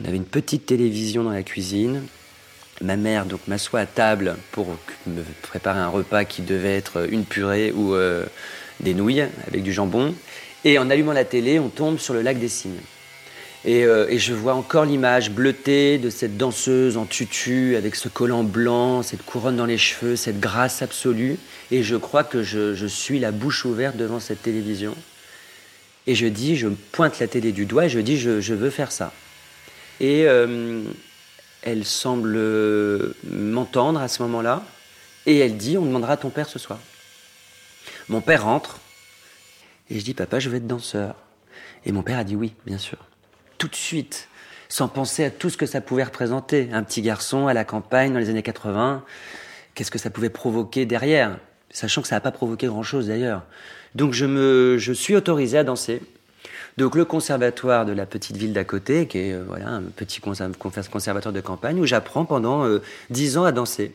on 0.00 0.04
avait 0.04 0.16
une 0.16 0.24
petite 0.24 0.66
télévision 0.66 1.24
dans 1.24 1.32
la 1.32 1.42
cuisine. 1.42 2.04
Ma 2.80 2.94
mère 2.94 3.26
donc 3.26 3.40
m'assoit 3.48 3.80
à 3.80 3.86
table 3.86 4.36
pour 4.52 4.68
me 5.08 5.24
préparer 5.42 5.80
un 5.80 5.88
repas 5.88 6.24
qui 6.24 6.42
devait 6.42 6.76
être 6.76 7.12
une 7.12 7.24
purée 7.24 7.72
ou 7.72 7.94
euh, 7.94 8.24
des 8.78 8.94
nouilles 8.94 9.26
avec 9.48 9.64
du 9.64 9.72
jambon. 9.72 10.14
Et 10.64 10.78
en 10.78 10.90
allumant 10.90 11.12
la 11.12 11.24
télé, 11.24 11.58
on 11.58 11.70
tombe 11.70 11.98
sur 11.98 12.14
le 12.14 12.22
lac 12.22 12.38
des 12.38 12.48
Cygnes. 12.48 12.78
Et, 13.64 13.84
euh, 13.84 14.08
et 14.08 14.18
je 14.18 14.32
vois 14.32 14.54
encore 14.54 14.86
l'image 14.86 15.30
bleutée 15.30 15.98
de 15.98 16.08
cette 16.08 16.38
danseuse 16.38 16.96
en 16.96 17.04
tutu 17.04 17.76
avec 17.76 17.94
ce 17.94 18.08
collant 18.08 18.42
blanc, 18.42 19.02
cette 19.02 19.22
couronne 19.22 19.56
dans 19.56 19.66
les 19.66 19.76
cheveux, 19.76 20.16
cette 20.16 20.40
grâce 20.40 20.80
absolue. 20.80 21.36
Et 21.70 21.82
je 21.82 21.96
crois 21.96 22.24
que 22.24 22.42
je, 22.42 22.74
je 22.74 22.86
suis 22.86 23.18
la 23.18 23.32
bouche 23.32 23.66
ouverte 23.66 23.96
devant 23.96 24.18
cette 24.18 24.42
télévision. 24.42 24.94
Et 26.06 26.14
je 26.14 26.26
dis, 26.26 26.56
je 26.56 26.68
pointe 26.68 27.18
la 27.18 27.28
télé 27.28 27.52
du 27.52 27.66
doigt 27.66 27.84
et 27.84 27.88
je 27.90 28.00
dis, 28.00 28.18
je, 28.18 28.40
je 28.40 28.54
veux 28.54 28.70
faire 28.70 28.92
ça. 28.92 29.12
Et 30.00 30.26
euh, 30.26 30.82
elle 31.60 31.84
semble 31.84 32.40
m'entendre 33.30 34.00
à 34.00 34.08
ce 34.08 34.22
moment-là. 34.22 34.64
Et 35.26 35.38
elle 35.38 35.58
dit, 35.58 35.76
on 35.76 35.84
demandera 35.84 36.14
à 36.14 36.16
ton 36.16 36.30
père 36.30 36.48
ce 36.48 36.58
soir. 36.58 36.78
Mon 38.08 38.22
père 38.22 38.44
rentre. 38.44 38.78
Et 39.90 39.98
je 39.98 40.04
dis, 40.04 40.14
papa, 40.14 40.38
je 40.38 40.48
veux 40.48 40.56
être 40.56 40.66
danseur. 40.66 41.14
Et 41.84 41.92
mon 41.92 42.02
père 42.02 42.18
a 42.18 42.24
dit 42.24 42.36
oui, 42.36 42.54
bien 42.64 42.78
sûr. 42.78 43.09
Tout 43.60 43.68
de 43.68 43.76
suite, 43.76 44.28
sans 44.70 44.88
penser 44.88 45.22
à 45.22 45.30
tout 45.30 45.50
ce 45.50 45.56
que 45.58 45.66
ça 45.66 45.80
pouvait 45.82 46.02
représenter. 46.04 46.70
Un 46.72 46.82
petit 46.82 47.02
garçon 47.02 47.46
à 47.46 47.52
la 47.52 47.64
campagne 47.64 48.10
dans 48.12 48.18
les 48.18 48.30
années 48.30 48.42
80, 48.42 49.04
qu'est-ce 49.74 49.90
que 49.90 49.98
ça 49.98 50.08
pouvait 50.08 50.30
provoquer 50.30 50.86
derrière? 50.86 51.38
Sachant 51.70 52.00
que 52.02 52.08
ça 52.08 52.16
n'a 52.16 52.20
pas 52.22 52.30
provoqué 52.32 52.66
grand-chose 52.68 53.08
d'ailleurs. 53.08 53.42
Donc 53.94 54.14
je, 54.14 54.24
me, 54.24 54.76
je 54.78 54.92
suis 54.94 55.14
autorisé 55.14 55.58
à 55.58 55.62
danser. 55.64 56.00
Donc 56.78 56.94
le 56.94 57.04
conservatoire 57.04 57.84
de 57.84 57.92
la 57.92 58.06
petite 58.06 58.38
ville 58.38 58.54
d'à 58.54 58.64
côté, 58.64 59.06
qui 59.06 59.18
est 59.18 59.32
euh, 59.34 59.44
voilà, 59.46 59.68
un 59.68 59.82
petit 59.82 60.20
conserv- 60.20 60.56
conservatoire 60.56 61.34
de 61.34 61.40
campagne, 61.42 61.78
où 61.78 61.84
j'apprends 61.84 62.24
pendant 62.24 62.64
euh, 62.64 62.80
dix 63.10 63.36
ans 63.36 63.44
à 63.44 63.52
danser. 63.52 63.92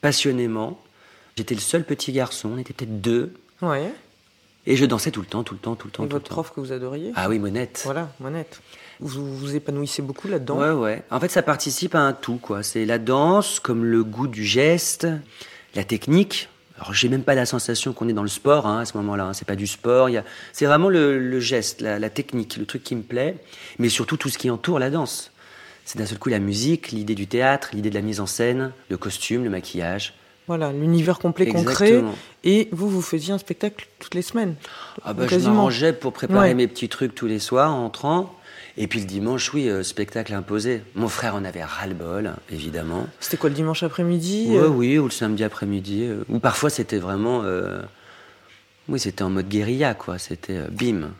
Passionnément. 0.00 0.80
J'étais 1.36 1.54
le 1.54 1.60
seul 1.60 1.84
petit 1.84 2.12
garçon, 2.12 2.52
on 2.54 2.58
était 2.58 2.72
peut-être 2.72 3.02
deux. 3.02 3.34
Ouais. 3.60 3.92
Et 4.66 4.76
je 4.76 4.84
dansais 4.86 5.10
tout 5.10 5.20
le 5.20 5.26
temps, 5.26 5.44
tout 5.44 5.54
le 5.54 5.60
temps, 5.60 5.74
tout 5.76 5.86
le 5.88 5.92
temps. 5.92 6.04
Et 6.04 6.08
tout 6.08 6.14
le 6.14 6.18
votre 6.18 6.28
temps. 6.30 6.34
prof 6.34 6.52
que 6.54 6.60
vous 6.60 6.72
adoriez? 6.72 7.12
Ah 7.14 7.28
oui, 7.28 7.38
Monette. 7.38 7.82
Voilà, 7.84 8.08
Monette. 8.20 8.60
Vous 9.00 9.36
vous 9.36 9.54
épanouissez 9.56 10.02
beaucoup 10.02 10.28
là-dedans 10.28 10.58
Ouais, 10.58 10.70
ouais. 10.70 11.02
En 11.10 11.20
fait, 11.20 11.28
ça 11.28 11.42
participe 11.42 11.94
à 11.94 12.00
un 12.00 12.12
tout, 12.12 12.36
quoi. 12.40 12.62
C'est 12.62 12.84
la 12.84 12.98
danse, 12.98 13.60
comme 13.60 13.84
le 13.84 14.02
goût 14.04 14.26
du 14.28 14.44
geste, 14.44 15.06
la 15.74 15.84
technique. 15.84 16.48
Alors, 16.78 16.92
j'ai 16.94 17.08
même 17.08 17.22
pas 17.22 17.34
la 17.34 17.46
sensation 17.46 17.92
qu'on 17.92 18.08
est 18.08 18.12
dans 18.12 18.22
le 18.22 18.28
sport 18.28 18.66
hein, 18.66 18.80
à 18.80 18.84
ce 18.84 18.96
moment-là. 18.98 19.24
hein. 19.26 19.32
C'est 19.32 19.46
pas 19.46 19.56
du 19.56 19.66
sport. 19.66 20.08
il 20.10 20.12
y 20.14 20.16
a- 20.18 20.24
C'est 20.52 20.66
vraiment 20.66 20.88
le, 20.88 21.18
le 21.18 21.40
geste, 21.40 21.80
la, 21.80 21.98
la 21.98 22.10
technique, 22.10 22.56
le 22.58 22.66
truc 22.66 22.82
qui 22.82 22.94
me 22.96 23.02
plaît, 23.02 23.36
mais 23.78 23.88
surtout 23.88 24.16
tout 24.16 24.28
ce 24.28 24.38
qui 24.38 24.50
entoure 24.50 24.78
la 24.78 24.90
danse. 24.90 25.30
C'est 25.84 25.98
d'un 25.98 26.06
seul 26.06 26.18
coup 26.18 26.28
la 26.28 26.38
musique, 26.38 26.90
l'idée 26.90 27.14
du 27.14 27.26
théâtre, 27.26 27.70
l'idée 27.72 27.90
de 27.90 27.94
la 27.94 28.02
mise 28.02 28.20
en 28.20 28.26
scène, 28.26 28.72
le 28.90 28.96
costume, 28.96 29.44
le 29.44 29.50
maquillage. 29.50 30.14
Voilà, 30.48 30.70
l'univers 30.72 31.18
complet 31.18 31.46
concret. 31.46 31.86
Exactement. 31.88 32.14
Et 32.44 32.68
vous, 32.72 32.88
vous 32.88 33.02
faisiez 33.02 33.32
un 33.34 33.38
spectacle 33.38 33.88
toutes 33.98 34.14
les 34.14 34.22
semaines 34.22 34.54
Ah 35.04 35.12
bah, 35.12 35.26
je 35.28 35.36
m'arrangeais 35.38 35.92
pour 35.92 36.12
préparer 36.12 36.48
Ouais. 36.50 36.54
mes 36.54 36.66
petits 36.68 36.88
trucs 36.88 37.14
tous 37.14 37.26
les 37.26 37.38
soirs 37.40 37.72
en 37.74 37.84
entrant. 37.86 38.32
Et 38.78 38.86
puis 38.88 39.00
le 39.00 39.06
dimanche, 39.06 39.54
oui, 39.54 39.68
euh, 39.70 39.82
spectacle 39.82 40.34
imposé. 40.34 40.82
Mon 40.94 41.08
frère 41.08 41.34
en 41.34 41.44
avait 41.44 41.64
ras-le-bol, 41.64 42.32
évidemment. 42.50 43.06
C'était 43.20 43.38
quoi 43.38 43.48
le 43.48 43.54
dimanche 43.54 43.82
après-midi 43.82 44.48
Ouais, 44.50 44.58
euh, 44.58 44.68
oui, 44.68 44.98
ou 44.98 45.04
le 45.04 45.10
samedi 45.10 45.44
après-midi. 45.44 46.04
euh, 46.04 46.24
Ou 46.28 46.38
parfois 46.40 46.68
c'était 46.70 46.98
vraiment. 46.98 47.42
Oui, 48.88 49.00
c'était 49.00 49.22
en 49.24 49.30
mode 49.30 49.48
guérilla, 49.48 49.94
quoi. 49.94 50.18
C'était 50.18 50.60
bim. 50.70 51.10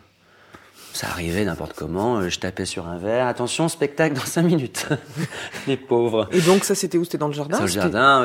Ça 0.92 1.08
arrivait 1.08 1.44
n'importe 1.44 1.72
comment. 1.74 2.26
Je 2.28 2.38
tapais 2.38 2.64
sur 2.64 2.86
un 2.86 2.96
verre. 2.98 3.26
Attention, 3.26 3.68
spectacle 3.68 4.14
dans 4.14 4.24
cinq 4.24 4.42
minutes. 4.42 4.86
Les 5.66 5.76
pauvres. 5.76 6.28
Et 6.32 6.40
donc 6.40 6.64
ça, 6.64 6.74
c'était 6.74 6.96
où? 6.96 7.04
C'était 7.04 7.18
dans 7.18 7.26
le 7.28 7.34
jardin? 7.34 7.56
Dans 7.58 7.64
le 7.64 7.70
jardin, 7.70 8.20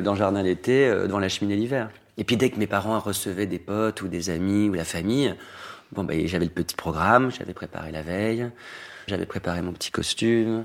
dans 0.00 0.12
le 0.12 0.18
jardin 0.18 0.42
l'été, 0.42 0.88
devant 0.88 1.18
la 1.18 1.28
cheminée 1.28 1.56
l'hiver. 1.56 1.90
Et 2.16 2.24
puis 2.24 2.36
dès 2.36 2.50
que 2.50 2.58
mes 2.58 2.66
parents 2.68 2.98
recevaient 3.00 3.46
des 3.46 3.58
potes 3.58 4.00
ou 4.02 4.08
des 4.08 4.30
amis 4.30 4.68
ou 4.68 4.74
la 4.74 4.84
famille, 4.84 5.34
bon 5.94 6.04
ben 6.04 6.26
j'avais 6.26 6.44
le 6.44 6.50
petit 6.50 6.74
programme, 6.74 7.30
j'avais 7.30 7.54
préparé 7.54 7.92
la 7.92 8.02
veille, 8.02 8.50
j'avais 9.06 9.26
préparé 9.26 9.62
mon 9.62 9.72
petit 9.72 9.90
costume. 9.90 10.64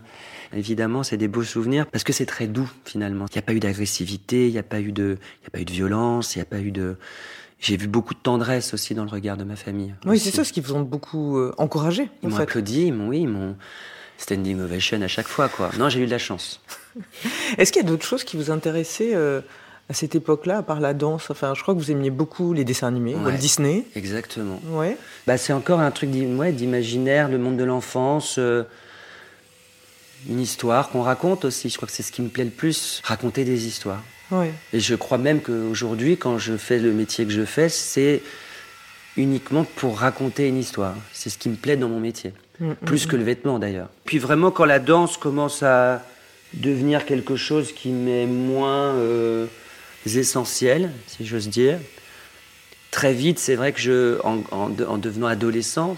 Évidemment, 0.53 1.03
c'est 1.03 1.17
des 1.17 1.27
beaux 1.27 1.43
souvenirs 1.43 1.86
parce 1.86 2.03
que 2.03 2.13
c'est 2.13 2.25
très 2.25 2.48
doux 2.48 2.69
finalement. 2.86 3.25
Il 3.29 3.36
n'y 3.36 3.39
a 3.39 3.43
pas 3.43 3.53
eu 3.53 3.59
d'agressivité, 3.59 4.48
il 4.48 4.51
n'y 4.51 4.59
a 4.59 4.63
pas 4.63 4.79
eu 4.81 4.91
de, 4.91 5.17
il 5.41 5.43
y 5.43 5.48
a 5.48 5.50
pas 5.51 5.59
eu 5.59 5.65
de 5.65 5.71
violence, 5.71 6.36
il 6.36 6.39
n'y 6.39 6.43
a 6.43 6.45
pas 6.45 6.59
eu 6.59 6.71
de. 6.71 6.98
J'ai 7.60 7.75
vu 7.75 7.88
beaucoup 7.88 8.13
de 8.13 8.19
tendresse 8.19 8.73
aussi 8.73 8.95
dans 8.95 9.03
le 9.03 9.10
regard 9.10 9.36
de 9.36 9.43
ma 9.43 9.58
famille. 9.58 9.93
Oui, 10.06 10.17
c'est 10.17 10.32
ça 10.32 10.43
ce 10.43 10.53
qui 10.53 10.62
vous 10.62 10.73
ont 10.73 10.82
beaucoup 10.82 11.38
euh, 11.38 11.53
encouragé, 11.58 12.10
Ils 12.23 12.30
m'ont 12.30 12.38
applaudi, 12.38 12.86
ils 12.88 12.93
m'ont, 12.93 13.10
oui, 13.10 13.21
ils 13.21 13.27
m'ont 13.27 13.58
standing 14.17 14.60
ovation 14.62 15.01
à 15.01 15.08
chaque 15.08 15.27
fois 15.27 15.49
quoi. 15.49 15.69
Non, 15.77 15.89
j'ai 15.89 15.99
eu 15.99 16.06
de 16.06 16.12
la 16.12 16.17
chance. 16.17 16.62
Est-ce 17.58 17.71
qu'il 17.71 17.82
y 17.82 17.86
a 17.86 17.88
d'autres 17.88 18.06
choses 18.06 18.23
qui 18.23 18.38
vous 18.38 18.49
intéressaient 18.49 19.13
euh, 19.13 19.41
à 19.89 19.93
cette 19.93 20.13
époque-là, 20.15 20.60
à 20.60 20.62
part 20.63 20.80
la 20.80 20.93
danse 20.93 21.30
Enfin, 21.32 21.54
je 21.56 21.62
crois 21.63 21.73
que 21.73 21.80
vous 21.80 21.89
aimiez 21.91 22.12
beaucoup 22.12 22.54
les 22.54 22.63
dessins 22.63 22.88
animés, 22.88 23.15
Ouais. 23.15 23.32
Walt 23.32 23.38
Disney. 23.38 23.86
Exactement. 23.95 24.62
Ouais. 24.69 24.95
Bah, 25.25 25.38
c'est 25.38 25.54
encore 25.54 25.80
un 25.80 25.91
truc 25.91 26.12
ouais, 26.13 26.52
d'imaginaire, 26.52 27.28
le 27.28 27.38
monde 27.39 27.58
de 27.58 27.63
l'enfance, 27.63 28.36
euh, 28.38 28.63
une 30.30 30.39
histoire 30.39 30.89
qu'on 30.89 31.02
raconte 31.02 31.45
aussi. 31.45 31.69
Je 31.69 31.78
crois 31.78 31.88
que 31.88 31.93
c'est 31.93 32.04
ce 32.04 32.12
qui 32.12 32.21
me 32.21 32.30
plaît 32.30 32.43
le 32.43 32.49
plus, 32.52 33.02
raconter 33.04 33.43
des 33.45 33.65
histoires. 33.65 34.04
Ouais. 34.32 34.52
Et 34.73 34.80
je 34.80 34.93
crois 34.95 35.17
même 35.17 35.41
qu'aujourd'hui, 35.41 36.17
quand 36.17 36.38
je 36.38 36.56
fais 36.56 36.78
le 36.78 36.91
métier 36.91 37.25
que 37.25 37.32
je 37.32 37.45
fais, 37.45 37.67
c'est 37.69 38.21
uniquement 39.17 39.65
pour 39.75 39.97
raconter 39.99 40.47
une 40.47 40.58
histoire. 40.58 40.95
C'est 41.13 41.30
ce 41.32 41.38
qui 41.39 41.49
me 41.49 41.56
plaît 41.56 41.78
dans 41.78 41.89
mon 41.89 41.99
métier. 41.99 42.34
Mm, 42.60 42.73
Plus 42.86 43.06
que 43.08 43.15
le 43.15 43.23
vêtement 43.23 43.58
d'ailleurs. 43.58 43.88
Puis 44.06 44.19
vraiment, 44.19 44.52
quand 44.52 44.65
la 44.65 44.80
danse 44.80 45.17
commence 45.17 45.63
à 45.63 46.04
devenir 46.54 47.06
quelque 47.06 47.36
chose 47.36 47.71
qui 47.71 47.89
m'est 47.89 48.25
moins 48.28 48.93
euh, 48.95 49.47
essentiel, 50.05 50.91
si 51.07 51.25
j'ose 51.25 51.49
dire, 51.49 51.79
très 52.91 53.13
vite, 53.13 53.39
c'est 53.39 53.55
vrai 53.55 53.71
que 53.73 53.79
je, 53.79 54.19
en, 54.23 54.41
en 54.51 54.69
de- 54.69 54.85
en 54.85 54.97
devenant 54.97 55.27
adolescent, 55.27 55.97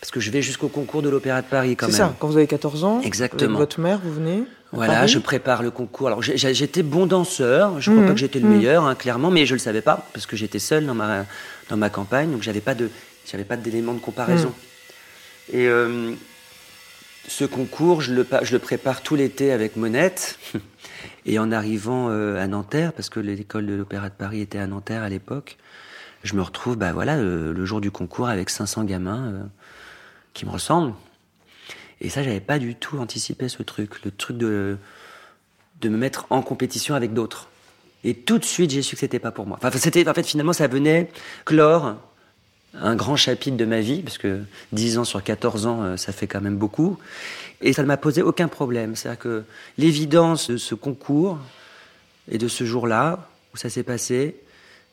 parce 0.00 0.10
que 0.10 0.20
je 0.20 0.30
vais 0.30 0.42
jusqu'au 0.42 0.68
concours 0.68 1.02
de 1.02 1.08
l'Opéra 1.08 1.42
de 1.42 1.46
Paris 1.46 1.76
quand 1.76 1.86
C'est 1.86 1.92
même. 2.00 2.08
ça, 2.10 2.16
quand 2.18 2.28
vous 2.28 2.36
avez 2.36 2.46
14 2.46 2.84
ans, 2.84 3.00
Exactement. 3.02 3.50
avec 3.50 3.58
votre 3.58 3.80
mère, 3.80 4.00
vous 4.02 4.12
venez 4.12 4.42
Voilà, 4.72 4.94
Paris 4.94 5.08
je 5.08 5.18
prépare 5.18 5.62
le 5.62 5.70
concours. 5.70 6.06
Alors 6.06 6.22
j'étais 6.22 6.82
bon 6.82 7.06
danseur, 7.06 7.80
je 7.80 7.90
crois 7.90 8.02
Mhm. 8.02 8.08
pas 8.08 8.14
que 8.14 8.18
j'étais 8.20 8.38
le 8.40 8.48
Mhm. 8.48 8.56
meilleur, 8.56 8.84
hein, 8.84 8.94
clairement, 8.94 9.30
mais 9.30 9.44
je 9.46 9.54
le 9.54 9.58
savais 9.60 9.82
pas 9.82 10.08
parce 10.14 10.24
que 10.26 10.34
j'étais 10.36 10.58
seul 10.58 10.86
dans 10.86 10.94
ma 10.94 11.26
dans 11.68 11.76
ma 11.76 11.90
campagne, 11.90 12.30
donc 12.32 12.42
j'avais 12.42 12.60
pas 12.60 12.74
de 12.74 12.88
j'avais 13.30 13.44
pas 13.44 13.56
d'éléments 13.56 13.92
de 13.94 14.00
comparaison. 14.00 14.48
Mhm. 15.52 15.54
Et 15.60 15.66
euh, 15.68 16.12
ce 17.28 17.44
concours, 17.44 18.00
je 18.00 18.12
le 18.14 18.24
pa- 18.24 18.42
je 18.44 18.52
le 18.52 18.58
prépare 18.58 19.02
tout 19.02 19.14
l'été 19.16 19.52
avec 19.52 19.76
Monette. 19.76 20.38
Et 21.26 21.38
en 21.38 21.52
arrivant 21.52 22.08
euh, 22.10 22.42
à 22.42 22.46
Nanterre, 22.48 22.92
parce 22.92 23.08
que 23.08 23.20
l'école 23.20 23.66
de 23.66 23.74
l'Opéra 23.74 24.08
de 24.08 24.14
Paris 24.14 24.40
était 24.40 24.58
à 24.58 24.66
Nanterre 24.66 25.02
à 25.02 25.08
l'époque, 25.08 25.56
je 26.24 26.34
me 26.34 26.42
retrouve, 26.42 26.76
bah 26.76 26.92
voilà, 26.92 27.16
euh, 27.16 27.52
le 27.52 27.64
jour 27.64 27.80
du 27.80 27.90
concours 27.92 28.28
avec 28.28 28.50
500 28.50 28.84
gamins 28.84 29.26
euh, 29.32 29.42
qui 30.34 30.46
me 30.46 30.50
ressemblent. 30.50 30.94
Et 32.00 32.08
ça, 32.10 32.22
j'avais 32.24 32.40
pas 32.40 32.58
du 32.58 32.74
tout 32.74 32.98
anticipé 32.98 33.48
ce 33.48 33.62
truc, 33.62 34.04
le 34.04 34.10
truc 34.10 34.36
de 34.36 34.76
de 35.80 35.88
me 35.88 35.96
mettre 35.96 36.26
en 36.30 36.42
compétition 36.42 36.94
avec 36.94 37.12
d'autres. 37.12 37.48
Et 38.04 38.14
tout 38.14 38.38
de 38.38 38.44
suite, 38.44 38.70
j'ai 38.70 38.82
su 38.82 38.94
que 38.94 39.00
c'était 39.00 39.18
pas 39.18 39.32
pour 39.32 39.46
moi. 39.46 39.58
Enfin, 39.60 39.76
c'était, 39.78 40.08
en 40.08 40.14
fait, 40.14 40.22
finalement, 40.24 40.52
ça 40.52 40.68
venait 40.68 41.10
clore 41.44 41.96
un 42.74 42.94
grand 42.96 43.16
chapitre 43.16 43.56
de 43.56 43.64
ma 43.64 43.80
vie, 43.80 44.02
parce 44.02 44.18
que 44.18 44.40
10 44.72 44.98
ans 44.98 45.04
sur 45.04 45.22
14 45.22 45.66
ans, 45.66 45.82
euh, 45.82 45.96
ça 45.96 46.12
fait 46.12 46.26
quand 46.26 46.40
même 46.40 46.56
beaucoup. 46.56 46.98
Et 47.60 47.72
ça 47.72 47.82
ne 47.82 47.86
m'a 47.86 47.96
posé 47.96 48.22
aucun 48.22 48.48
problème. 48.48 48.96
C'est-à-dire 48.96 49.18
que 49.20 49.44
l'évidence 49.78 50.50
de 50.50 50.56
ce 50.56 50.74
concours 50.74 51.38
et 52.30 52.38
de 52.38 52.48
ce 52.48 52.64
jour-là, 52.64 53.28
où 53.54 53.56
ça 53.56 53.68
s'est 53.70 53.82
passé, 53.82 54.36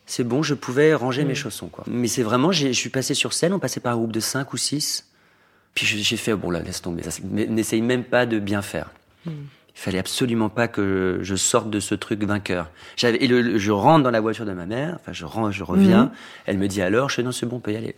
c'est 0.06 0.24
bon, 0.24 0.42
je 0.42 0.54
pouvais 0.54 0.94
ranger 0.94 1.24
mes 1.24 1.34
chaussons. 1.34 1.68
Quoi. 1.68 1.84
Mais 1.86 2.08
c'est 2.08 2.22
vraiment, 2.22 2.52
je 2.52 2.72
suis 2.72 2.90
passé 2.90 3.14
sur 3.14 3.32
scène, 3.32 3.52
on 3.54 3.58
passait 3.58 3.80
par 3.80 3.94
un 3.94 3.96
groupe 3.96 4.12
de 4.12 4.20
5 4.20 4.52
ou 4.52 4.56
6. 4.56 5.06
Puis 5.74 5.86
je- 5.86 5.98
j'ai 5.98 6.16
fait, 6.16 6.34
bon 6.34 6.50
là, 6.50 6.60
laisse 6.60 6.82
tomber, 6.82 7.02
n'essaye 7.32 7.80
même 7.80 8.04
pas 8.04 8.26
de 8.26 8.38
bien 8.40 8.60
faire. 8.62 8.90
Il 9.74 9.80
fallait 9.80 9.98
absolument 9.98 10.48
pas 10.48 10.68
que 10.68 11.20
je 11.22 11.34
sorte 11.36 11.70
de 11.70 11.80
ce 11.80 11.94
truc 11.94 12.22
vainqueur. 12.24 12.70
J'avais, 12.96 13.18
et 13.24 13.26
le- 13.28 13.40
le- 13.40 13.58
je 13.58 13.70
rentre 13.72 14.02
dans 14.04 14.10
la 14.10 14.20
voiture 14.20 14.44
de 14.44 14.52
ma 14.52 14.66
mère, 14.66 14.96
enfin 15.00 15.12
je 15.12 15.24
rentre, 15.24 15.52
je 15.52 15.64
reviens, 15.64 16.04
Mhm. 16.04 16.10
elle 16.46 16.58
me 16.58 16.68
dit 16.68 16.82
alors, 16.82 17.08
je 17.08 17.14
fais 17.16 17.22
non 17.22 17.32
c'est 17.32 17.46
bon, 17.46 17.56
on 17.56 17.60
peut 17.60 17.72
y 17.72 17.76
aller. 17.76 17.94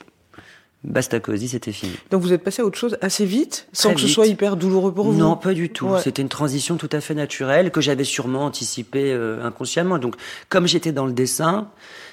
Basta 0.84 1.20
cosy, 1.20 1.46
c'était 1.48 1.70
fini. 1.70 1.92
Donc 2.10 2.22
vous 2.22 2.32
êtes 2.32 2.42
passé 2.42 2.60
à 2.60 2.64
autre 2.64 2.76
chose 2.76 2.98
assez 3.00 3.24
vite, 3.24 3.68
sans 3.72 3.90
Très 3.90 3.94
que 3.94 4.00
ce 4.00 4.08
soit 4.08 4.26
hyper 4.26 4.56
douloureux 4.56 4.92
pour 4.92 5.12
vous? 5.12 5.18
Non, 5.18 5.36
pas 5.36 5.54
du 5.54 5.68
tout. 5.70 5.86
Ouais. 5.86 6.00
C'était 6.00 6.22
une 6.22 6.28
transition 6.28 6.76
tout 6.76 6.88
à 6.90 7.00
fait 7.00 7.14
naturelle 7.14 7.70
que 7.70 7.80
j'avais 7.80 8.02
sûrement 8.02 8.44
anticipée 8.46 9.12
euh, 9.12 9.44
inconsciemment. 9.44 9.98
Donc, 9.98 10.16
comme 10.48 10.66
j'étais 10.66 10.90
dans 10.90 11.06
le 11.06 11.12
dessin, 11.12 11.68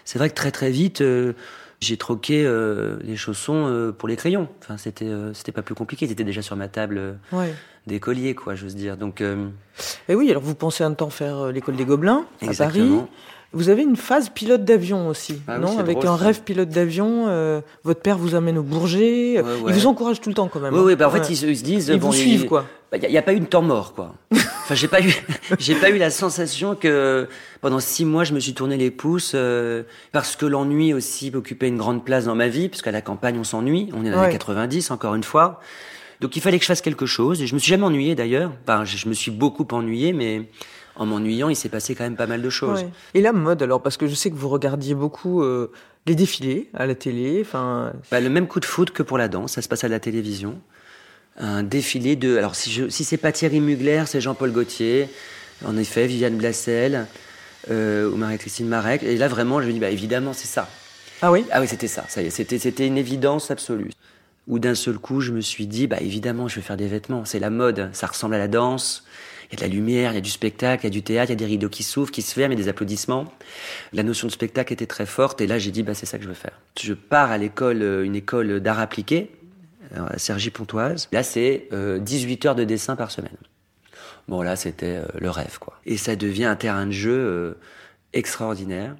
c'est 0.05 0.19
vrai 0.19 0.29
que 0.29 0.35
très 0.35 0.51
très 0.51 0.69
vite, 0.69 1.01
euh, 1.01 1.33
j'ai 1.81 1.97
troqué 1.97 2.43
euh, 2.45 2.97
les 3.03 3.15
chaussons 3.15 3.65
euh, 3.67 3.91
pour 3.91 4.07
les 4.09 4.15
crayons. 4.15 4.47
Enfin, 4.61 4.77
c'était 4.77 5.05
euh, 5.05 5.33
c'était 5.33 5.51
pas 5.51 5.61
plus 5.61 5.75
compliqué. 5.75 6.07
C'était 6.07 6.23
déjà 6.23 6.41
sur 6.41 6.55
ma 6.55 6.67
table 6.67 6.97
euh, 6.97 7.13
Ouais. 7.31 7.53
d'écolier, 7.87 8.35
quoi, 8.35 8.55
j'ose 8.55 8.75
dire. 8.75 8.97
Donc, 8.97 9.21
euh, 9.21 9.47
Et 10.09 10.15
oui, 10.15 10.29
alors 10.29 10.43
vous 10.43 10.55
pensez 10.55 10.83
un 10.83 10.93
temps 10.93 11.09
faire 11.09 11.37
euh, 11.45 11.51
l'école 11.51 11.75
des 11.75 11.85
Gobelins 11.85 12.25
à 12.41 12.45
Paris. 12.45 12.47
Exactement. 12.49 13.07
Vous 13.51 13.69
avez 13.69 13.81
une 13.81 13.95
phase 13.95 14.29
pilote 14.29 14.63
d'avion 14.63 15.07
aussi, 15.07 15.41
Ah 15.47 15.57
non? 15.57 15.79
Avec 15.79 15.97
drôle, 15.97 16.07
un 16.09 16.17
ça. 16.19 16.25
rêve 16.25 16.41
pilote 16.43 16.69
d'avion. 16.69 17.25
euh, 17.29 17.61
votre 17.83 17.99
père 18.01 18.15
vous 18.19 18.35
amène 18.35 18.59
au 18.59 18.63
Bourget. 18.63 19.37
euh, 19.39 19.41
Ouais, 19.41 19.49
Il 19.59 19.63
ouais. 19.65 19.73
vous 19.73 19.87
encourage 19.87 20.21
tout 20.21 20.29
le 20.29 20.35
temps 20.35 20.47
quand 20.49 20.59
même. 20.59 20.73
oui, 20.73 20.79
hein. 20.79 20.83
oui. 20.85 20.95
Bah, 20.95 21.09
en 21.09 21.11
Ouais. 21.11 21.19
fait, 21.23 21.31
ils, 21.31 21.35
se- 21.35 21.47
ils 21.47 21.57
se 21.57 21.63
disent, 21.63 21.87
Ils 21.87 21.99
bon, 21.99 22.07
vous 22.09 22.13
suivent, 22.13 22.45
quoi. 22.45 22.65
Il 22.93 23.09
n'y 23.09 23.17
a, 23.17 23.21
pas 23.23 23.33
eu 23.33 23.39
de 23.39 23.45
temps 23.45 23.63
mort, 23.63 23.93
quoi. 23.95 24.13
Enfin, 24.69 24.75
j'ai 24.75 24.87
pas 24.87 25.01
eu, 25.01 25.11
j'ai 25.59 25.73
pas 25.73 25.89
eu 25.89 25.97
la 25.97 26.11
sensation 26.11 26.75
que 26.75 27.27
pendant 27.59 27.79
six 27.79 28.05
mois, 28.05 28.23
je 28.23 28.33
me 28.35 28.39
suis 28.39 28.53
tourné 28.53 28.77
les 28.77 28.91
pouces 28.91 29.31
euh, 29.33 29.81
parce 30.11 30.35
que 30.35 30.45
l'ennui 30.45 30.93
aussi 30.93 31.31
occupait 31.33 31.67
une 31.69 31.77
grande 31.77 32.05
place 32.05 32.25
dans 32.25 32.35
ma 32.35 32.47
vie, 32.49 32.69
parce 32.69 32.83
qu'à 32.83 32.91
la 32.91 33.01
campagne, 33.01 33.39
on 33.39 33.43
s'ennuie. 33.43 33.89
On 33.93 34.05
est 34.05 34.11
dans 34.11 34.17
les 34.17 34.17
Ouais. 34.17 34.23
années 34.25 34.33
90, 34.33 34.91
encore 34.91 35.15
une 35.15 35.23
fois. 35.23 35.59
Donc 36.21 36.35
il 36.35 36.41
fallait 36.41 36.57
que 36.59 36.63
je 36.63 36.67
fasse 36.67 36.81
quelque 36.81 37.07
chose 37.07 37.41
et 37.41 37.47
je 37.47 37.55
me 37.55 37.59
suis 37.59 37.71
jamais 37.71 37.83
ennuyé 37.85 38.13
d'ailleurs. 38.13 38.51
Enfin, 38.61 38.85
je, 38.85 38.95
je 38.95 39.09
me 39.09 39.13
suis 39.15 39.31
beaucoup 39.31 39.65
ennuyé, 39.71 40.13
mais 40.13 40.47
en 40.95 41.07
m'ennuyant, 41.07 41.49
il 41.49 41.55
s'est 41.55 41.69
passé 41.69 41.95
quand 41.95 42.03
même 42.03 42.15
pas 42.17 42.27
mal 42.27 42.43
de 42.43 42.49
choses. 42.51 42.81
Ouais. 42.83 42.89
Et 43.15 43.21
la 43.21 43.31
mode, 43.33 43.63
alors, 43.63 43.81
parce 43.81 43.97
que 43.97 44.05
je 44.05 44.13
sais 44.13 44.29
que 44.29 44.35
vous 44.35 44.49
regardiez 44.49 44.93
beaucoup 44.93 45.41
euh, 45.41 45.71
les 46.05 46.13
défilés 46.13 46.69
à 46.75 46.85
la 46.85 46.93
télé. 46.93 47.39
Enfin, 47.41 47.91
Bah, 48.11 48.19
le 48.19 48.29
même 48.29 48.47
coup 48.47 48.59
de 48.59 48.65
foot 48.65 48.91
que 48.91 49.01
pour 49.01 49.17
la 49.17 49.29
danse, 49.29 49.53
ça 49.53 49.63
se 49.63 49.67
passe 49.67 49.83
à 49.83 49.87
la 49.87 49.99
télévision. 49.99 50.59
Un 51.39 51.63
défilé 51.63 52.15
de. 52.15 52.37
Alors, 52.37 52.55
si, 52.55 52.71
je, 52.71 52.89
si 52.89 53.03
c'est 53.03 53.17
pas 53.17 53.31
Thierry 53.31 53.61
Mugler, 53.61 54.03
c'est 54.07 54.21
Jean-Paul 54.21 54.51
Gaultier. 54.51 55.09
En 55.65 55.77
effet, 55.77 56.05
Viviane 56.05 56.37
Blassel 56.37 57.07
euh, 57.69 58.09
ou 58.09 58.15
Marie-Christine 58.15 58.67
Marek. 58.67 59.03
Et 59.03 59.15
là, 59.17 59.27
vraiment, 59.27 59.61
je 59.61 59.67
me 59.67 59.73
dis, 59.73 59.79
bah, 59.79 59.89
évidemment, 59.89 60.33
c'est 60.33 60.47
ça. 60.47 60.69
ah 61.21 61.31
oui? 61.31 61.45
Ah 61.51 61.61
oui, 61.61 61.67
c'était 61.67 61.87
ça, 61.87 62.05
ça 62.07 62.21
y 62.21 62.27
est, 62.27 62.29
c'était, 62.29 62.59
c'était 62.59 62.87
une 62.87 62.97
évidence 62.97 63.51
absolue. 63.51 63.91
Où 64.47 64.57
d'un 64.59 64.75
seul 64.75 64.97
coup, 64.97 65.21
je 65.21 65.31
me 65.31 65.41
suis 65.41 65.67
dit, 65.67 65.85
bah 65.85 65.97
évidemment, 66.01 66.47
je 66.47 66.55
vais 66.55 66.61
faire 66.61 66.77
des 66.77 66.87
vêtements, 66.87 67.23
c'est 67.23 67.37
la 67.39 67.51
mode, 67.51 67.89
ça 67.93 68.07
ressemble 68.07 68.33
à 68.33 68.39
la 68.39 68.47
danse. 68.47 69.05
Il 69.51 69.59
y 69.59 69.63
a 69.63 69.65
de 69.65 69.69
la 69.69 69.75
lumière, 69.75 70.11
il 70.11 70.15
y 70.15 70.17
a 70.17 70.21
du 70.21 70.29
spectacle, 70.29 70.85
il 70.85 70.87
y 70.87 70.91
a 70.91 70.91
du 70.91 71.03
théâtre, 71.03 71.29
il 71.29 71.33
y 71.33 71.37
a 71.37 71.37
des 71.37 71.45
rideaux 71.45 71.69
qui 71.69 71.83
s'ouvrent, 71.83 72.11
qui 72.11 72.21
se 72.23 72.33
ferment, 72.33 72.53
il 72.53 72.57
y 72.57 72.61
a 72.61 72.63
des 72.63 72.69
applaudissements. 72.69 73.25
La 73.93 74.01
notion 74.03 74.27
de 74.27 74.31
spectacle 74.31 74.73
était 74.73 74.87
très 74.87 75.05
forte 75.05 75.41
et 75.41 75.47
là, 75.47 75.59
j'ai 75.59 75.71
dit, 75.71 75.83
bah 75.83 75.93
c'est 75.93 76.05
ça 76.07 76.17
que 76.17 76.23
je 76.23 76.29
veux 76.29 76.35
faire. 76.35 76.59
Je 76.79 76.93
pars 76.93 77.29
à 77.29 77.37
l'école, 77.37 77.81
euh, 77.83 78.03
une 78.03 78.15
école 78.15 78.59
d'art 78.59 78.79
appliqué, 78.79 79.29
à 79.95 80.17
Cergy-Pontoise. 80.17 81.07
Là, 81.11 81.23
c'est 81.23 81.67
euh, 81.73 81.99
18 81.99 82.45
heures 82.45 82.55
de 82.55 82.63
dessin 82.63 82.95
par 82.95 83.11
semaine. 83.11 83.37
Bon, 84.29 84.43
là, 84.43 84.55
c'était 84.55 84.97
euh, 84.97 85.05
le 85.19 85.31
rêve, 85.31 85.57
quoi. 85.59 85.79
Et 85.87 85.97
ça 85.97 86.15
devient 86.15 86.45
un 86.45 86.55
terrain 86.55 86.85
de 86.85 86.91
jeu 86.91 87.11
euh, 87.11 87.53
extraordinaire. 88.13 88.95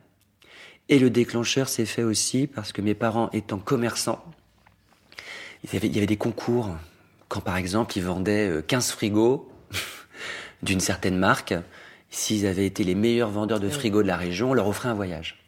Et 0.89 0.97
le 0.97 1.11
déclencheur 1.11 1.69
s'est 1.69 1.85
fait 1.85 2.01
aussi 2.01 2.47
parce 2.47 2.71
que 2.71 2.81
mes 2.81 2.95
parents 2.95 3.29
étant 3.31 3.59
commerçants, 3.59 4.25
il 5.63 5.73
y 5.73 5.77
avait, 5.77 5.87
il 5.87 5.93
y 5.93 5.97
avait 5.97 6.07
des 6.07 6.17
concours. 6.17 6.75
Quand 7.27 7.41
par 7.41 7.57
exemple 7.57 7.95
ils 7.95 8.03
vendaient 8.03 8.49
euh, 8.49 8.61
15 8.63 8.89
frigos 8.89 9.47
d'une 10.63 10.79
certaine 10.79 11.15
marque, 11.15 11.53
s'ils 12.09 12.47
avaient 12.47 12.65
été 12.65 12.83
les 12.83 12.95
meilleurs 12.95 13.29
vendeurs 13.29 13.59
de 13.59 13.69
frigos 13.69 14.01
de 14.01 14.07
la 14.07 14.17
région, 14.17 14.49
on 14.49 14.53
leur 14.55 14.67
offrait 14.67 14.89
un 14.89 14.95
voyage. 14.95 15.38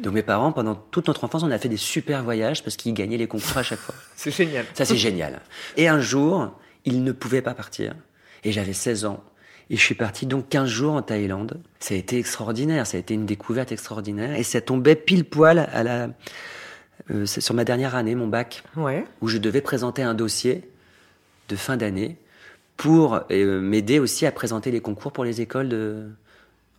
Donc 0.00 0.12
mes 0.14 0.22
parents, 0.22 0.52
pendant 0.52 0.74
toute 0.74 1.08
notre 1.08 1.24
enfance, 1.24 1.42
on 1.42 1.50
a 1.50 1.58
fait 1.58 1.68
des 1.68 1.76
super 1.76 2.22
voyages 2.24 2.62
parce 2.62 2.76
qu'ils 2.76 2.94
gagnaient 2.94 3.16
les 3.16 3.26
concours 3.28 3.56
à 3.58 3.62
chaque 3.62 3.78
fois. 3.78 3.94
C'est 4.16 4.30
génial. 4.30 4.64
Ça, 4.74 4.84
c'est 4.84 4.96
génial. 4.96 5.40
Et 5.76 5.88
un 5.88 6.00
jour, 6.00 6.58
ils 6.84 7.02
ne 7.04 7.12
pouvaient 7.12 7.42
pas 7.42 7.54
partir. 7.54 7.94
Et 8.44 8.52
j'avais 8.52 8.72
16 8.72 9.04
ans. 9.06 9.22
Et 9.70 9.76
je 9.76 9.80
suis 9.82 9.94
parti 9.94 10.26
donc 10.26 10.48
15 10.50 10.68
jours 10.68 10.94
en 10.94 11.02
Thaïlande. 11.02 11.60
Ça 11.80 11.94
a 11.94 11.96
été 11.96 12.18
extraordinaire. 12.18 12.86
Ça 12.86 12.96
a 12.96 13.00
été 13.00 13.14
une 13.14 13.24
découverte 13.26 13.72
extraordinaire. 13.72 14.34
Et 14.38 14.42
ça 14.42 14.60
tombait 14.60 14.94
pile 14.96 15.24
poil 15.24 15.58
à 15.72 15.82
la, 15.82 16.08
euh, 17.10 17.24
sur 17.26 17.54
ma 17.54 17.64
dernière 17.64 17.94
année, 17.94 18.14
mon 18.14 18.26
bac, 18.28 18.62
Ouais. 18.76 19.04
où 19.22 19.28
je 19.28 19.38
devais 19.38 19.60
présenter 19.62 20.02
un 20.02 20.14
dossier 20.14 20.68
de 21.48 21.56
fin 21.56 21.76
d'année 21.76 22.18
pour 22.76 23.20
euh, 23.30 23.60
m'aider 23.60 23.98
aussi 23.98 24.26
à 24.26 24.32
présenter 24.32 24.70
les 24.70 24.80
concours 24.80 25.12
pour 25.12 25.24
les 25.24 25.40
écoles 25.40 25.68
de, 25.68 26.08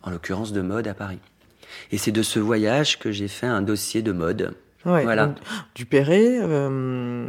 en 0.02 0.10
l'occurrence 0.10 0.52
de 0.52 0.60
mode 0.60 0.86
à 0.86 0.94
Paris. 0.94 1.18
Et 1.92 1.98
c'est 1.98 2.12
de 2.12 2.22
ce 2.22 2.38
voyage 2.38 2.98
que 2.98 3.12
j'ai 3.12 3.28
fait 3.28 3.46
un 3.46 3.62
dossier 3.62 4.02
de 4.02 4.12
mode. 4.12 4.54
Ouais. 4.84 5.02
Voilà. 5.02 5.26
Donc, 5.26 5.36
Dupéré, 5.74 6.38
euh, 6.40 7.26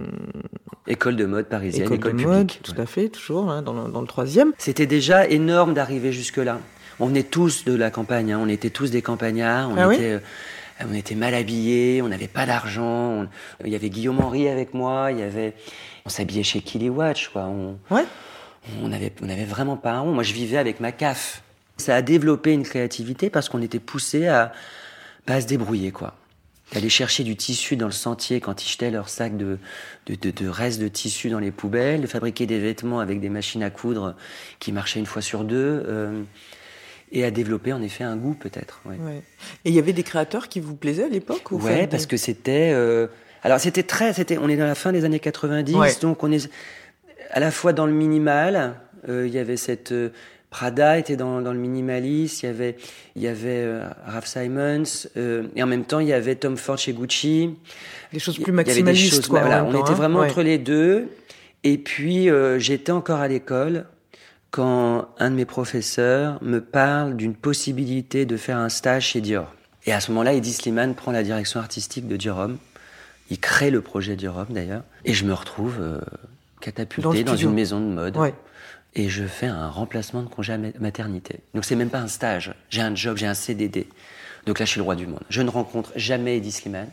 École 0.88 1.16
de 1.16 1.26
mode 1.26 1.48
parisienne, 1.48 1.86
école, 1.86 1.98
école, 1.98 2.12
de 2.16 2.24
mode, 2.26 2.48
publique. 2.48 2.60
tout 2.64 2.74
ouais. 2.74 2.82
à 2.82 2.86
fait, 2.86 3.10
toujours, 3.10 3.50
hein, 3.50 3.62
dans, 3.62 3.74
le, 3.74 3.92
dans 3.92 4.02
le 4.02 4.08
troisième. 4.08 4.54
C'était 4.58 4.86
déjà 4.86 5.28
énorme 5.28 5.74
d'arriver 5.74 6.12
jusque-là. 6.12 6.60
On 7.00 7.08
venait 7.08 7.24
tous 7.24 7.66
de 7.66 7.74
la 7.76 7.90
campagne, 7.92 8.32
hein. 8.32 8.40
on 8.42 8.48
était 8.48 8.70
tous 8.70 8.90
des 8.92 9.02
campagnards, 9.02 9.70
on, 9.70 9.76
Ah 9.78 9.88
oui 9.88 9.96
était, 9.96 10.12
euh, 10.14 10.20
on 10.90 10.94
était 10.94 11.16
mal 11.16 11.34
habillés, 11.34 12.02
on 12.02 12.08
n'avait 12.08 12.28
pas 12.28 12.46
d'argent. 12.46 13.24
on- 13.24 13.28
Il 13.66 13.72
y 13.72 13.76
avait 13.76 13.90
Guillaume 13.90 14.20
Henry 14.20 14.48
avec 14.48 14.74
moi, 14.74 15.12
il 15.12 15.20
y 15.20 15.24
avait, 15.24 15.54
on 16.06 16.10
s'habillait 16.10 16.44
chez 16.44 16.62
Killy 16.62 16.90
Watch, 16.90 17.30
quoi. 17.30 17.44
On, 17.46 17.78
Ouais. 17.94 18.06
on 18.84 18.92
avait, 18.92 19.12
on 19.22 19.30
avait 19.30 19.46
vraiment 19.46 19.78
pas 19.78 19.92
un 19.94 20.00
rond. 20.02 20.12
Moi, 20.14 20.24
je 20.24 20.34
vivais 20.34 20.58
avec 20.58 20.80
ma 20.80 20.92
CAF. 20.92 21.44
Ça 21.78 21.96
a 21.96 22.02
développé 22.02 22.54
une 22.54 22.64
créativité 22.64 23.30
parce 23.30 23.50
qu'on 23.50 23.62
était 23.62 23.80
poussé 23.80 24.28
à, 24.28 24.52
bah, 25.28 25.36
à 25.36 25.42
se 25.42 25.48
débrouiller, 25.48 25.92
quoi. 25.92 26.16
D'aller 26.74 26.90
chercher 26.90 27.24
du 27.24 27.38
tissu 27.38 27.78
dans 27.78 27.86
le 27.86 27.94
sentier 27.94 28.42
quand 28.42 28.66
ils 28.66 28.70
jetaient 28.70 28.92
leurs 28.92 29.08
sacs 29.08 29.38
de, 29.38 29.58
de, 30.08 30.16
de, 30.16 30.32
de 30.32 30.48
restes 30.50 30.82
de 30.82 30.90
tissu 30.90 31.30
dans 31.30 31.40
les 31.40 31.52
poubelles, 31.52 32.02
de 32.02 32.08
fabriquer 32.08 32.46
des 32.46 32.60
vêtements 32.60 33.00
avec 33.00 33.22
des 33.22 33.30
machines 33.30 33.64
à 33.64 33.70
coudre 33.70 34.16
qui 34.60 34.74
marchaient 34.74 35.00
une 35.00 35.06
fois 35.06 35.22
sur 35.22 35.46
deux, 35.46 35.84
euh, 35.88 36.24
et 37.14 37.24
à 37.24 37.32
développer 37.32 37.72
en 37.72 37.82
effet 37.82 38.04
un 38.04 38.18
goût 38.18 38.34
peut-être. 38.34 38.82
Ouais. 38.86 38.98
ouais. 38.98 39.22
Et 39.64 39.70
il 39.70 39.74
y 39.74 39.80
avait 39.80 39.94
des 39.94 40.04
créateurs 40.04 40.50
qui 40.50 40.60
vous 40.60 40.76
plaisaient 40.76 41.06
à 41.06 41.10
l'époque 41.10 41.52
ou 41.54 41.62
Ouais, 41.62 41.88
parce 41.88 42.06
que 42.06 42.18
c'était. 42.18 42.72
euh, 42.74 43.08
alors 43.44 43.62
c'était 43.62 43.84
très, 43.84 44.12
c'était. 44.12 44.38
On 44.38 44.50
est 44.50 44.58
dans 44.58 44.66
la 44.66 44.76
fin 44.76 44.92
des 44.92 45.06
années 45.06 45.20
90, 45.22 45.74
Ouais. 45.76 45.94
donc 46.02 46.22
on 46.24 46.32
est 46.34 46.50
à 47.30 47.40
la 47.40 47.50
fois 47.52 47.72
dans 47.72 47.86
le 47.86 47.94
minimal. 47.94 48.76
euh, 49.08 49.26
Il 49.26 49.34
y 49.34 49.40
avait 49.40 49.56
cette 49.56 49.94
euh, 49.94 50.10
Prada 50.50 50.98
était 50.98 51.18
dans, 51.18 51.42
dans 51.42 51.52
le 51.52 51.60
minimalisme. 51.60 52.46
Il 52.46 52.46
y 52.48 52.50
avait, 52.50 52.76
il 53.16 53.22
y 53.22 53.28
avait 53.28 53.64
euh, 53.64 53.84
Ralph 54.06 54.28
Simons, 54.28 55.08
euh, 55.18 55.44
et 55.56 55.64
en 55.64 55.68
même 55.68 55.84
temps 55.84 56.00
il 56.00 56.08
y 56.08 56.14
avait 56.14 56.36
Tom 56.36 56.56
Ford 56.58 56.78
chez 56.78 56.94
Gucci. 56.94 57.50
des 58.14 58.20
choses 58.20 58.36
plus 58.36 58.46
des 58.46 58.52
maximalistes, 58.54 59.16
choses- 59.16 59.28
quoi. 59.28 59.42
voilà, 59.42 59.62
même 59.64 59.70
on 59.70 59.74
temps, 59.74 59.82
était 59.84 59.92
hein. 59.92 59.96
vraiment 59.96 60.20
Ouais. 60.20 60.28
entre 60.30 60.42
les 60.42 60.58
deux. 60.58 61.10
Et 61.64 61.78
puis 61.78 62.30
euh, 62.30 62.60
j'étais 62.60 62.92
encore 62.94 63.20
à 63.20 63.28
l'école 63.28 63.86
quand 64.52 65.10
un 65.20 65.30
de 65.32 65.36
mes 65.36 65.46
professeurs 65.46 66.42
me 66.42 66.62
parle 66.62 67.18
d'une 67.18 67.36
possibilité 67.36 68.26
de 68.26 68.38
faire 68.38 68.58
un 68.58 68.70
stage 68.70 69.08
chez 69.08 69.22
Dior. 69.22 69.54
Et 69.86 69.92
à 69.92 70.00
ce 70.00 70.12
moment-là, 70.12 70.34
Eddie 70.34 70.54
Slimane 70.54 70.96
prend 70.96 71.12
la 71.12 71.24
direction 71.24 71.60
artistique 71.60 72.08
de 72.08 72.16
Dior 72.16 72.38
Homme. 72.38 72.58
Il 73.30 73.40
crée 73.40 73.70
le 73.72 73.82
projet 73.82 74.16
Dior 74.16 74.38
Homme 74.38 74.48
d'ailleurs. 74.52 74.84
Et 75.04 75.14
je 75.14 75.26
me 75.26 75.34
retrouve 75.34 75.78
Dans 75.80 76.00
catapulté 76.62 77.24
dans, 77.26 77.36
une 77.36 77.54
maison 77.54 77.80
de 77.82 77.86
mode. 77.86 78.16
Ouais. 78.16 78.34
Et 79.00 79.10
je 79.10 79.24
fais 79.26 79.46
un 79.46 79.70
remplacement 79.70 80.24
de 80.24 80.28
congé 80.28 80.54
à 80.54 80.58
ma- 80.58 80.68
maternité. 80.80 81.40
Donc 81.54 81.64
c'est 81.66 81.76
même 81.76 81.90
pas 81.92 82.00
un 82.00 82.08
stage. 82.08 82.54
J'ai 82.70 82.82
un 82.82 82.96
job, 82.96 83.16
j'ai 83.16 83.28
un 83.28 83.34
CDD. 83.36 83.88
Donc 84.48 84.58
là, 84.60 84.66
je 84.66 84.72
suis 84.72 84.80
le 84.80 84.84
roi 84.84 84.96
du 84.96 85.06
monde. 85.08 85.22
Je 85.30 85.42
ne 85.44 85.50
rencontre 85.50 85.92
jamais 85.96 86.38
Eddie 86.38 86.52
Slimane. 86.52 86.90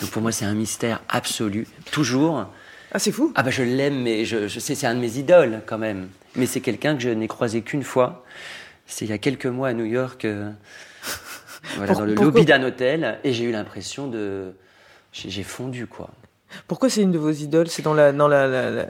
Donc 0.00 0.10
pour 0.10 0.22
moi, 0.22 0.30
c'est 0.32 0.44
un 0.44 0.54
mystère 0.54 1.02
absolu. 1.08 1.66
Toujours. 1.90 2.46
Ah, 2.92 2.98
c'est 3.00 3.10
fou. 3.12 3.32
Ah 3.34 3.42
bah 3.42 3.50
je 3.50 3.62
l'aime, 3.64 4.00
mais 4.02 4.24
je, 4.24 4.46
je 4.48 4.60
sais, 4.60 4.74
c'est 4.76 4.86
un 4.86 4.94
de 4.94 5.00
mes 5.00 5.18
idoles 5.18 5.60
quand 5.66 5.76
même. 5.78 6.08
Mais 6.36 6.46
c'est 6.46 6.60
quelqu'un 6.60 6.94
que 6.94 7.02
je 7.02 7.08
n'ai 7.10 7.26
croisé 7.28 7.62
qu'une 7.62 7.82
fois. 7.82 8.24
C'est 8.86 9.04
il 9.04 9.10
y 9.10 9.12
a 9.14 9.18
quelques 9.18 9.46
mois 9.46 9.68
à 9.68 9.72
New 9.74 9.84
York, 9.84 10.24
euh, 10.24 10.50
voilà, 11.76 11.92
Pour- 11.92 12.00
dans 12.00 12.06
le 12.06 12.14
pourquoi- 12.14 12.32
lobby 12.32 12.44
d'un 12.46 12.62
hôtel, 12.62 13.18
et 13.24 13.32
j'ai 13.34 13.44
eu 13.44 13.50
l'impression 13.52 14.06
de, 14.08 14.52
j'ai 15.12 15.42
fondu 15.42 15.86
quoi. 15.86 16.10
Pourquoi 16.66 16.88
c'est 16.88 17.02
une 17.02 17.12
de 17.12 17.18
vos 17.18 17.30
idoles? 17.30 17.68
C'est 17.68 17.82
dans 17.82 17.94
la 17.94 18.12
dans 18.12 18.28
la, 18.28 18.46
la, 18.46 18.70
la- 18.70 18.86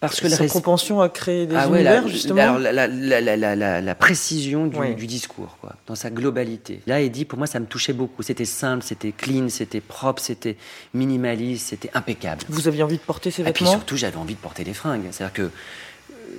Parce 0.00 0.20
que 0.20 0.26
res- 0.26 0.46
propension 0.46 1.00
à 1.00 1.08
créer 1.08 1.46
des 1.46 1.56
Ah 1.56 1.68
ouais, 1.68 1.80
univers 1.80 2.02
la, 2.02 2.08
justement? 2.08 2.42
alors, 2.42 2.58
la, 2.58 2.70
la, 2.72 2.86
la, 2.86 3.20
la, 3.20 3.36
la, 3.36 3.56
la- 3.56 3.80
la 3.80 3.94
précision 3.94 4.66
du, 4.66 4.76
Ouais. 4.76 4.94
du 4.94 5.06
discours, 5.06 5.56
quoi, 5.60 5.74
dans 5.86 5.94
sa 5.94 6.10
globalité. 6.10 6.80
Là, 6.86 7.00
Eddie, 7.00 7.24
pour 7.24 7.38
moi, 7.38 7.46
ça 7.46 7.60
me 7.60 7.66
touchait 7.66 7.92
beaucoup. 7.94 8.22
C'était 8.22 8.44
simple, 8.44 8.84
c'était 8.84 9.12
clean, 9.12 9.48
c'était 9.48 9.80
propre, 9.80 10.20
c'était 10.22 10.56
minimaliste, 10.94 11.68
c'était 11.68 11.90
impeccable. 11.94 12.42
Vous 12.48 12.68
aviez 12.68 12.82
envie 12.82 12.98
de 12.98 13.02
porter 13.02 13.30
ces 13.30 13.42
Et 13.42 13.46
puis 13.46 13.64
vêtements? 13.64 13.70
surtout, 13.72 13.96
j'avais 13.96 14.16
envie 14.16 14.34
de 14.34 14.40
porter 14.40 14.64
des 14.64 14.74
fringues. 14.74 15.04
C'est-à-dire 15.10 15.32
que 15.32 15.42
euh, 15.42 15.48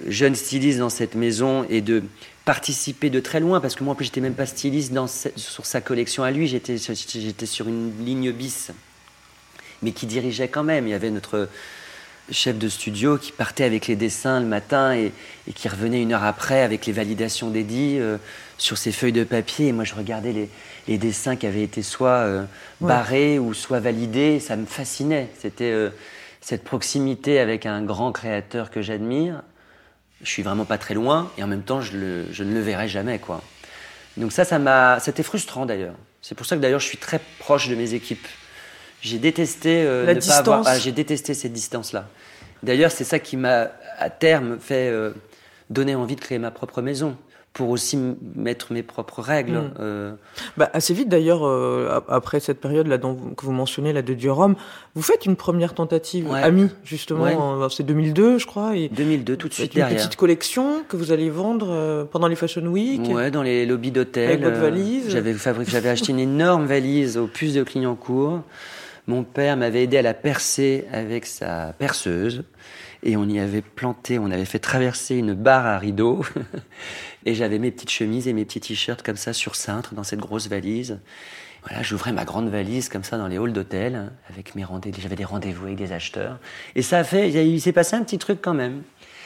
jeune 0.07 0.35
styliste 0.35 0.79
dans 0.79 0.89
cette 0.89 1.15
maison 1.15 1.65
et 1.69 1.81
de 1.81 2.03
participer 2.45 3.09
de 3.09 3.19
très 3.19 3.39
loin, 3.39 3.59
parce 3.59 3.75
que 3.75 3.83
moi, 3.83 3.93
en 3.93 3.95
plus, 3.95 4.05
j'étais 4.05 4.21
même 4.21 4.33
pas 4.35 4.45
styliste 4.45 4.93
dans 4.93 5.07
sur 5.07 5.65
sa 5.65 5.81
collection 5.81 6.23
à 6.23 6.31
lui, 6.31 6.47
j'étais 6.47 6.77
j'étais 6.77 7.45
sur 7.45 7.67
une 7.67 7.91
ligne 8.05 8.31
bis, 8.31 8.71
mais 9.81 9.91
qui 9.91 10.05
dirigeait 10.05 10.47
quand 10.47 10.63
même. 10.63 10.87
Il 10.87 10.91
y 10.91 10.93
avait 10.93 11.09
notre 11.11 11.49
chef 12.31 12.57
de 12.59 12.69
studio 12.69 13.17
qui 13.17 13.31
partait 13.31 13.63
avec 13.63 13.87
les 13.87 13.95
dessins 13.95 14.39
le 14.39 14.45
matin 14.45 14.93
et, 14.93 15.11
et 15.47 15.53
qui 15.53 15.67
revenait 15.67 16.01
une 16.01 16.13
heure 16.13 16.23
après 16.23 16.61
avec 16.61 16.85
les 16.85 16.93
validations 16.93 17.49
d'Eddie 17.49 17.97
euh, 17.99 18.17
sur 18.59 18.77
ses 18.77 18.91
feuilles 18.91 19.11
de 19.13 19.23
papier. 19.23 19.67
Et 19.67 19.71
moi, 19.71 19.83
je 19.83 19.95
regardais 19.95 20.31
les, 20.31 20.49
les 20.87 20.97
dessins 20.99 21.35
qui 21.35 21.47
avaient 21.47 21.63
été 21.63 21.81
soit 21.81 22.09
euh, 22.09 22.43
Ouais. 22.81 22.87
barrés 22.87 23.39
ou 23.39 23.53
soit 23.53 23.79
validés. 23.79 24.39
Ça 24.39 24.55
me 24.55 24.65
fascinait. 24.65 25.27
C'était 25.39 25.71
euh, 25.71 25.89
cette 26.39 26.63
proximité 26.63 27.39
avec 27.39 27.65
un 27.65 27.81
grand 27.83 28.11
créateur 28.11 28.69
que 28.69 28.81
j'admire. 28.81 29.41
Je 30.21 30.29
suis 30.29 30.43
vraiment 30.43 30.65
pas 30.65 30.77
très 30.77 30.93
loin 30.93 31.31
et 31.37 31.43
en 31.43 31.47
même 31.47 31.63
temps, 31.63 31.81
je, 31.81 31.97
le- 31.97 32.25
je 32.31 32.43
ne 32.43 32.53
le 32.53 32.59
verrai 32.59 32.87
jamais, 32.87 33.19
quoi. 33.19 33.41
Donc 34.17 34.31
ça, 34.33 34.43
ça 34.45 34.59
m'a, 34.59 34.99
c'était 34.99 35.23
frustrant 35.23 35.65
d'ailleurs. 35.65 35.95
C'est 36.21 36.35
pour 36.35 36.45
ça 36.45 36.55
que 36.57 36.61
d'ailleurs, 36.61 36.79
je 36.81 36.87
suis 36.87 36.97
très 36.97 37.19
proche 37.39 37.69
de 37.69 37.75
mes 37.75 37.93
équipes. 37.93 38.27
J'ai 39.01 39.17
détesté 39.19 39.83
euh, 39.83 40.05
La 40.05 40.13
ne 40.15 40.19
pas 40.19 40.25
avoir. 40.37 40.59
distance. 40.59 40.67
ah, 40.67 40.79
j'ai 40.79 40.91
détesté 40.91 41.33
cette 41.33 41.53
distance-là. 41.53 42.07
D'ailleurs, 42.63 42.91
c'est 42.91 43.05
ça 43.05 43.19
qui 43.19 43.37
m'a, 43.37 43.67
à 43.97 44.09
terme, 44.09 44.57
fait 44.59 44.89
euh, 44.89 45.11
donner 45.69 45.95
envie 45.95 46.15
de 46.15 46.21
créer 46.21 46.39
ma 46.39 46.51
propre 46.51 46.81
maison 46.81 47.15
pour 47.53 47.69
aussi 47.69 47.97
mettre 48.35 48.73
mes 48.73 48.83
propres 48.83 49.21
règles. 49.21 49.53
Mm. 49.57 49.73
euh, 49.79 50.11
Bah, 50.55 50.69
assez 50.73 50.93
vite 50.93 51.09
d'ailleurs, 51.09 51.45
euh, 51.47 51.89
ap- 51.97 52.05
après 52.09 52.39
cette 52.39 52.61
période 52.61 52.85
là 52.87 52.97
dont 52.97 53.13
vous, 53.13 53.29
que 53.33 53.43
vous 53.45 53.51
mentionnez 53.51 53.91
là 53.91 54.01
de 54.03 54.13
Dior-Homme, 54.13 54.55
vous 54.93 55.01
faites 55.01 55.25
une 55.25 55.35
première 55.35 55.73
tentative 55.73 56.29
Ouais. 56.29 56.43
amie 56.43 56.69
justement, 56.83 57.23
Ouais. 57.23 57.33
en- 57.35 57.67
c'est 57.69 57.83
2002 57.83 58.37
je 58.37 58.45
crois, 58.45 58.75
et 58.77 58.87
2002, 58.89 59.35
tout 59.35 59.47
de 59.47 59.53
suite 59.53 59.67
faites 59.71 59.75
une 59.75 59.79
derrière. 59.81 59.97
petite 59.97 60.15
collection 60.15 60.83
que 60.87 60.95
vous 60.95 61.11
allez 61.11 61.29
vendre 61.31 61.69
euh, 61.71 62.03
pendant 62.03 62.27
les 62.27 62.35
Fashion 62.35 62.65
Week. 62.67 63.01
Ouais, 63.09 63.31
dans 63.31 63.43
les 63.43 63.65
lobbies 63.65 63.91
d'hôtel. 63.91 64.27
Avec 64.29 64.43
votre 64.43 64.57
euh, 64.57 64.61
valise. 64.61 65.09
J'avais 65.09 65.89
acheté 65.89 66.11
une 66.11 66.19
énorme 66.19 66.65
valise 66.67 67.17
aux 67.17 67.27
puces 67.27 67.53
de 67.55 67.63
Clignancourt. 67.63 68.41
Mon 69.07 69.23
père 69.23 69.57
m'avait 69.57 69.83
aidé 69.83 69.97
à 69.97 70.01
la 70.01 70.13
percer 70.13 70.85
avec 70.91 71.25
sa 71.25 71.73
perceuse. 71.77 72.43
Et 73.01 73.15
on 73.15 73.27
y 73.29 73.39
avait 73.39 73.61
planté, 73.61 74.19
on 74.19 74.29
avait 74.29 74.45
fait 74.45 74.59
traverser 74.59 75.15
une 75.15 75.33
barre 75.33 75.65
à 75.65 75.77
rideaux. 75.77 76.25
et 77.25 77.33
j'avais 77.33 77.59
mes 77.59 77.71
petites 77.71 77.91
chemises 77.91 78.27
et 78.27 78.33
mes 78.33 78.45
petits 78.45 78.59
t-shirts 78.59 79.01
comme 79.01 79.15
ça 79.15 79.33
sur 79.33 79.55
cintre 79.55 79.93
dans 79.93 80.03
cette 80.03 80.19
grosse 80.19 80.47
valise. 80.47 80.99
Voilà, 81.67 81.83
j'ouvrais 81.83 82.13
ma 82.13 82.25
grande 82.25 82.49
valise 82.49 82.89
comme 82.89 83.03
ça 83.03 83.17
dans 83.17 83.27
les 83.27 83.37
halls 83.37 83.53
d'hôtel 83.53 84.11
avec 84.29 84.55
mes 84.55 84.63
rendez-vous. 84.63 85.01
J'avais 85.01 85.15
des 85.15 85.25
rendez-vous 85.25 85.65
avec 85.65 85.77
des 85.77 85.91
acheteurs. 85.91 86.39
Et 86.75 86.81
ça 86.81 86.99
a 86.99 87.03
fait, 87.03 87.29
il 87.29 87.59
s'est 87.59 87.73
passé 87.73 87.95
un 87.95 88.03
petit 88.03 88.17
truc 88.17 88.39
quand 88.41 88.53
même. 88.53 88.83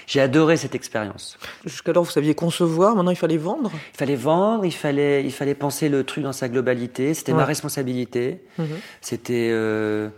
J'ai 0.07 0.21
adoré 0.21 0.57
cette 0.57 0.75
expérience. 0.75 1.37
Jusqu'alors, 1.65 2.03
vous 2.03 2.11
saviez 2.11 2.35
concevoir, 2.35 2.95
maintenant 2.95 3.11
il 3.11 3.17
fallait 3.17 3.37
vendre 3.37 3.71
Il 3.93 3.97
fallait 3.97 4.15
vendre, 4.15 4.65
il 4.65 4.71
fallait, 4.71 5.23
il 5.23 5.31
fallait 5.31 5.55
penser 5.55 5.89
le 5.89 6.03
truc 6.03 6.23
dans 6.23 6.33
sa 6.33 6.49
globalité. 6.49 7.13
C'était 7.13 7.33
ma 7.33 7.45
responsabilité. 7.45 8.41
Mhm. 8.57 8.67
C'était 9.01 9.49
euh, 9.51 10.09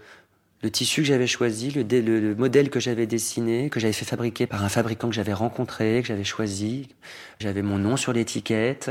le 0.65 0.71
tissu 0.71 1.01
que 1.01 1.07
j'avais 1.07 1.27
choisi, 1.27 1.69
le, 1.69 1.83
le, 1.83 2.33
modèle 2.33 2.71
que 2.71 2.79
j'avais 2.79 3.05
dessiné, 3.05 3.69
que 3.69 3.79
j'avais 3.79 3.93
fait 3.93 4.03
fabriquer 4.03 4.47
par 4.47 4.63
un 4.63 4.69
fabricant 4.69 5.09
que 5.09 5.13
j'avais 5.13 5.31
rencontré, 5.31 5.99
que 6.01 6.07
j'avais 6.07 6.23
choisi. 6.23 6.87
J'avais 7.39 7.61
mon 7.61 7.77
nom 7.77 7.97
sur 7.97 8.13
l'étiquette, 8.13 8.89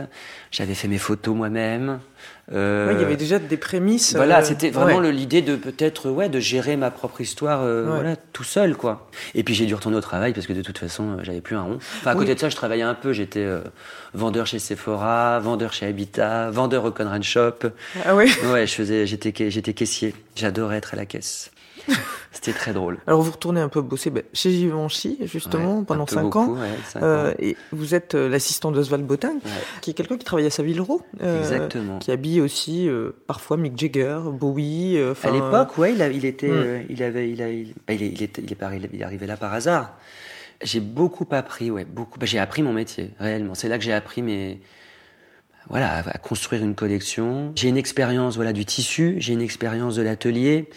j'avais 0.52 0.74
fait 0.74 0.86
mes 0.86 0.98
photos 0.98 1.34
moi-même. 1.34 1.98
Euh, 2.52 2.92
il 2.94 3.00
y 3.00 3.04
avait 3.04 3.16
déjà 3.16 3.40
des 3.40 3.56
prémices. 3.56 4.14
Voilà, 4.14 4.38
euh, 4.38 4.44
c'était 4.44 4.70
vraiment 4.70 5.00
l'idée 5.00 5.42
de 5.42 5.56
peut-être 5.56 6.10
ouais 6.10 6.28
de 6.28 6.38
gérer 6.38 6.76
ma 6.76 6.92
propre 6.92 7.22
histoire 7.22 7.62
euh, 7.62 7.86
voilà, 7.86 8.14
tout 8.16 8.44
seul 8.44 8.76
quoi. 8.76 9.08
Et 9.34 9.42
puis 9.42 9.54
j'ai 9.54 9.66
dû 9.66 9.74
retourner 9.74 9.96
au 9.96 10.02
travail 10.02 10.32
parce 10.32 10.46
que 10.46 10.52
de 10.52 10.62
toute 10.62 10.78
façon 10.78 11.16
j'avais 11.22 11.40
plus 11.40 11.56
un 11.56 11.62
rond. 11.62 11.78
Enfin 11.78 12.12
à 12.12 12.14
côté 12.14 12.34
de 12.34 12.38
ça 12.38 12.50
je 12.50 12.56
travaillais 12.56 12.82
un 12.82 12.94
peu, 12.94 13.12
j'étais 13.12 13.48
vendeur 14.12 14.46
chez 14.46 14.60
Sephora, 14.60 15.40
vendeur 15.40 15.72
chez 15.72 15.86
Habitat, 15.86 16.50
vendeur 16.50 16.84
au 16.84 16.92
Conrad 16.92 17.22
Shop. 17.24 17.70
Ah 18.04 18.14
oui. 18.14 18.30
Ouais, 18.52 18.66
j'étais 18.66 19.72
caissier. 19.72 20.14
J'adorais 20.36 20.76
être 20.76 20.92
à 20.92 20.96
la 20.96 21.06
caisse. 21.06 21.50
C'était 22.32 22.52
très 22.52 22.72
drôle. 22.72 22.98
Alors 23.06 23.22
vous 23.22 23.30
retournez 23.30 23.60
un 23.60 23.68
peu 23.68 23.80
bosser 23.80 24.10
ben, 24.10 24.22
chez 24.32 24.50
Givenchy 24.50 25.18
justement 25.24 25.84
pendant 25.84 26.06
5 26.06 26.36
ans. 26.36 26.56
Euh, 26.96 27.32
et 27.38 27.56
vous 27.72 27.94
êtes 27.94 28.14
euh, 28.14 28.28
l'assistant 28.28 28.70
d'Oswald 28.70 29.06
Botin, 29.06 29.34
qui 29.80 29.90
est 29.90 29.94
quelqu'un 29.94 30.16
qui 30.16 30.24
travaille 30.24 30.46
à 30.46 30.50
Saville-Row, 30.50 31.02
euh, 31.22 31.68
qui 32.00 32.10
habille 32.10 32.40
aussi 32.40 32.88
parfois 33.26 33.56
Mick 33.56 33.78
Jagger, 33.78 34.20
Bowie. 34.32 34.98
à 34.98 35.30
l'époque, 35.30 35.78
ouais, 35.78 35.92
il, 35.92 36.16
il 36.16 36.24
était, 36.24 36.86
il 36.88 37.02
avait, 37.02 37.30
il, 37.30 37.42
a, 37.42 37.50
il, 37.50 37.74
ben, 37.86 37.96
il, 37.98 38.22
était, 38.22 38.42
il, 38.42 38.52
est, 38.52 38.90
il 38.92 39.00
est 39.00 39.04
arrivé 39.04 39.26
là 39.26 39.36
par 39.36 39.52
hasard. 39.54 39.96
J'ai 40.62 40.80
beaucoup 40.80 41.26
appris, 41.30 41.70
ouais, 41.70 41.84
beaucoup. 41.84 42.18
Ben, 42.18 42.26
j'ai 42.26 42.38
appris 42.38 42.62
mon 42.62 42.72
métier 42.72 43.10
réellement. 43.18 43.54
C'est 43.54 43.68
là 43.68 43.78
que 43.78 43.84
j'ai 43.84 43.92
appris 43.92 44.22
mes 44.22 44.60
voilà, 45.68 46.02
à 46.06 46.18
construire 46.18 46.62
une 46.62 46.74
collection. 46.74 47.52
J'ai 47.56 47.68
une 47.68 47.76
expérience 47.76 48.36
voilà 48.36 48.52
du 48.52 48.64
tissu, 48.64 49.16
j'ai 49.18 49.32
une 49.32 49.40
expérience 49.40 49.96
de 49.96 50.02
l'atelier. 50.02 50.68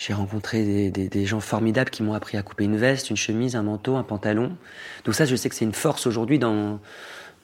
J'ai 0.00 0.14
rencontré 0.14 0.90
des, 0.90 1.26
gens 1.26 1.40
formidables 1.40 1.90
qui 1.90 2.02
m'ont 2.02 2.14
appris 2.14 2.38
à 2.38 2.42
couper 2.42 2.64
une 2.64 2.78
veste, 2.78 3.10
une 3.10 3.18
chemise, 3.18 3.54
un 3.54 3.62
manteau, 3.62 3.96
un 3.96 4.02
pantalon. 4.02 4.56
Donc 5.04 5.14
ça, 5.14 5.26
je 5.26 5.36
sais 5.36 5.50
que 5.50 5.54
c'est 5.54 5.66
une 5.66 5.74
force 5.74 6.06
aujourd'hui 6.06 6.38
dans, 6.38 6.80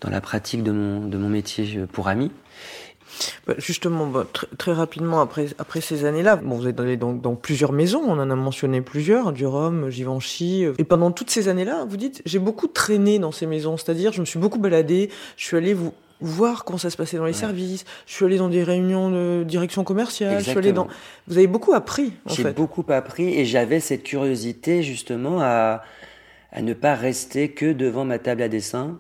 dans 0.01 0.09
la 0.09 0.23
pratique 0.23 0.63
de 0.63 0.73
mon, 0.73 1.07
de 1.07 1.19
mon 1.19 1.29
métier 1.29 1.85
pour 1.93 2.09
amis. 2.09 2.31
Bah, 3.47 3.53
justement, 3.59 4.07
bah, 4.07 4.27
très, 4.57 4.73
rapidement 4.73 5.21
après, 5.21 5.49
après 5.59 5.83
ces 5.83 6.07
années-là, 6.07 6.37
bon, 6.37 6.57
vous 6.57 6.67
êtes 6.67 6.81
allé 6.81 6.97
dans, 6.97 7.35
plusieurs 7.35 7.73
maisons, 7.73 8.01
on 8.07 8.19
en 8.19 8.31
a 8.31 8.35
mentionné 8.35 8.81
plusieurs, 8.81 9.33
du 9.33 9.45
Rhum, 9.45 9.91
Givenchy. 9.91 10.65
Euh, 10.65 10.73
et 10.79 10.85
pendant 10.85 11.11
toutes 11.11 11.29
ces 11.29 11.49
années-là, 11.49 11.85
vous 11.87 11.99
dites, 11.99 12.23
j'ai 12.25 12.39
beaucoup 12.39 12.69
traîné 12.69 13.19
dans 13.19 13.33
ces 13.33 13.45
maisons, 13.45 13.77
c'est-à-dire 13.77 14.15
je 14.15 14.21
me 14.21 14.27
suis 14.27 14.39
beaucoup 14.39 14.59
baladé, 14.59 15.11
je 15.37 15.45
suis 15.45 15.59
allé 15.59 15.75
vous 15.75 15.93
voir 16.21 16.65
comment 16.65 16.79
ça 16.79 16.91
se 16.91 16.97
passait 16.97 17.17
dans 17.17 17.25
les 17.25 17.33
services. 17.33 17.85
Je 18.07 18.15
suis 18.15 18.25
allé 18.25 18.39
dans 18.39 18.49
des 18.49 18.63
réunions 18.63 19.11
de 19.11 19.45
direction 19.45 19.85
commerciale. 19.85 20.39
Je 20.39 20.51
suis 20.51 20.59
allé 20.59 20.73
dans. 20.73 20.89
Vous 21.29 21.37
avez 21.39 21.47
beaucoup 21.47 21.75
appris. 21.75 22.13
J'ai 22.27 22.45
beaucoup 22.53 22.85
appris 22.89 23.35
et 23.39 23.45
j'avais 23.45 23.81
cette 23.81 24.03
curiosité 24.03 24.83
justement 24.83 25.41
à, 25.41 25.83
à 26.53 26.63
ne 26.63 26.75
pas 26.75 26.95
rester 26.95 27.51
que 27.51 27.73
devant 27.73 28.05
ma 28.05 28.19
table 28.19 28.43
à 28.43 28.49
dessin. 28.49 28.99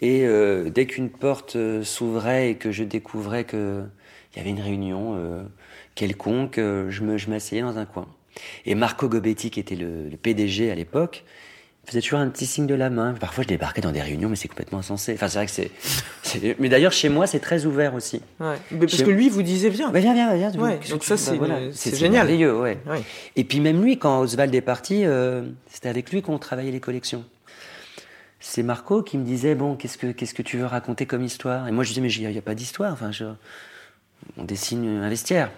Et 0.00 0.26
euh, 0.26 0.70
dès 0.70 0.86
qu'une 0.86 1.08
porte 1.08 1.56
euh, 1.56 1.82
s'ouvrait 1.82 2.50
et 2.50 2.54
que 2.56 2.70
je 2.70 2.84
découvrais 2.84 3.44
qu'il 3.44 3.88
y 4.36 4.40
avait 4.40 4.50
une 4.50 4.60
réunion 4.60 5.16
euh, 5.16 5.42
quelconque, 5.94 6.56
je 6.58 7.30
m'asseyais 7.30 7.62
dans 7.62 7.78
un 7.78 7.86
coin. 7.86 8.06
Et 8.66 8.74
Marco 8.74 9.08
Gobetti, 9.08 9.50
qui 9.50 9.60
était 9.60 9.76
le, 9.76 10.08
le 10.08 10.16
PDG 10.16 10.70
à 10.70 10.74
l'époque, 10.74 11.24
faisait 11.86 12.00
toujours 12.00 12.18
un 12.18 12.28
petit 12.28 12.46
signe 12.46 12.66
de 12.66 12.74
la 12.74 12.90
main. 12.90 13.14
Parfois, 13.14 13.42
je 13.42 13.48
débarquais 13.48 13.80
dans 13.80 13.92
des 13.92 14.00
réunions, 14.00 14.28
mais 14.28 14.36
c'est 14.36 14.48
complètement 14.48 14.78
insensé. 14.78 15.14
Enfin, 15.14 15.28
c'est 15.28 15.38
vrai 15.38 15.46
que 15.46 15.52
c'est. 15.52 16.56
Mais 16.58 16.68
d'ailleurs, 16.68 16.92
chez 16.92 17.08
moi, 17.08 17.26
c'est 17.26 17.40
très 17.40 17.66
ouvert 17.66 17.94
aussi. 17.94 18.20
Ouais. 18.40 18.56
parce 18.78 19.02
que 19.02 19.10
lui, 19.10 19.28
vous 19.28 19.42
disait 19.42 19.68
viens. 19.68 19.90
Bah, 19.90 20.00
viens, 20.00 20.14
viens, 20.14 20.34
viens. 20.34 20.52
Ouais. 20.60 20.80
Donc 20.90 21.04
ça, 21.04 21.16
c'est 21.16 21.36
voilà. 21.36 21.58
génial. 21.70 22.26
Merveilleux, 22.26 22.58
ouais. 22.58 22.78
Et 23.36 23.44
puis 23.44 23.60
même 23.60 23.82
lui, 23.82 23.98
quand 23.98 24.20
Oswald 24.20 24.54
est 24.54 24.60
parti, 24.60 25.04
euh, 25.04 25.42
c'était 25.68 25.88
avec 25.88 26.10
lui 26.10 26.22
qu'on 26.22 26.38
travaillait 26.38 26.72
les 26.72 26.80
collections. 26.80 27.24
C'est 28.40 28.62
Marco 28.62 29.02
qui 29.02 29.16
me 29.16 29.24
disait 29.24 29.54
bon, 29.54 29.74
qu'est-ce 29.74 29.96
que 29.96 30.08
qu'est-ce 30.08 30.34
que 30.34 30.42
tu 30.42 30.58
veux 30.58 30.66
raconter 30.66 31.06
comme 31.06 31.22
histoire? 31.22 31.66
Et 31.66 31.72
moi, 31.72 31.82
je 31.82 31.88
disais 31.88 32.02
mais 32.02 32.12
il 32.12 32.28
n'y 32.28 32.38
a, 32.38 32.42
pas 32.42 32.54
d'histoire. 32.54 32.92
Enfin, 32.92 33.10
je... 33.10 33.24
on 34.36 34.44
dessine 34.44 34.86
un 35.02 35.08
vestiaire. 35.08 35.50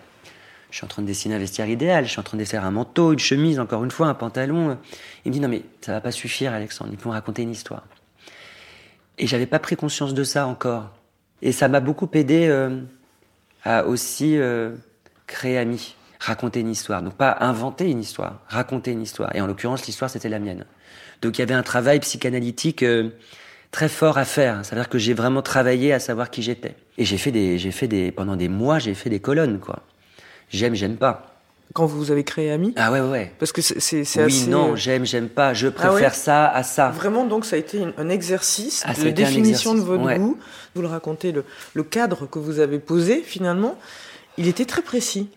Je 0.71 0.77
suis 0.77 0.85
en 0.85 0.89
train 0.89 1.03
de 1.03 1.07
dessiner 1.07 1.35
un 1.35 1.39
vestiaire 1.39 1.69
idéal, 1.69 2.05
je 2.05 2.11
suis 2.11 2.21
en 2.21 2.25
train 2.25 2.37
de 2.37 2.43
dessiner 2.43 2.63
un 2.63 2.71
manteau, 2.71 3.13
une 3.13 3.19
chemise, 3.19 3.61
encore 3.61 3.85
une 3.85 3.91
fois, 3.91 4.09
un 4.09 4.15
pantalon. 4.15 4.79
Il 5.25 5.31
me 5.31 5.33
dit 5.33 5.41
non 5.41 5.49
mais 5.49 5.63
ça 5.81 5.93
va 5.93 6.01
pas 6.01 6.11
suffire 6.11 6.53
Alexandre, 6.53 6.91
il 6.93 6.99
faut 6.99 7.11
raconter 7.11 7.43
une 7.43 7.51
histoire. 7.51 7.85
Et 9.19 9.27
j'avais 9.27 9.47
pas 9.47 9.59
pris 9.59 9.77
conscience 9.77 10.15
de 10.15 10.25
ça 10.25 10.47
encore. 10.47 10.91
Et 11.43 11.53
ça 11.53 11.69
m'a 11.69 11.81
beaucoup 11.81 12.09
aidé 12.13 12.47
euh, 12.49 12.81
à 13.65 13.87
aussi 13.87 14.37
euh, 14.37 14.75
créer 15.27 15.59
ami, 15.59 15.95
raconter 16.19 16.61
une 16.61 16.71
histoire. 16.71 17.03
Donc 17.03 17.15
pas 17.15 17.37
inventer 17.41 17.91
une 17.91 18.01
histoire, 18.01 18.41
raconter 18.49 18.93
une 18.93 19.03
histoire. 19.03 19.35
Et 19.35 19.41
en 19.41 19.47
l'occurrence, 19.47 19.87
l'histoire 19.87 20.11
c'était 20.11 20.29
la 20.29 20.39
mienne. 20.39 20.65
Donc 21.23 21.39
il 21.39 21.41
y 21.41 21.43
avait 21.43 21.55
un 21.55 21.63
travail 21.63 22.01
psychanalytique 22.01 22.83
euh, 22.83 23.11
très 23.71 23.89
fort 23.89 24.19
à 24.19 24.25
faire. 24.25 24.65
C'est-à-dire 24.65 24.89
que 24.89 24.99
j'ai 24.99 25.15
vraiment 25.15 25.43
travaillé 25.43 25.93
à 25.93 26.01
savoir 26.01 26.31
qui 26.31 26.43
j'étais. 26.43 26.77
Et 26.99 27.05
j'ai 27.05 27.19
fait 27.19 27.33
des, 27.33 27.59
j'ai 27.59 27.71
fait 27.71 27.89
des, 27.89 28.11
pendant 28.13 28.37
des 28.37 28.49
mois, 28.49 28.79
j'ai 28.79 28.95
fait 28.95 29.11
des 29.11 29.21
colonnes, 29.21 29.61
quoi 29.61 29.83
j'aime, 30.51 30.75
j'aime 30.75 30.97
pas. 30.97 31.33
Quand 31.75 31.87
vous 31.87 32.11
avez 32.11 32.25
créé 32.25 32.51
Ami 32.51 32.73
Ah 32.77 32.91
ouais, 32.91 33.01
ouais. 33.01 33.33
Parce 33.39 33.53
que 33.53 33.61
c'est, 33.61 33.81
c'est 33.81 34.25
oui, 34.25 34.33
assez... 34.33 34.47
non, 34.49 34.77
j'aime, 34.77 35.05
j'aime 35.05 35.29
pas. 35.29 35.53
Je 35.53 35.69
ah 35.69 35.71
préfère 35.71 36.15
ça 36.15 36.49
à 36.49 36.63
ça. 36.63 36.91
Vraiment, 36.91 37.27
donc 37.27 37.45
ça 37.45 37.57
a 37.57 37.59
été 37.59 37.85
un 37.99 38.09
exercice 38.09 38.83
ah, 38.87 38.95
de 38.95 39.11
définition 39.11 39.75
de 39.75 39.81
votre 39.81 40.15
goût. 40.15 40.39
Vous 40.75 40.83
le 40.83 40.89
racontez, 40.89 41.33
le, 41.33 41.45
le 41.75 41.83
cadre 41.83 42.27
que 42.27 42.39
vous 42.39 42.61
avez 42.61 42.79
posé 42.79 43.21
finalement, 43.21 43.77
il 44.39 44.49
était 44.49 44.65
très 44.65 44.83
précis. 44.83 45.29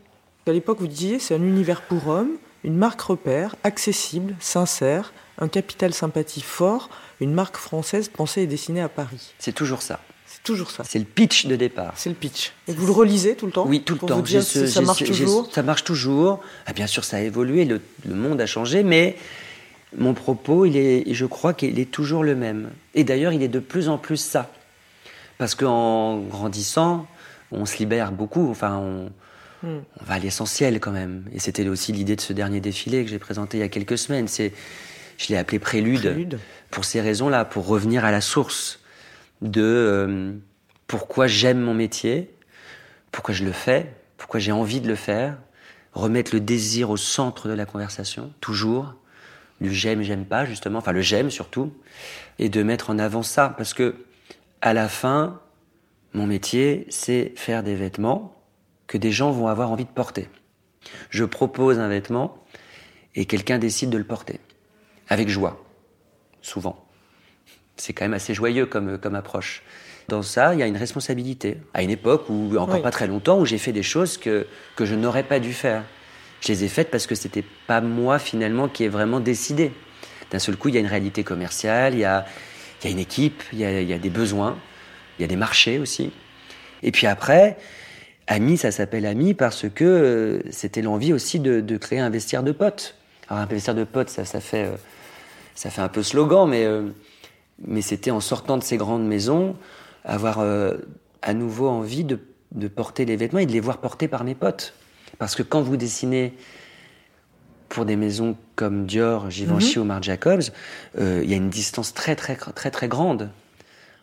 À 0.48 0.52
l'époque, 0.52 0.80
vous 0.80 0.88
disiez, 0.88 1.19
c'est 1.19 1.36
un 1.36 1.43
univers 1.43 1.82
pour 1.82 2.08
hommes, 2.08 2.32
une 2.63 2.76
marque 2.76 3.02
repère, 3.02 3.56
accessible, 3.63 4.36
sincère, 4.39 5.13
un 5.38 5.48
capital 5.48 5.93
sympathie 5.93 6.41
fort, 6.41 6.89
une 7.19 7.34
marque 7.34 7.58
française 7.58 8.10
pensée 8.10 8.41
et 8.41 8.48
dessinée 8.48 8.82
à 8.82 8.89
Paris. 8.89 9.34
C'est 9.39 9.54
toujours 9.54 9.82
ça 9.82 10.00
toujours 10.43 10.71
ça. 10.71 10.84
C'est 10.86 10.99
le 10.99 11.06
pitch 11.06 11.45
de 11.45 11.56
départ. 11.56 11.93
C'est 11.95 12.10
le 12.10 12.15
pitch. 12.15 12.54
Et 12.67 12.73
vous 12.73 12.86
le 12.86 12.91
relisez 12.91 13.36
tout 13.36 13.45
le 13.45 13.52
temps 13.52 13.65
Oui, 13.67 13.82
tout 13.82 13.93
le 13.93 13.99
temps. 13.99 14.23
ça 14.25 14.82
marche 14.82 15.04
toujours 15.04 15.49
Ça 15.52 15.63
marche 15.63 15.84
toujours. 15.84 16.41
Ah, 16.65 16.73
bien 16.73 16.88
sûr, 16.88 17.04
ça 17.04 17.17
a 17.17 17.21
évolué, 17.21 17.65
le, 17.65 17.82
monde 18.06 18.41
a 18.41 18.45
changé, 18.45 18.84
mais 18.84 19.15
mon 19.97 20.13
propos, 20.13 20.65
il 20.65 20.78
est, 20.78 21.13
je 21.13 21.25
crois 21.25 21.54
qu'il 21.54 21.80
est 21.80 21.91
toujours 21.91 22.23
le 22.23 22.36
même. 22.36 22.69
Et 22.95 23.04
d'ailleurs, 23.04 23.34
il 23.34 23.41
est 23.43 23.47
de 23.47 23.60
plus 23.60 23.89
en 23.89 23.97
plus 23.97 24.17
ça. 24.17 24.52
Parce 25.38 25.56
qu'en 25.56 26.19
grandissant, 26.19 27.08
on 27.52 27.65
se 27.65 27.78
libère 27.78 28.12
beaucoup. 28.12 28.49
Enfin, 28.49 28.78
on, 28.78 29.06
hmm. 29.67 29.82
on 30.02 30.06
va 30.06 30.15
à 30.15 30.19
l'essentiel 30.19 30.80
quand 30.80 30.91
même. 30.91 31.23
Et 31.34 31.39
c'était 31.39 31.67
aussi 31.67 31.91
l'idée 31.91 32.15
de 32.15 32.21
ce 32.21 32.34
dernier 32.34 32.60
défilé 32.60 33.04
que 33.04 33.10
j'ai 33.10 33.19
présenté 33.19 33.58
il 33.58 33.62
y 33.62 33.63
a 33.63 33.69
quelques 33.69 33.97
semaines. 33.97 34.28
C'est, 34.28 34.54
je 35.17 35.30
l'ai 35.30 35.38
appelé 35.38 35.60
prélude, 35.60 36.02
prélude. 36.02 36.39
Pour 36.71 36.86
ces 36.86 37.02
raisons-là, 37.02 37.45
pour 37.45 37.67
revenir 37.67 38.06
à 38.06 38.12
la 38.12 38.21
source 38.21 38.80
de 39.41 39.62
euh, 39.62 40.34
pourquoi 40.88 41.28
j'aime 41.28 41.60
mon 41.60 41.73
métier, 41.73 42.34
pourquoi 43.12 43.34
je 43.34 43.43
le 43.43 43.52
fais, 43.52 43.93
pourquoi 44.17 44.39
j'ai 44.39 44.52
envie 44.52 44.82
de 44.82 44.88
le 44.88 44.95
faire, 44.95 45.38
remettre 45.93 46.34
le 46.34 46.39
désir 46.39 46.89
au 46.89 46.97
centre 46.97 47.47
de 47.47 47.54
la 47.54 47.65
conversation, 47.65 48.34
toujours, 48.41 48.95
du 49.62 49.73
j'aime, 49.73 50.02
j'aime 50.02 50.25
pas, 50.25 50.45
justement, 50.45 50.80
enfin 50.80 50.91
le 50.91 51.02
j'aime 51.02 51.30
surtout, 51.30 51.73
et 52.38 52.49
de 52.49 52.63
mettre 52.63 52.89
en 52.89 52.99
avant 52.99 53.23
ça, 53.23 53.54
parce 53.58 53.73
que 53.73 53.95
à 54.62 54.73
la 54.73 54.89
fin, 54.89 55.41
mon 56.13 56.25
métier, 56.25 56.86
c'est 56.89 57.34
faire 57.36 57.63
des 57.63 57.75
vêtements 57.75 58.36
que 58.88 58.97
des 58.97 59.12
gens 59.12 59.32
vont 59.32 59.47
avoir 59.47 59.71
envie 59.71 59.86
de 59.86 59.89
porter. 59.89 60.28
Je 61.10 61.23
propose 61.23 61.80
un 61.80 61.88
vêtement 61.88 62.43
et 63.15 63.25
quelqu'un 63.25 63.60
décide 63.60 63.89
de 63.89 63.97
le 63.97 64.04
porter, 64.04 64.39
avec 65.08 65.30
joie, 65.30 65.63
souvent 66.41 66.88
c'est 67.80 67.94
quand 67.94 68.06
même 68.06 68.13
assez 68.13 68.34
joyeux 68.34 68.65
comme, 68.65 68.98
comme 68.98 69.15
approche. 69.15 69.63
Dans 70.08 70.22
ça, 70.22 70.54
il 70.54 70.60
y 70.60 70.63
a 70.63 70.68
une 70.68 70.78
responsabilité. 70.78 71.58
À 71.74 71.84
une 71.84 71.92
époque 71.92 72.30
où, 72.30 72.56
encore 72.58 72.82
pas 72.82 72.92
très 72.92 73.08
longtemps, 73.08 73.39
où 73.39 73.46
j'ai 73.46 73.58
fait 73.58 73.72
des 73.72 73.84
choses 73.84 74.18
que, 74.18 74.48
que 74.76 74.86
je 74.86 74.96
n'aurais 74.96 75.24
pas 75.24 75.39
dû 75.39 75.54
faire. 75.54 75.84
Je 76.42 76.48
les 76.48 76.63
ai 76.63 76.68
faites 76.68 76.89
parce 76.89 77.06
que 77.06 77.15
c'était 77.15 77.44
pas 77.68 77.82
moi 77.82 78.18
finalement 78.18 78.68
qui 78.68 78.86
ai 78.86 78.89
vraiment 78.89 79.20
décidé. 79.20 79.72
D'un 80.32 80.39
seul 80.39 80.56
coup, 80.56 80.70
il 80.70 80.76
y 80.76 80.78
a 80.78 80.82
une 80.82 80.88
réalité 80.88 81.24
commerciale, 81.24 81.94
il 81.94 82.00
y 82.00 82.06
a, 82.06 82.26
il 82.82 82.86
y 82.86 82.88
a 82.89 82.92
une 82.92 83.00
équipe, 83.00 83.44
il 83.54 83.60
y 83.60 83.65
a, 83.65 83.82
il 83.82 83.88
y 83.88 83.94
a 83.94 83.98
des 83.98 84.10
besoins, 84.10 84.58
il 85.18 85.22
y 85.22 85.26
a 85.26 85.28
des 85.28 85.36
marchés 85.36 85.80
aussi. 85.80 86.12
Et 86.82 86.92
puis 86.92 87.08
après, 87.08 87.58
Ami, 88.28 88.58
ça 88.58 88.72
s'appelle 88.72 89.06
Ami 89.06 89.34
parce 89.34 89.68
que 89.70 89.84
euh, 89.84 90.39
c'était 90.52 90.82
l'envie 90.82 91.13
aussi 91.13 91.39
de, 91.39 91.60
de, 91.60 91.78
créer 91.78 92.00
un 92.00 92.10
vestiaire 92.10 92.44
de 92.44 92.52
potes. 92.52 92.96
Alors 93.28 93.44
un 93.44 93.46
vestiaire 93.46 93.76
de 93.76 93.84
potes, 93.84 94.10
ça, 94.10 94.26
ça 94.26 94.39
fait... 94.39 94.65
Euh, 94.65 94.78
ça 95.60 95.70
fait 95.70 95.82
un 95.82 95.89
peu 95.89 96.04
slogan, 96.04 96.48
mais, 96.48 96.63
euh, 96.63 96.84
mais 97.65 97.82
c'était 97.82 98.12
en 98.12 98.19
sortant 98.19 98.58
de 98.58 98.63
ces 98.63 98.78
grandes 98.78 99.06
maisons, 99.08 99.56
avoir 100.04 100.39
euh, 100.39 100.78
à 101.22 101.34
nouveau 101.34 101.67
envie 101.67 102.04
de, 102.04 102.19
de 102.54 102.67
porter 102.67 103.06
les 103.06 103.15
vêtements 103.15 103.39
et 103.39 103.45
de 103.45 103.52
les 103.52 103.60
voir 103.60 103.78
portés 103.80 104.08
par 104.08 104.24
mes 104.24 104.36
potes. 104.36 104.74
Parce 105.17 105.36
que 105.36 105.43
quand 105.43 105.62
vous 105.62 105.76
dessinez 105.78 106.34
pour 107.67 107.86
des 107.86 107.95
maisons 107.95 108.36
comme 108.56 108.86
Dior, 108.86 109.30
Givenchy 109.30 109.78
ou 109.80 109.84
Marc 109.84 110.04
Jacobs, 110.04 110.41
euh, 110.98 111.22
il 111.24 111.30
y 111.30 111.34
a 111.34 111.38
une 111.38 111.50
distance 111.50 111.93
très 111.93 112.15
très 112.15 112.36
très 112.36 112.72
très 112.72 112.88
grande 112.88 113.30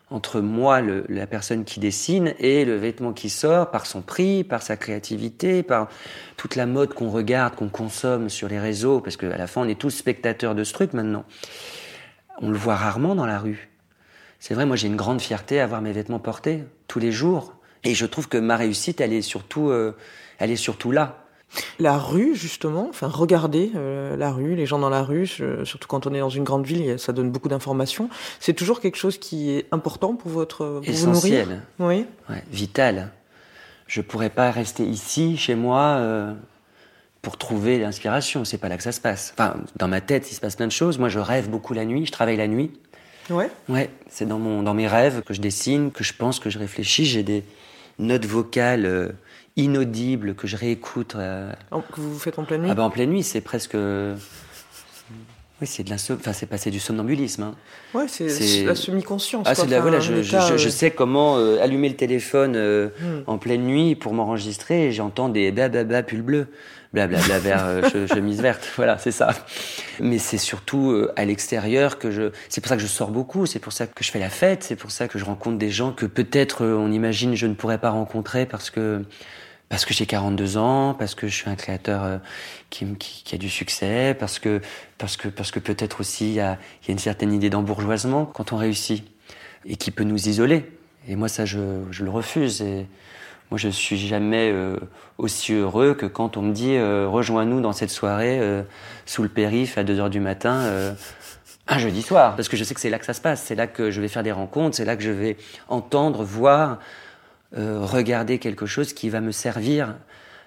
entre 0.09 0.40
moi, 0.40 0.81
le- 0.81 1.05
la 1.09 1.27
personne 1.27 1.64
qui 1.64 1.81
dessine, 1.81 2.35
et 2.38 2.64
le 2.64 2.77
vêtement 2.77 3.12
qui 3.12 3.29
sort 3.29 3.73
par 3.73 3.87
son 3.87 4.03
prix, 4.03 4.45
par 4.45 4.62
sa 4.62 4.77
créativité, 4.77 5.64
par 5.64 5.88
toute 6.37 6.55
la 6.55 6.64
mode 6.64 6.95
qu'on 6.95 7.11
regarde, 7.11 7.57
qu'on 7.57 7.69
consomme 7.69 8.29
sur 8.29 8.47
les 8.49 8.61
réseaux, 8.61 9.01
parce 9.01 9.16
qu'à 9.16 9.37
la 9.37 9.49
fin, 9.49 9.62
on 9.62 9.69
est 9.69 9.81
tous 9.81 9.90
spectateurs 9.90 10.55
de 10.55 10.62
ce 10.62 10.73
truc 10.73 10.92
maintenant. 10.92 11.25
On 12.40 12.51
le 12.51 12.57
voit 12.59 12.77
rarement 12.77 13.14
dans 13.14 13.27
la 13.27 13.38
rue. 13.38 13.68
C'est 14.40 14.55
vrai, 14.55 14.66
moi 14.66 14.77
j'ai 14.77 14.88
une 14.88 14.96
grande 14.96 15.20
fierté 15.20 15.61
à 15.61 15.66
voir 15.66 15.81
mes 15.81 15.92
vêtements 15.92 16.18
portés 16.18 16.64
tous 16.88 16.99
les 16.99 17.11
jours, 17.12 17.55
et 17.85 17.94
je 17.94 18.05
trouve 18.07 18.29
que 18.29 18.37
ma 18.38 18.57
réussite, 18.57 19.01
elle 19.01 19.12
est 19.12 19.22
surtout, 19.22 19.70
euh, 19.70 19.92
elle 20.38 20.51
est 20.51 20.57
surtout 20.57 20.92
là. 20.92 21.22
La 21.79 21.96
rue, 21.96 22.35
justement, 22.35 22.88
enfin, 22.90 23.07
regardez 23.07 23.70
euh, 23.77 24.16
la 24.16 24.33
rue, 24.33 24.57
les 24.57 24.66
gens 24.66 24.79
dans 24.81 24.90
la 24.90 25.03
rue, 25.05 25.27
je- 25.27 25.64
surtout 25.64 25.87
quand 25.88 26.07
on 26.07 26.12
est 26.12 26.18
dans 26.18 26.29
une 26.29 26.42
grande 26.44 26.66
ville, 26.66 26.99
ça 26.99 27.12
donne 27.12 27.31
beaucoup 27.31 27.49
d'informations. 27.49 28.11
C'est 28.40 28.53
toujours 28.53 28.81
quelque 28.81 28.96
chose 28.99 29.16
qui 29.16 29.53
est 29.53 29.66
important 29.72 30.14
pour 30.14 30.31
votre 30.31 30.59
pour 30.59 30.81
vous 30.83 31.07
nourrir. 31.07 31.40
Essentiel. 31.40 31.62
Oui. 31.79 32.05
Ouais, 32.29 32.42
vital. 32.51 33.11
Je 33.87 34.01
pourrais 34.03 34.29
pas 34.31 34.51
rester 34.51 34.85
ici, 34.85 35.37
chez 35.37 35.55
moi, 35.55 35.81
euh, 36.01 36.35
pour 37.27 37.39
trouver 37.39 37.81
l'inspiration. 37.81 38.45
C'est 38.45 38.57
pas 38.57 38.69
là 38.69 38.77
que 38.77 38.85
ça 38.85 38.93
se 38.93 39.01
passe. 39.01 39.35
Enfin, 39.37 39.57
dans 39.75 39.89
ma 39.89 40.01
tête, 40.01 40.31
il 40.31 40.35
se 40.37 40.41
passe 40.41 40.55
plein 40.55 40.69
de 40.69 40.73
choses. 40.73 40.97
Moi, 41.01 41.09
je 41.09 41.19
rêve 41.19 41.51
beaucoup 41.51 41.75
la 41.75 41.85
nuit. 41.85 42.07
Je 42.07 42.12
travaille 42.12 42.37
la 42.37 42.47
nuit. 42.47 42.71
Ouais. 43.31 43.51
Ouais, 43.69 43.91
c'est 44.09 44.29
dans 44.29 44.39
mon, 44.39 44.62
dans 44.62 44.75
mes 44.75 44.87
rêves 44.87 45.23
que 45.23 45.35
je 45.35 45.41
dessine, 45.41 45.91
que 45.91 46.05
je 46.05 46.12
pense, 46.12 46.39
que 46.39 46.51
je 46.51 46.61
réfléchis. 46.61 47.05
J'ai 47.05 47.25
des 47.25 47.43
notes 47.99 48.27
vocales 48.27 48.87
euh, 48.87 49.09
inaudibles 49.57 50.37
que 50.37 50.47
je 50.47 50.57
réécoute. 50.57 51.17
euh, 51.17 51.53
En- 51.73 51.81
Que 51.81 52.01
vous 52.01 52.17
faites 52.17 52.39
en 52.39 52.45
pleine 52.45 52.62
nuit. 52.62 52.69
Ah 52.71 52.77
ben, 52.77 52.85
en 52.85 52.91
pleine 52.91 53.11
nuit, 53.11 53.25
c'est 53.25 53.41
presque. 53.41 53.75
Oui, 55.61 55.67
c'est 55.67 55.83
de. 55.83 55.93
Enfin, 55.93 56.33
c'est 56.35 56.47
pas 56.47 56.59
c'est 56.59 56.71
du 56.71 56.79
somnambulisme. 56.79 57.43
hein. 57.43 57.55
ouais, 57.95 58.07
c'est 58.09 58.62
la 58.65 58.75
semi-conscience. 58.77 59.47
Ah, 59.49 59.55
c'est 59.57 59.67
de 59.67 59.71
la 59.73 59.81
voilà, 59.81 59.99
je, 59.99 60.23
je- 60.23 60.29
état, 60.37 60.47
je- 60.51 60.59
je 60.59 60.69
euh, 60.69 60.71
sais 60.71 60.91
comment 60.93 61.39
euh, 61.39 61.59
allumer 61.61 61.89
le 61.89 61.97
téléphone 61.97 62.55
euh, 62.57 62.91
Hmm. 63.01 63.23
en 63.27 63.39
pleine 63.39 63.62
nuit 63.65 63.97
pour 63.97 64.12
m'enregistrer 64.12 64.87
et 64.89 64.93
j'entends 64.93 65.29
des 65.31 65.51
blablabla 65.51 66.03
pull 66.05 66.21
bleu, 66.23 66.47
blablabla 66.97 67.39
vert, 67.39 67.65
euh, 67.67 67.83
che- 67.83 68.07
chemise 68.07 68.41
verte. 68.41 68.67
Voilà, 68.77 68.97
c'est 68.99 69.11
ça. 69.13 69.29
Mais 70.01 70.19
c'est 70.19 70.39
surtout 70.39 70.91
euh, 70.91 71.13
à 71.17 71.25
l'extérieur 71.27 71.99
que 71.99 72.11
je. 72.11 72.33
C'est 72.49 72.61
pour 72.63 72.71
ça 72.71 72.77
que 72.77 72.83
je 72.83 72.87
sors 72.87 73.11
beaucoup, 73.11 73.45
c'est 73.45 73.59
pour 73.59 73.73
ça 73.73 73.87
que 73.87 74.03
je 74.03 74.11
fais 74.11 74.19
la 74.19 74.31
fête, 74.31 74.63
c'est 74.63 74.77
pour 74.77 74.91
ça 74.91 75.07
que 75.09 75.19
je 75.19 75.25
rencontre 75.25 75.59
des 75.59 75.71
gens 75.71 75.93
que 75.93 76.07
peut-être 76.07 76.65
euh, 76.65 76.75
on 76.75 76.91
imagine 76.91 77.35
je 77.35 77.47
ne 77.47 77.55
pourrais 77.55 77.79
pas 77.79 77.91
rencontrer 77.91 78.47
parce 78.47 78.71
que. 78.71 79.05
Parce 79.69 79.85
que 79.85 79.93
j'ai 79.93 80.07
42 80.07 80.59
ans, 80.59 80.95
parce 80.95 81.17
que 81.17 81.27
je 81.27 81.35
suis 81.35 81.51
un 81.51 81.57
créateur 81.57 82.21
qui, 82.71 82.87
qui, 83.01 83.35
a 83.35 83.39
du 83.39 83.51
succès, 83.51 84.15
parce 84.17 84.39
que, 84.39 84.61
parce 84.97 85.17
que, 85.17 85.27
parce 85.27 85.51
que 85.51 85.59
peut-être 85.59 85.99
aussi 85.99 86.29
il 86.29 86.35
y 86.35 86.41
a, 86.41 86.57
il 86.83 86.87
y 86.87 86.91
a 86.91 86.93
une 86.93 87.01
certaine 87.01 87.33
idée 87.33 87.51
d'embourgeoisement 87.51 88.27
quand 88.27 88.53
on 88.53 88.59
réussit 88.59 89.03
et 89.65 89.75
qui 89.75 89.91
peut 89.91 90.05
nous 90.05 90.29
isoler. 90.29 90.71
Et 91.09 91.17
moi, 91.17 91.27
ça, 91.27 91.45
je, 91.47 91.59
je 91.91 92.05
le 92.05 92.11
refuse. 92.11 92.63
Et 92.63 92.87
moi, 93.51 93.59
je 93.59 93.69
suis 93.69 93.97
jamais 93.97 94.51
euh, 94.53 94.77
aussi 95.19 95.53
heureux 95.53 95.95
que 95.95 96.07
quand 96.07 96.37
on 96.37 96.43
me 96.43 96.53
dit 96.53 96.75
euh, 96.75 97.07
rejoins-nous 97.09 97.61
dans 97.61 97.73
cette 97.73 97.91
soirée 97.91 98.41
euh, 98.41 98.63
sous 99.05 99.23
le 99.23 99.29
périph 99.29 99.79
à 99.79 99.85
2 99.85 100.01
heures 100.01 100.11
du 100.11 100.21
matin. 100.21 100.95
un 101.69 101.79
jeudi 101.79 102.03
soir, 102.03 102.37
parce 102.37 102.49
que 102.49 102.57
je 102.57 102.63
sais 102.63 102.75
que 102.75 102.81
c'est 102.81 102.91
là 102.91 102.99
que 102.99 103.05
ça 103.05 103.13
se 103.13 103.21
passe, 103.21 103.43
c'est 103.43 103.57
là 103.57 103.67
que 103.67 103.91
je 103.91 104.01
vais 104.01 104.09
faire 104.09 104.23
des 104.23 104.33
rencontres, 104.33 104.77
c'est 104.77 104.85
là 104.85 104.97
que 104.97 105.03
je 105.03 105.11
vais 105.11 105.37
entendre, 105.69 106.23
voir, 106.23 106.79
regarder 107.57 108.39
quelque 108.39 108.67
chose 108.67 108.93
qui 108.93 109.09
va 109.09 109.21
me 109.21 109.33
servir 109.33 109.97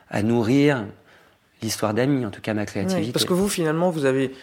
à 0.09 0.23
nourrir 0.23 0.85
l'histoire 1.61 1.93
d'amis, 1.93 2.25
en 2.25 2.29
tout 2.29 2.39
cas 2.39 2.53
ma 2.53 2.65
créativité. 2.65 3.11
parce 3.11 3.25
que 3.25 3.33
vous, 3.33 3.49
finalement, 3.49 3.89
vous 3.89 4.05
avez 4.05 4.33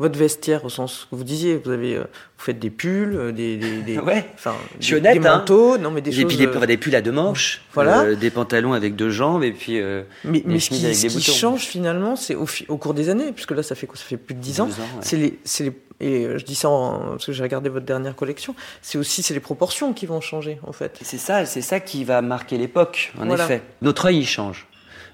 votre 0.00 0.18
vestiaire 0.18 0.64
au 0.64 0.68
sens 0.68 1.06
que 1.10 1.14
vous 1.14 1.22
disiez. 1.22 1.60
Vous 1.64 1.70
avez, 1.70 1.94
euh, 1.94 2.00
vous 2.00 2.44
faites 2.44 2.58
des 2.58 2.70
pulls, 2.70 3.14
euh, 3.14 3.30
des, 3.32 3.56
des, 3.56 3.82
des- 3.82 3.98
Ouais. 4.00 4.24
enfin, 4.34 4.54
Je 4.80 4.84
suis 4.86 4.94
des, 4.94 4.98
honnête, 5.00 5.20
des 5.22 5.28
hein. 5.28 5.36
manteaux, 5.38 5.78
non 5.78 5.92
mais 5.92 6.00
des 6.00 6.10
et 6.10 6.22
choses. 6.22 6.24
puis 6.26 6.36
des, 6.36 6.46
euh, 6.48 6.66
des 6.66 6.76
pulls 6.76 6.94
à 6.96 7.02
deux 7.02 7.12
manches, 7.12 7.60
Voilà. 7.74 8.00
euh, 8.00 8.16
des 8.16 8.30
pantalons 8.30 8.72
avec 8.72 8.96
deux 8.96 9.10
jambes, 9.10 9.44
et 9.44 9.52
puis 9.52 9.78
euh, 9.80 10.02
Mais, 10.24 10.42
ce 10.58 10.70
qui, 10.70 10.84
avec 10.84 10.96
ce 10.96 11.02
des 11.06 11.14
qui 11.14 11.30
change 11.30 11.60
finalement, 11.66 12.16
c'est 12.16 12.34
au, 12.34 12.46
au 12.68 12.76
cours 12.78 12.94
des 12.94 13.08
années, 13.10 13.30
puisque 13.32 13.52
là 13.52 13.62
ça 13.62 13.74
fait 13.76 13.86
quoi 13.86 13.96
Ça 13.96 14.04
fait 14.04 14.16
plus 14.16 14.34
de 14.34 14.40
10 14.40 14.60
ans. 14.62 14.66
12 14.66 14.74
ans, 14.74 14.82
ouais. 14.82 14.88
C'est 15.02 15.16
les, 15.16 15.38
c'est 15.44 15.64
les, 15.64 15.72
et 16.02 16.38
je 16.38 16.44
dis 16.46 16.54
ça 16.54 16.70
en- 16.70 17.10
parce 17.10 17.26
que 17.26 17.32
j'ai 17.32 17.42
regardé 17.42 17.68
votre 17.68 17.84
dernière 17.84 18.16
collection. 18.16 18.54
C'est 18.80 18.96
aussi 18.96 19.22
c'est 19.22 19.34
les 19.34 19.40
proportions 19.40 19.92
qui 19.92 20.06
vont 20.06 20.22
changer 20.22 20.58
en 20.66 20.72
fait. 20.72 20.96
Et 21.02 21.04
C'est 21.04 21.18
ça, 21.18 21.44
c'est 21.44 21.60
ça 21.60 21.78
qui 21.78 22.04
va 22.04 22.22
marquer 22.22 22.56
l'époque, 22.56 23.12
en 23.20 23.26
Voilà. 23.26 23.44
effet. 23.44 23.60
Notre 23.82 24.06
œil 24.06 24.20
il 24.20 24.26
change. 24.26 24.66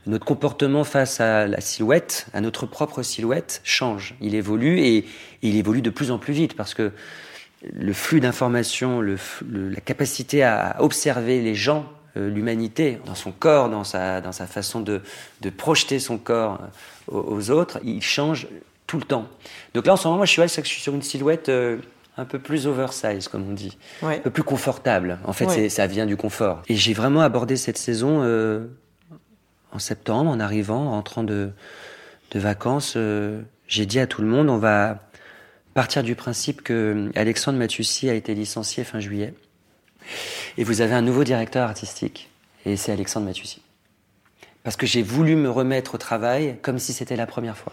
Notre 0.07 0.25
comportement 0.25 0.85
face 0.85 1.21
à 1.21 1.47
la 1.47 1.61
silhouette, 1.61 2.27
à 2.33 2.41
notre 2.41 2.67
propre 2.67 3.03
silhouette, 3.03 3.61
change. 3.65 4.15
Il 4.21 4.35
évolue 4.35 4.79
et 4.81 5.05
il 5.43 5.57
évolue 5.57 5.83
de 5.83 5.91
plus 5.91 6.11
en 6.11 6.19
plus 6.19 6.33
vite 6.33 6.55
parce 6.57 6.75
que 6.75 6.93
le 7.73 7.93
flux 7.93 8.21
d'informations, 8.21 9.01
la 9.03 9.81
capacité 9.85 10.43
à 10.45 10.77
observer 10.81 11.41
les 11.43 11.55
gens, 11.55 11.87
euh, 12.17 12.31
l'humanité, 12.31 12.99
dans 13.05 13.15
son 13.17 13.33
corps, 13.33 13.69
dans 13.69 13.83
sa, 13.85 14.21
dans 14.21 14.33
sa 14.33 14.47
façon 14.47 14.81
de, 14.81 15.03
de 15.41 15.51
projeter 15.51 15.99
son 15.99 16.19
corps 16.19 16.61
euh, 17.11 17.13
aux, 17.17 17.37
aux 17.37 17.51
autres, 17.51 17.81
il 17.83 18.01
change 18.03 18.47
tout 18.87 18.99
le 18.99 19.05
temps. 19.05 19.27
Donc 19.75 19.87
là, 19.87 19.95
en 19.95 19.97
ce 19.97 20.07
moment, 20.07 20.19
moi, 20.19 20.27
je 20.27 20.31
suis, 20.33 20.43
je 20.43 20.61
suis 20.69 20.81
sur 20.81 20.95
une 20.95 21.03
silhouette 21.03 21.49
euh, 21.49 21.79
un 22.17 22.25
peu 22.25 22.39
plus 22.39 22.67
oversize, 22.69 23.27
comme 23.29 23.49
on 23.51 23.53
dit 23.53 23.77
Ouais. 24.03 24.17
un 24.19 24.21
peu 24.21 24.31
plus 24.31 24.45
confortable. 24.45 25.19
En 25.25 25.33
fait, 25.33 25.47
Ouais. 25.47 25.69
ça 25.69 25.87
vient 25.89 26.07
du 26.07 26.17
confort. 26.17 26.63
Et 26.69 26.77
j'ai 26.77 26.93
vraiment 26.95 27.23
abordé 27.23 27.57
cette 27.57 27.79
saison 27.79 28.21
euh, 28.23 28.67
en 29.73 29.79
septembre, 29.79 30.31
en 30.31 30.41
arrivant, 30.41 30.87
en 30.87 30.91
rentrant 30.93 31.23
de, 31.23 31.53
vacances. 32.35 32.95
euh, 32.97 33.41
j'ai 33.67 33.87
dit 33.87 33.99
à 33.99 34.07
tout 34.07 34.21
le 34.21 34.29
monde, 34.29 34.51
on 34.51 34.59
va 34.59 34.99
partir 35.73 36.03
du 36.03 36.15
principe 36.15 36.63
que 36.63 37.11
Alexandre 37.15 37.59
Matussi 37.59 38.11
a 38.11 38.15
été 38.15 38.35
licencié 38.35 38.85
fin 38.85 39.01
juillet. 39.01 39.35
Et 40.59 40.65
vous 40.65 40.81
avez 40.81 40.95
un 40.95 41.03
nouveau 41.03 41.25
directeur 41.25 41.69
artistique. 41.69 42.31
Et 42.65 42.77
c'est 42.77 42.93
Alexandre 42.93 43.27
Matussi. 43.27 43.63
Parce 44.63 44.77
que 44.77 44.87
j'ai 44.87 45.03
voulu 45.03 45.37
me 45.37 45.49
remettre 45.49 45.95
au 45.95 45.99
travail 45.99 46.59
comme 46.63 46.79
si 46.79 46.93
c'était 46.93 47.17
la 47.17 47.27
première 47.27 47.57
fois. 47.57 47.73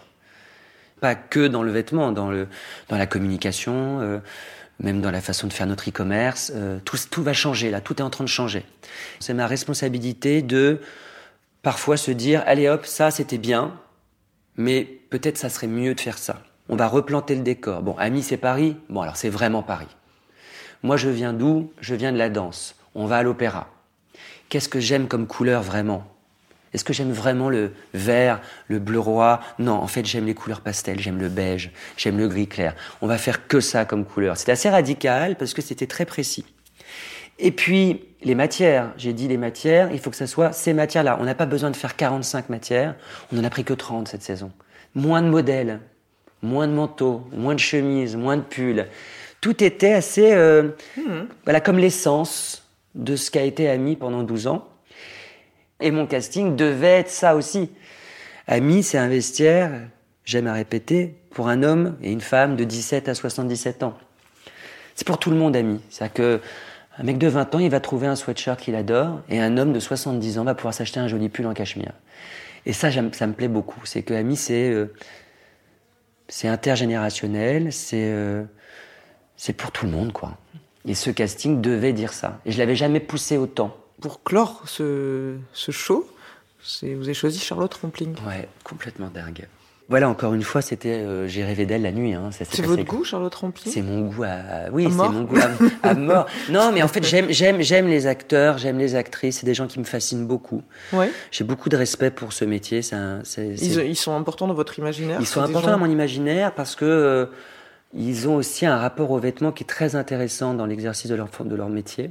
Pas 1.00 1.16
que 1.16 1.48
dans 1.48 1.64
le 1.64 1.72
vêtement, 1.72 2.12
dans, 2.12 2.30
le, 2.30 2.48
dans 2.88 2.98
la 2.98 3.08
communication, 3.08 4.00
euh, 4.02 4.20
même 4.80 5.02
dans 5.02 5.12
la 5.12 5.22
façon 5.22 5.48
de 5.48 5.54
faire 5.54 5.68
notre 5.68 5.90
e-commerce. 5.90 6.52
euh, 6.56 6.80
tout, 6.86 6.98
tout 7.10 7.24
va 7.24 7.34
changer 7.34 7.72
là, 7.72 7.82
tout 7.82 7.96
est 7.98 8.02
en 8.02 8.10
train 8.10 8.24
de 8.24 8.30
changer. 8.30 8.66
C'est 9.20 9.34
ma 9.34 9.48
responsabilité 9.48 10.42
de 10.42 10.80
parfois 11.64 11.98
se 11.98 12.12
dire, 12.12 12.44
allez 12.46 12.70
hop, 12.70 12.86
ça 12.86 13.10
c'était 13.10 13.40
bien, 13.40 13.74
mais 14.56 14.84
peut-être 15.10 15.40
ça 15.40 15.50
serait 15.50 15.66
mieux 15.66 15.96
de 15.96 16.00
faire 16.00 16.20
ça. 16.20 16.44
On 16.70 16.76
va 16.76 16.88
replanter 16.88 17.34
le 17.36 17.42
décor. 17.42 17.82
Bon, 17.82 17.96
Ami 17.98 18.22
c'est 18.22 18.38
Paris, 18.38 18.78
bon 18.90 19.02
alors 19.02 19.18
c'est 19.18 19.30
vraiment 19.30 19.64
Paris. 19.64 19.88
Moi 20.84 20.98
je 20.98 21.10
viens 21.10 21.34
d'où? 21.34 21.72
Je 21.80 21.96
viens 21.96 22.12
de 22.12 22.18
la 22.18 22.30
danse. 22.30 22.76
On 22.94 23.08
va 23.08 23.18
à 23.18 23.24
l'opéra. 23.24 23.70
Qu'est-ce 24.50 24.70
que 24.70 24.80
j'aime 24.80 25.08
comme 25.08 25.26
couleur 25.26 25.64
vraiment? 25.64 26.06
Est-ce 26.74 26.84
que 26.84 26.94
j'aime 26.94 27.12
vraiment 27.12 27.50
le 27.50 27.72
vert, 27.94 28.42
le 28.68 28.80
bleu 28.80 29.00
roi? 29.00 29.40
Non, 29.60 29.74
en 29.74 29.88
fait, 29.88 30.06
j'aime 30.06 30.26
les 30.26 30.34
couleurs 30.34 30.62
pastel, 30.62 31.00
j'aime 31.00 31.20
le 31.20 31.30
beige, 31.30 31.72
j'aime 31.98 32.18
le 32.18 32.28
gris 32.28 32.48
clair. 32.48 32.76
On 33.02 33.08
va 33.08 33.20
faire 33.20 33.48
que 33.48 33.60
ça 33.60 33.86
comme 33.86 34.06
couleur. 34.06 34.38
C'était 34.38 34.54
assez 34.54 34.70
radical 34.70 35.36
parce 35.36 35.54
que 35.54 35.62
c'était 35.62 35.86
très 35.86 36.06
précis. 36.06 36.46
Et 37.40 37.52
puis, 37.52 38.02
les 38.24 38.36
matières. 38.36 38.94
J'ai 38.98 39.14
dit 39.14 39.28
les 39.28 39.38
matières, 39.38 39.92
il 39.92 40.00
faut 40.00 40.10
que 40.10 40.16
ça 40.16 40.28
soit 40.28 40.54
ces 40.54 40.74
matières-là. 40.74 41.18
On 41.20 41.26
n'a 41.26 41.36
pas 41.36 41.46
besoin 41.46 41.72
de 41.72 41.76
faire 41.76 41.96
45 41.96 42.50
matières. 42.50 42.96
On 43.32 43.36
n'en 43.36 43.44
a 43.44 43.50
pris 43.50 43.64
que 43.64 43.74
30 43.74 44.08
cette 44.08 44.24
saison. 44.24 44.52
Moins 44.96 45.22
de 45.22 45.28
modèles, 45.28 45.80
moins 46.42 46.68
de 46.68 46.74
manteaux, 46.74 47.24
moins 47.32 47.56
de 47.56 47.60
chemises, 47.60 48.16
moins 48.16 48.38
de 48.38 48.42
pulls. 48.42 48.88
Tout 49.42 49.64
était 49.64 49.94
assez, 49.94 50.34
euh, 50.34 50.70
voilà, 51.44 51.60
comme 51.60 51.78
l'essence 51.78 52.64
de 52.96 53.16
ce 53.16 53.32
qu'a 53.32 53.44
été 53.44 53.70
Ami 53.70 53.96
pendant 53.96 54.24
12 54.24 54.48
ans. 54.48 54.68
Et 55.82 55.92
mon 55.92 56.06
casting 56.06 56.56
devait 56.56 57.00
être 57.00 57.10
ça 57.10 57.36
aussi. 57.36 57.70
Ami, 58.48 58.84
c'est 58.84 58.98
un 58.98 59.08
vestiaire, 59.08 59.72
j'aime 60.24 60.48
à 60.48 60.54
répéter, 60.54 61.16
pour 61.32 61.50
un 61.50 61.64
homme 61.64 61.98
et 62.02 62.12
une 62.12 62.22
femme 62.22 62.56
de 62.56 62.64
17 62.64 63.10
à 63.10 63.16
77 63.16 63.84
ans. 63.84 63.98
C'est 64.96 65.08
pour 65.08 65.18
tout 65.18 65.32
le 65.32 65.36
monde, 65.36 65.56
Ami. 65.56 65.82
C'est-à-dire 65.90 66.14
que 66.14 66.42
un 66.98 67.04
mec 67.04 67.18
de 67.18 67.28
20 67.28 67.56
ans, 67.56 67.60
il 67.60 67.70
va 67.70 67.80
trouver 67.80 68.08
un 68.08 68.16
sweatshirt 68.16 68.60
qu'il 68.60 68.76
adore, 68.76 69.22
et 69.30 69.40
un 69.40 69.58
homme 69.58 69.74
de 69.74 69.80
70 69.80 70.38
ans 70.38 70.44
va 70.44 70.56
pouvoir 70.56 70.74
s'acheter 70.74 71.00
un 71.00 71.08
joli 71.08 71.30
pull 71.30 71.48
en 71.48 71.54
cachemire. 71.54 71.94
Et 72.66 72.74
ça, 72.74 72.90
ça 72.92 73.28
me 73.28 73.34
plaît 73.34 73.48
beaucoup. 73.48 73.82
C'est 73.86 74.04
que 74.04 74.14
Ami, 74.14 74.36
c'est 74.36 74.70
euh, 74.70 74.94
c'est 76.28 76.48
intergénérationnel, 76.48 77.74
c'est 77.74 78.12
euh, 78.12 78.44
c'est 79.36 79.54
pour 79.54 79.72
tout 79.72 79.86
le 79.86 79.92
monde, 79.92 80.14
quoi. 80.14 80.38
Et 80.86 80.96
ce 80.96 81.10
casting 81.10 81.62
devait 81.62 81.94
dire 81.94 82.14
ça. 82.14 82.40
Et 82.46 82.52
je 82.52 82.58
l'avais 82.58 82.76
jamais 82.76 83.00
poussé 83.00 83.38
autant. 83.38 83.76
Pour 84.02 84.24
clore 84.24 84.64
ce, 84.66 85.38
ce 85.54 85.72
show, 85.72 86.08
vous 86.82 87.04
avez 87.04 87.14
choisi 87.14 87.40
Charlotte 87.40 87.74
Rampling. 87.74 88.16
Ouais, 88.28 88.48
complètement 88.64 89.10
dingue. 89.10 89.48
Voilà, 89.90 90.08
encore 90.10 90.34
une 90.34 90.44
fois, 90.44 90.62
c'était, 90.62 90.90
euh, 90.94 91.28
j'ai 91.28 91.44
rêvé 91.44 91.66
d'elle 91.66 91.82
la 91.82 91.92
nuit. 91.92 92.14
Hein. 92.14 92.32
Ça 92.32 92.46
C'est 92.50 92.62
votre 92.66 92.84
goût, 92.84 93.04
Charlotte 93.04 93.36
Rampling 93.36 93.72
C'est 93.74 93.82
mon 93.82 94.08
goût 94.08 94.24
à, 94.24 94.70
oui, 94.72 94.86
c'est 94.90 94.96
mon 95.10 95.24
goût 95.24 95.38
à, 95.84 95.90
à 95.90 95.94
mort. 95.94 96.26
Non, 96.50 96.72
mais 96.72 96.82
en 96.82 96.88
fait, 96.88 97.04
j'aime, 97.04 97.28
j'aime, 97.30 97.62
j'aime 97.62 97.88
les 97.88 98.08
acteurs, 98.08 98.58
j'aime 98.58 98.78
les 98.80 98.96
actrices. 98.96 99.40
C'est 99.40 99.46
des 99.46 99.54
gens 99.54 99.68
qui 99.68 99.80
me 99.80 99.84
fascinent 99.84 100.26
beaucoup. 100.26 100.64
Ouais. 100.94 101.12
J'ai 101.32 101.44
beaucoup 101.44 101.68
de 101.70 101.76
respect 101.76 102.12
pour 102.12 102.32
ce 102.32 102.46
métier. 102.46 102.82
C'est- 102.82 102.98
Ils, 103.38 103.80
ils 103.82 103.96
sont 103.96 104.16
importants 104.16 104.48
dans 104.48 104.54
votre 104.54 104.80
imaginaire 104.80 105.18
ils 105.20 105.28
sont 105.28 105.42
importants 105.42 105.68
gens- 105.68 105.72
dans 105.74 105.80
mon 105.86 105.92
imaginaire 105.92 106.54
parce 106.56 106.76
que 106.76 106.86
euh, 106.86 107.26
ils 107.94 108.28
ont 108.30 108.36
aussi 108.38 108.66
un 108.66 108.78
rapport 108.78 109.12
aux 109.12 109.20
vêtements 109.20 109.52
qui 109.52 109.64
est 109.64 109.68
très 109.68 109.96
intéressant 109.96 110.54
dans 110.54 110.66
l'exercice 110.66 111.10
de 111.12 111.16
leur, 111.16 111.28
de 111.44 111.56
leur 111.56 111.70
métier. 111.70 112.10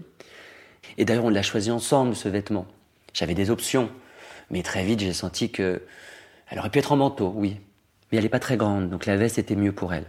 Et 0.98 1.04
d'ailleurs, 1.06 1.24
on 1.24 1.30
l'a 1.30 1.42
choisi 1.42 1.70
ensemble, 1.70 2.14
ce 2.14 2.28
vêtement. 2.28 2.66
J'avais 3.14 3.34
des 3.34 3.50
options, 3.50 3.88
mais 4.50 4.62
très 4.62 4.84
vite, 4.84 5.00
j'ai 5.00 5.12
senti 5.14 5.50
que 5.50 5.80
elle 6.52 6.58
aurait 6.58 6.68
pu 6.68 6.80
être 6.80 6.92
en 6.92 6.96
manteau, 6.96 7.32
oui, 7.34 7.56
mais 8.10 8.18
elle 8.18 8.24
n'est 8.24 8.30
pas 8.30 8.38
très 8.38 8.58
grande, 8.58 8.90
donc 8.90 9.06
la 9.06 9.16
veste 9.16 9.38
était 9.38 9.56
mieux 9.56 9.72
pour 9.72 9.94
elle. 9.94 10.04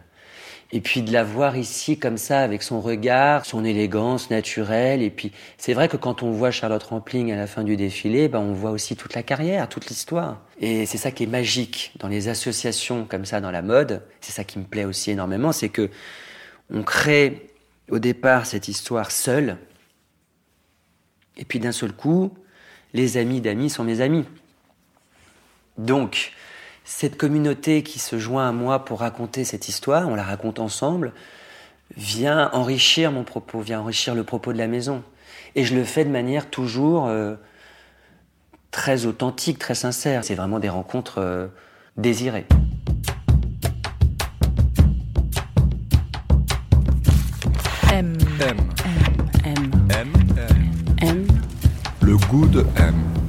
Et 0.74 0.82
puis 0.82 1.02
de 1.02 1.14
la 1.14 1.24
voir 1.24 1.56
ici 1.56 1.98
comme 1.98 2.18
ça, 2.18 2.42
avec 2.42 2.64
son 2.64 2.82
regard, 2.82 3.46
son 3.46 3.64
élégance 3.64 4.30
naturelle. 4.30 5.02
Et 5.04 5.10
puis 5.10 5.32
c'est 5.58 5.74
vrai 5.74 5.88
que 5.88 5.98
quand 5.98 6.24
on 6.24 6.32
voit 6.32 6.52
Charlotte 6.52 6.84
Rampling 6.84 7.32
à 7.32 7.36
la 7.38 7.48
fin 7.48 7.64
du 7.64 7.78
défilé, 7.78 8.28
ben, 8.28 8.40
on 8.40 8.54
voit 8.54 8.72
aussi 8.72 8.96
toute 8.96 9.14
la 9.14 9.24
carrière, 9.24 9.70
toute 9.70 9.86
l'histoire. 9.86 10.42
Et 10.60 10.86
c'est 10.86 10.98
ça 10.98 11.12
qui 11.12 11.24
est 11.24 11.28
magique 11.28 11.94
dans 12.00 12.08
les 12.08 12.28
associations 12.28 13.06
comme 13.06 13.24
ça 13.24 13.40
dans 13.40 13.52
la 13.52 13.62
mode. 13.62 14.02
C'est 14.20 14.32
ça 14.34 14.44
qui 14.44 14.58
me 14.60 14.66
plaît 14.66 14.86
aussi 14.86 15.12
énormément, 15.12 15.52
c'est 15.52 15.70
que 15.70 15.90
on 16.74 16.84
crée 16.84 17.52
au 17.90 18.00
départ 18.00 18.48
cette 18.48 18.68
histoire 18.68 19.12
seule. 19.12 19.58
Et 21.38 21.46
puis 21.46 21.60
d'un 21.60 21.72
seul 21.72 21.94
coup, 21.94 22.34
les 22.94 23.18
amis 23.18 23.40
d'amis 23.40 23.70
sont 23.70 23.84
mes 23.84 24.02
amis. 24.02 24.26
Donc, 25.78 26.32
cette 26.84 27.18
communauté 27.18 27.84
qui 27.84 28.00
se 28.00 28.20
joint 28.20 28.48
à 28.48 28.52
moi 28.52 28.86
pour 28.86 29.00
raconter 29.00 29.44
cette 29.44 29.68
histoire, 29.70 30.08
on 30.10 30.16
la 30.16 30.24
raconte 30.24 30.60
ensemble, 30.60 31.14
vient 31.96 32.50
enrichir 32.54 33.12
mon 33.12 33.24
propos, 33.24 33.62
vient 33.62 33.80
enrichir 33.80 34.16
le 34.16 34.24
propos 34.24 34.54
de 34.54 34.58
la 34.58 34.68
maison. 34.68 35.04
Et 35.56 35.64
je 35.64 35.76
le 35.76 35.84
fais 35.84 36.06
de 36.06 36.10
manière 36.10 36.50
toujours 36.50 37.08
euh, 37.08 37.36
très 38.72 39.06
authentique, 39.06 39.60
très 39.60 39.76
sincère. 39.76 40.24
C'est 40.24 40.36
vraiment 40.36 40.60
des 40.60 40.70
rencontres 40.70 41.20
euh, 41.20 41.48
désirées. 41.98 42.46
M. 47.92 48.18
M. 48.42 48.58
M. 49.46 49.72
M. 49.90 50.12
M. 50.38 50.48
M. 51.02 51.28
Le 52.02 52.18
goût 52.18 52.48
de 52.48 52.66
M. 52.78 53.23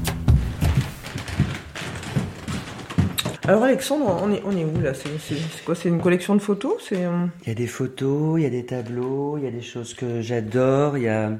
Alors 3.46 3.64
Alexandre, 3.64 4.20
on 4.22 4.32
est, 4.32 4.42
on 4.46 4.56
est 4.56 4.64
où 4.64 4.80
là? 4.80 4.92
C'est 4.94 5.64
quoi? 5.64 5.74
C'est 5.74 5.90
une 5.90 6.00
collection 6.00 6.34
de 6.34 6.40
photos? 6.40 6.82
C'est 6.88 7.04
euh, 7.04 7.26
Il 7.42 7.48
y 7.48 7.52
a 7.52 7.54
des 7.54 7.66
photos, 7.66 8.40
il 8.40 8.42
y 8.42 8.46
a 8.46 8.50
des 8.50 8.64
tableaux, 8.64 9.36
il 9.36 9.44
y 9.44 9.46
a 9.46 9.50
des 9.50 9.60
choses 9.60 9.92
que 9.92 10.22
j'adore. 10.22 10.96
Il 10.96 11.04
y 11.04 11.08
a 11.08 11.32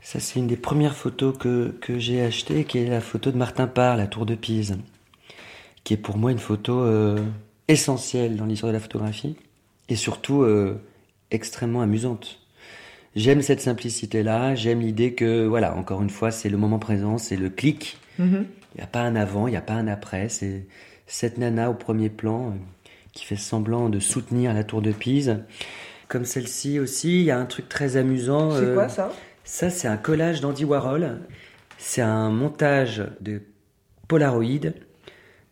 ça, 0.00 0.18
c'est 0.20 0.38
une 0.38 0.46
des 0.46 0.56
premières 0.56 0.94
photos 0.94 1.36
que, 1.36 1.74
que 1.82 1.98
j'ai 1.98 2.22
achetées, 2.22 2.64
qui 2.64 2.78
est 2.78 2.86
la 2.86 3.02
photo 3.02 3.30
de 3.30 3.36
Martin 3.36 3.66
Parr, 3.66 3.98
la 3.98 4.06
Tour 4.06 4.24
de 4.24 4.34
Pise, 4.34 4.78
qui 5.84 5.92
est 5.92 5.98
pour 5.98 6.16
moi 6.16 6.32
une 6.32 6.38
photo 6.38 6.80
euh, 6.80 7.18
essentielle 7.68 8.36
dans 8.36 8.46
l'histoire 8.46 8.72
de 8.72 8.76
la 8.76 8.80
photographie 8.80 9.36
et 9.90 9.96
surtout 9.96 10.42
euh, 10.42 10.80
extrêmement 11.30 11.82
amusante. 11.82 12.40
J'aime 13.14 13.42
cette 13.42 13.60
simplicité-là, 13.60 14.54
j'aime 14.54 14.80
l'idée 14.80 15.12
que, 15.12 15.44
voilà, 15.46 15.76
encore 15.76 16.00
une 16.00 16.08
fois, 16.08 16.30
c'est 16.30 16.48
le 16.48 16.56
moment 16.56 16.78
présent, 16.78 17.18
c'est 17.18 17.36
le 17.36 17.50
clic. 17.50 17.98
mhm. 18.18 18.46
Il 18.74 18.78
n'y 18.78 18.84
a 18.84 18.86
pas 18.86 19.00
un 19.02 19.16
avant, 19.16 19.46
il 19.48 19.52
n'y 19.52 19.56
a 19.56 19.60
pas 19.62 19.74
un 19.74 19.88
après. 19.88 20.28
C'est 20.28 20.66
cette 21.06 21.38
nana 21.38 21.70
au 21.70 21.74
premier 21.74 22.10
plan 22.10 22.48
euh, 22.48 22.52
qui 23.12 23.24
fait 23.24 23.36
semblant 23.36 23.88
de 23.88 23.98
soutenir 23.98 24.52
la 24.54 24.64
tour 24.64 24.82
de 24.82 24.92
Pise. 24.92 25.38
Comme 26.08 26.24
celle-ci 26.24 26.78
aussi, 26.78 27.20
il 27.20 27.24
y 27.24 27.30
a 27.30 27.38
un 27.38 27.46
truc 27.46 27.68
très 27.68 27.96
amusant. 27.96 28.50
C'est 28.52 28.64
euh, 28.64 28.74
quoi 28.74 28.88
ça? 28.88 29.12
Ça, 29.44 29.70
c'est 29.70 29.88
un 29.88 29.96
collage 29.96 30.40
d'Andy 30.40 30.64
Warhol. 30.64 31.18
C'est 31.78 32.02
un 32.02 32.30
montage 32.30 33.02
de 33.20 33.40
Polaroid 34.08 34.72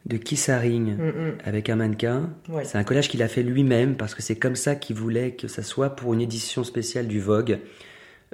de 0.06 0.16
Keith 0.18 0.48
Haring 0.48 0.96
Mhm. 0.96 1.38
avec 1.44 1.68
un 1.68 1.76
mannequin. 1.76 2.30
Ouais. 2.48 2.64
C'est 2.64 2.78
un 2.78 2.84
collage 2.84 3.08
qu'il 3.08 3.22
a 3.22 3.28
fait 3.28 3.42
lui-même 3.42 3.96
parce 3.96 4.14
que 4.14 4.22
c'est 4.22 4.36
comme 4.36 4.54
ça 4.56 4.76
qu'il 4.76 4.96
voulait 4.96 5.32
que 5.32 5.48
ça 5.48 5.62
soit 5.62 5.90
pour 5.96 6.14
une 6.14 6.20
édition 6.20 6.62
spéciale 6.64 7.08
du 7.08 7.20
Vogue 7.20 7.58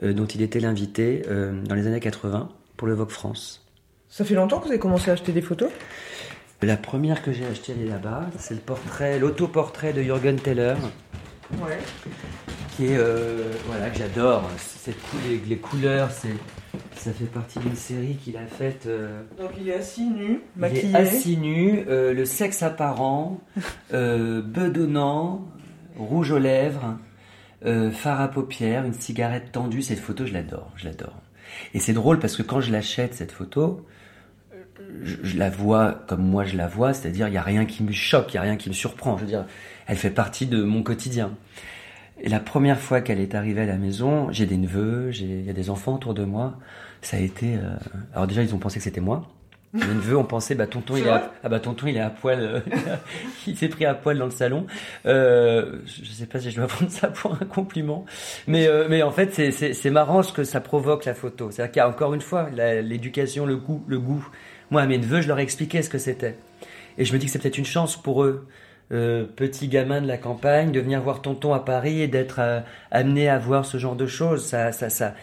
euh, 0.02 0.12
dont 0.12 0.26
il 0.26 0.42
était 0.42 0.60
l'invité 0.60 1.22
euh, 1.28 1.52
dans 1.64 1.74
les 1.74 1.86
années 1.86 2.00
80 2.00 2.50
pour 2.76 2.88
le 2.88 2.94
Vogue 2.94 3.10
France. 3.10 3.61
Ça 4.14 4.26
fait 4.26 4.34
longtemps 4.34 4.58
que 4.58 4.64
vous 4.64 4.70
avez 4.70 4.78
commencé 4.78 5.08
à 5.10 5.14
acheter 5.14 5.32
des 5.32 5.40
photos? 5.40 5.70
La 6.60 6.76
première 6.76 7.22
que 7.22 7.32
j'ai 7.32 7.46
achetée, 7.46 7.72
elle 7.74 7.86
est 7.86 7.90
là-bas. 7.90 8.26
C'est 8.38 8.52
le 8.52 8.60
portrait, 8.60 9.18
l'autoportrait 9.18 9.94
de 9.94 10.02
Jürgen 10.02 10.36
Teller, 10.36 10.74
Ouais. 11.62 11.78
qui 12.76 12.88
est, 12.88 12.96
euh, 12.98 13.50
voilà, 13.68 13.88
que 13.88 13.96
j'adore. 13.98 14.48
Cette 14.58 15.00
cou- 15.00 15.16
les, 15.26 15.38
les 15.48 15.56
couleurs, 15.56 16.10
c'est, 16.10 16.34
ça 16.94 17.10
fait 17.12 17.24
partie 17.24 17.58
d'une 17.58 17.74
série 17.74 18.16
qu'il 18.16 18.36
a 18.36 18.44
faite. 18.46 18.84
euh, 18.86 19.22
Donc 19.38 19.52
il 19.58 19.70
est 19.70 19.74
assis 19.76 20.04
nu, 20.10 20.40
il 20.56 20.60
maquillé. 20.60 20.90
est 20.92 20.94
assis 20.96 21.36
nu, 21.38 21.82
euh, 21.88 22.12
le 22.12 22.26
sexe 22.26 22.62
apparent, 22.62 23.40
bedonnant, 23.90 25.48
rouge 25.96 26.32
aux 26.32 26.38
lèvres, 26.38 26.98
fard 27.92 28.20
à 28.20 28.28
paupières, 28.28 28.84
une 28.84 28.92
cigarette 28.94 29.52
tendue. 29.52 29.80
Cette 29.80 30.00
photo, 30.00 30.26
je 30.26 30.34
l'adore, 30.34 30.70
je 30.76 30.84
l'adore. 30.84 31.16
Et 31.74 31.80
c'est 31.80 31.92
drôle 31.94 32.18
parce 32.18 32.36
que 32.36 32.42
quand 32.42 32.60
je 32.60 32.70
l'achète, 32.72 33.14
cette 33.14 33.32
photo, 33.32 33.84
je, 35.04 35.16
je 35.22 35.36
la 35.38 35.50
vois 35.50 36.04
comme 36.08 36.22
moi 36.22 36.44
je 36.44 36.56
la 36.56 36.66
vois, 36.66 36.92
c'est-à-dire 36.94 37.28
il 37.28 37.32
n'y 37.32 37.36
a 37.36 37.42
rien 37.42 37.64
qui 37.64 37.82
me 37.82 37.92
choque, 37.92 38.32
il 38.32 38.36
n'y 38.36 38.38
a 38.38 38.42
rien 38.42 38.56
qui 38.56 38.68
me 38.68 38.74
surprend. 38.74 39.16
Je 39.16 39.22
veux 39.22 39.28
dire, 39.28 39.44
elle 39.86 39.96
fait 39.96 40.10
partie 40.10 40.46
de 40.46 40.62
mon 40.62 40.82
quotidien. 40.82 41.32
Et 42.20 42.28
la 42.28 42.40
première 42.40 42.78
fois 42.78 43.00
qu'elle 43.00 43.20
est 43.20 43.34
arrivée 43.34 43.62
à 43.62 43.66
la 43.66 43.78
maison, 43.78 44.30
j'ai 44.30 44.46
des 44.46 44.56
neveux, 44.56 45.10
il 45.14 45.42
y 45.44 45.50
a 45.50 45.54
des 45.54 45.70
enfants 45.70 45.94
autour 45.94 46.14
de 46.14 46.24
moi. 46.24 46.58
Ça 47.00 47.16
a 47.16 47.20
été. 47.20 47.56
euh, 47.56 47.74
Alors 48.14 48.26
déjà, 48.28 48.42
ils 48.42 48.54
ont 48.54 48.58
pensé 48.58 48.78
que 48.78 48.84
c'était 48.84 49.00
moi. 49.00 49.28
Mes 49.74 49.80
neveux 49.86 50.18
ont 50.18 50.24
pensé, 50.24 50.54
bah 50.54 50.66
tonton, 50.66 50.96
il 50.98 51.06
est 51.06 51.08
à... 51.08 51.32
ah 51.42 51.48
bah 51.48 51.58
tonton, 51.58 51.86
il 51.86 51.96
est 51.96 52.00
à 52.00 52.10
poil. 52.10 52.38
euh, 52.40 52.60
il 53.46 53.56
s'est 53.56 53.68
pris 53.70 53.86
à 53.86 53.94
poil 53.94 54.18
dans 54.18 54.26
le 54.26 54.30
salon. 54.30 54.66
Euh, 55.06 55.78
je 55.86 56.10
sais 56.12 56.26
pas 56.26 56.38
si 56.40 56.50
je 56.50 56.56
dois 56.56 56.66
prendre 56.68 56.90
ça 56.90 57.08
pour 57.08 57.32
un 57.40 57.46
compliment, 57.46 58.04
mais 58.46 58.66
euh, 58.68 58.86
mais 58.90 59.02
en 59.02 59.10
fait, 59.10 59.32
c'est 59.50 59.90
marrant 59.90 60.22
ce 60.22 60.32
que 60.34 60.44
ça 60.44 60.60
provoque 60.60 61.06
la 61.06 61.14
photo. 61.14 61.50
C'est-à-dire 61.50 61.72
qu'il 61.72 61.80
y 61.80 61.82
a 61.82 61.88
encore 61.88 62.12
une 62.12 62.20
fois 62.20 62.50
l'éducation, 62.50 63.46
le 63.46 63.56
goût, 63.56 63.82
le 63.88 63.98
goût. 63.98 64.28
Moi, 64.72 64.80
à 64.80 64.86
mes 64.86 64.96
neveux, 64.96 65.20
je 65.20 65.28
leur 65.28 65.38
ai 65.38 65.42
expliqué 65.42 65.82
ce 65.82 65.90
que 65.90 65.98
c'était, 65.98 66.34
et 66.96 67.04
je 67.04 67.12
me 67.12 67.18
dis 67.18 67.26
que 67.26 67.32
c'est 67.32 67.38
peut-être 67.38 67.58
une 67.58 67.66
chance 67.66 67.94
pour 67.94 68.24
eux 68.24 68.48
euh, 68.90 69.26
petit 69.26 69.68
gamin 69.68 70.00
de 70.00 70.08
la 70.08 70.16
campagne, 70.16 70.72
de 70.72 70.80
venir 70.80 71.02
voir 71.02 71.20
tonton 71.20 71.52
à 71.52 71.60
Paris 71.60 72.00
et 72.00 72.08
d'être 72.08 72.38
euh, 72.38 72.60
amené 72.90 73.28
à 73.28 73.38
voir 73.38 73.66
ce 73.66 73.76
genre 73.76 73.96
de 73.96 74.06
choses, 74.06 74.46
ça, 74.46 74.72
ça, 74.72 74.88
ça, 74.88 75.14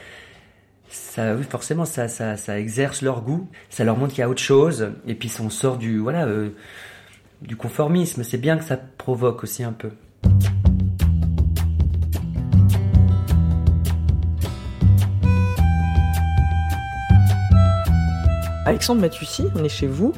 ça, 0.88 1.34
oui, 1.34 1.42
forcément, 1.50 1.86
ça, 1.86 2.08
ça, 2.08 2.38
ça 2.38 2.60
exerce 2.60 3.02
leur 3.02 3.24
goût, 3.24 3.50
ça 3.72 3.84
leur 3.84 3.98
montre 3.98 4.14
qu'il 4.14 4.22
y 4.22 4.24
a 4.24 4.30
autre 4.30 4.40
chose, 4.40 4.92
et 5.08 5.16
puis 5.16 5.32
on 5.44 5.50
sort 5.50 5.80
du, 5.80 5.98
voilà, 5.98 6.28
euh, 6.28 6.50
du 7.42 7.56
conformisme. 7.56 8.22
C'est 8.22 8.38
bien 8.38 8.56
que 8.56 8.64
ça 8.64 8.78
provoque 8.78 9.42
aussi 9.42 9.64
un 9.64 9.74
peu. 9.74 9.90
Alexandre 18.70 19.02
Matussi, 19.02 19.46
on 19.56 19.64
est 19.64 19.70
chez 19.70 19.88
vous. 19.88 20.14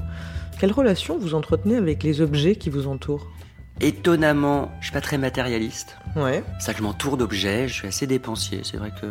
Quelle 0.60 0.74
relation 0.74 1.18
vous 1.18 1.36
entretenez 1.36 1.78
avec 1.78 2.04
les 2.04 2.20
objets 2.20 2.58
qui 2.58 2.70
vous 2.70 2.86
entourent? 2.86 3.26
Étonnamment, 3.80 4.70
je 4.82 4.88
suis 4.88 4.94
pas 4.94 5.00
très 5.00 5.18
matérialiste. 5.18 5.96
Ouais. 6.18 6.44
C'est 6.60 6.66
ça 6.66 6.78
je 6.78 6.84
m'entoure 6.84 7.16
d'objets, 7.16 7.70
je 7.70 7.74
suis 7.74 7.88
assez 7.88 8.08
dépensier. 8.08 8.60
C'est 8.64 8.76
vrai 8.76 8.92
que 8.92 9.08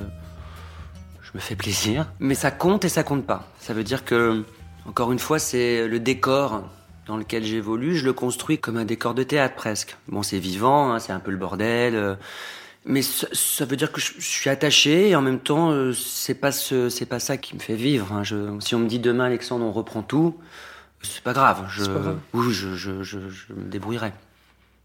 je 1.22 1.30
me 1.32 1.40
fais 1.40 1.56
plaisir. 1.56 2.12
Mais 2.18 2.34
ça 2.34 2.50
compte 2.50 2.84
et 2.84 2.90
ça 2.90 3.02
compte 3.02 3.24
pas. 3.24 3.50
Ça 3.60 3.72
veut 3.72 3.82
dire 3.82 4.04
que, 4.04 4.44
encore 4.84 5.10
une 5.10 5.18
fois, 5.18 5.38
c'est 5.38 5.88
le 5.88 5.98
décor 6.00 6.62
dans 7.06 7.16
lequel 7.16 7.42
j'évolue. 7.42 7.96
Je 7.96 8.04
le 8.04 8.12
construis 8.12 8.58
comme 8.58 8.76
un 8.76 8.84
décor 8.84 9.14
de 9.14 9.22
théâtre 9.22 9.54
presque. 9.54 9.96
Bon, 10.08 10.22
c'est 10.22 10.38
vivant, 10.38 10.92
hein, 10.92 10.98
c'est 10.98 11.12
un 11.12 11.20
peu 11.20 11.30
le 11.30 11.38
bordel. 11.38 12.18
Mais 12.84 13.02
ça, 13.02 13.26
ça 13.32 13.64
veut 13.64 13.76
dire 13.76 13.92
que 13.92 14.00
je, 14.00 14.12
je 14.18 14.26
suis 14.26 14.48
attaché 14.50 15.08
et 15.10 15.16
en 15.16 15.22
même 15.22 15.40
temps, 15.40 15.70
euh, 15.70 15.92
c'est 15.92 16.34
pas 16.34 16.52
ce, 16.52 16.88
c'est 16.88 17.06
pas 17.06 17.18
ça 17.20 17.36
qui 17.36 17.54
me 17.54 17.60
fait 17.60 17.74
vivre. 17.76 18.12
hein. 18.12 18.22
Je, 18.24 18.58
si 18.60 18.74
on 18.74 18.78
me 18.78 18.88
dit 18.88 18.98
demain, 18.98 19.24
Alexandre, 19.26 19.64
on 19.64 19.72
reprend 19.72 20.02
tout, 20.02 20.36
c'est 21.02 21.22
pas 21.22 21.32
grave. 21.32 21.66
Je, 21.70 21.84
pas 21.84 21.98
grave. 21.98 22.18
Oui, 22.32 22.52
je, 22.52 22.74
je, 22.74 23.02
je, 23.02 23.18
je 23.28 23.52
me 23.52 23.64
débrouillerai. 23.70 24.12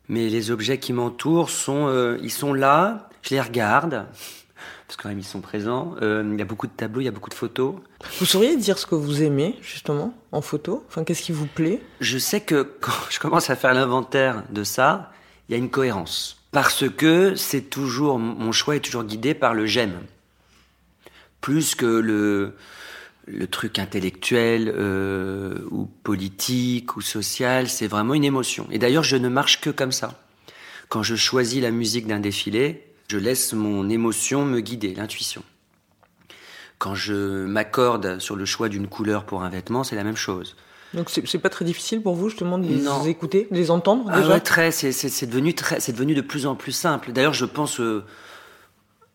Mais 0.07 0.29
les 0.29 0.51
objets 0.51 0.77
qui 0.77 0.93
m'entourent 0.93 1.49
sont, 1.49 1.87
euh, 1.87 2.17
ils 2.21 2.31
sont 2.31 2.53
là. 2.53 3.09
Je 3.23 3.29
les 3.31 3.41
regarde 3.41 4.05
parce 4.87 4.97
que 4.97 5.01
quand 5.03 5.09
même 5.09 5.19
ils 5.19 5.23
sont 5.25 5.41
présents. 5.41 5.95
Euh, 6.01 6.23
Il 6.33 6.37
y 6.37 6.41
a 6.41 6.45
beaucoup 6.45 6.67
de 6.67 6.71
tableaux, 6.73 7.01
il 7.01 7.05
y 7.05 7.07
a 7.07 7.11
beaucoup 7.11 7.29
de 7.31 7.35
photos. 7.35 7.75
Vous 8.19 8.25
sauriez 8.25 8.55
dire 8.57 8.77
ce 8.77 8.85
que 8.85 8.95
vous 8.95 9.23
aimez, 9.23 9.55
justement, 9.61 10.13
en 10.31 10.41
photo? 10.41 10.83
Enfin, 10.89 11.03
qu'est-ce 11.03 11.23
qui 11.23 11.31
vous 11.31 11.47
plaît? 11.47 11.81
Je 12.01 12.17
sais 12.17 12.41
que 12.41 12.61
quand 12.81 12.91
je 13.09 13.19
commence 13.19 13.49
à 13.49 13.55
faire 13.55 13.73
l'inventaire 13.73 14.43
de 14.51 14.63
ça, 14.63 15.11
il 15.49 15.53
y 15.53 15.55
a 15.55 15.57
une 15.57 15.69
cohérence. 15.71 16.41
Parce 16.55 16.87
que 16.89 17.35
c'est 17.35 17.69
toujours, 17.69 18.17
mon 18.17 18.53
choix 18.53 18.77
est 18.77 18.79
toujours 18.79 19.03
guidé 19.03 19.33
par 19.33 19.53
le 19.53 19.65
j'aime. 19.65 19.99
Plus 21.41 21.75
que 21.75 21.85
le, 21.85 22.55
truc 23.51 23.77
intellectuel 23.77 24.73
euh, 24.73 25.67
ou 25.69 25.85
politique 25.85 26.95
ou 26.95 27.01
social, 27.01 27.67
c'est 27.67 27.87
vraiment 27.87 28.13
une 28.13 28.23
émotion. 28.23 28.69
Et 28.71 28.79
d'ailleurs, 28.79 29.03
je 29.03 29.17
ne 29.17 29.27
marche 29.27 29.59
que 29.59 29.69
comme 29.69 29.91
ça. 29.91 30.23
Quand 30.87 31.03
je 31.03 31.17
choisis 31.17 31.61
la 31.61 31.71
musique 31.71 32.07
d'un 32.07 32.21
défilé, 32.21 32.87
je 33.09 33.17
laisse 33.17 33.51
mon 33.51 33.89
émotion 33.89 34.45
me 34.45 34.61
guider, 34.61 34.95
l'intuition. 34.95 35.43
Quand 36.77 36.95
je 36.95 37.43
m'accorde 37.43 38.19
sur 38.19 38.37
le 38.37 38.45
choix 38.45 38.69
d'une 38.69 38.87
couleur 38.87 39.25
pour 39.25 39.43
un 39.43 39.49
vêtement, 39.49 39.83
c'est 39.83 39.97
la 39.97 40.05
même 40.05 40.15
chose. 40.15 40.55
Donc 40.95 41.09
c'est 41.09 41.39
pas 41.39 41.49
très 41.49 41.65
difficile 41.65 42.01
pour 42.01 42.15
vous 42.15 42.29
justement 42.29 42.57
de 42.57 42.67
les 42.67 42.75
Non. 42.81 43.03
écouter, 43.05 43.47
de 43.51 43.55
les 43.57 43.69
entendre 43.69 44.05
Ah 44.11 44.19
déjà 44.21 44.33
ouais, 44.33 44.39
très, 44.39 44.71
c'est, 44.71 45.25
devenu 45.25 45.53
très, 45.53 45.79
c'est 45.79 45.91
devenu 45.91 46.15
de 46.15 46.21
plus 46.21 46.45
en 46.45 46.55
plus 46.55 46.71
simple. 46.71 47.11
D'ailleurs, 47.11 47.33
je 47.33 47.45
pense, 47.45 47.79
euh, 47.81 48.03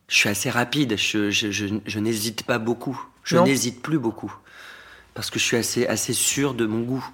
je 0.09 0.17
suis 0.17 0.29
assez 0.29 0.51
rapide. 0.51 0.97
Je, 0.99 1.31
je, 1.31 1.51
je, 1.51 1.67
je 1.87 1.99
n'hésite 1.99 2.43
pas 2.45 2.59
beaucoup. 2.59 3.03
Je 3.25 3.37
n'hésite 3.39 3.81
plus 3.83 3.99
beaucoup 3.99 4.35
parce 5.15 5.31
que 5.31 5.39
je 5.39 5.45
suis 5.45 5.57
assez, 5.57 5.87
assez 5.87 6.13
sûr 6.13 6.55
de 6.55 6.67
mon 6.67 6.81
goût 6.81 7.05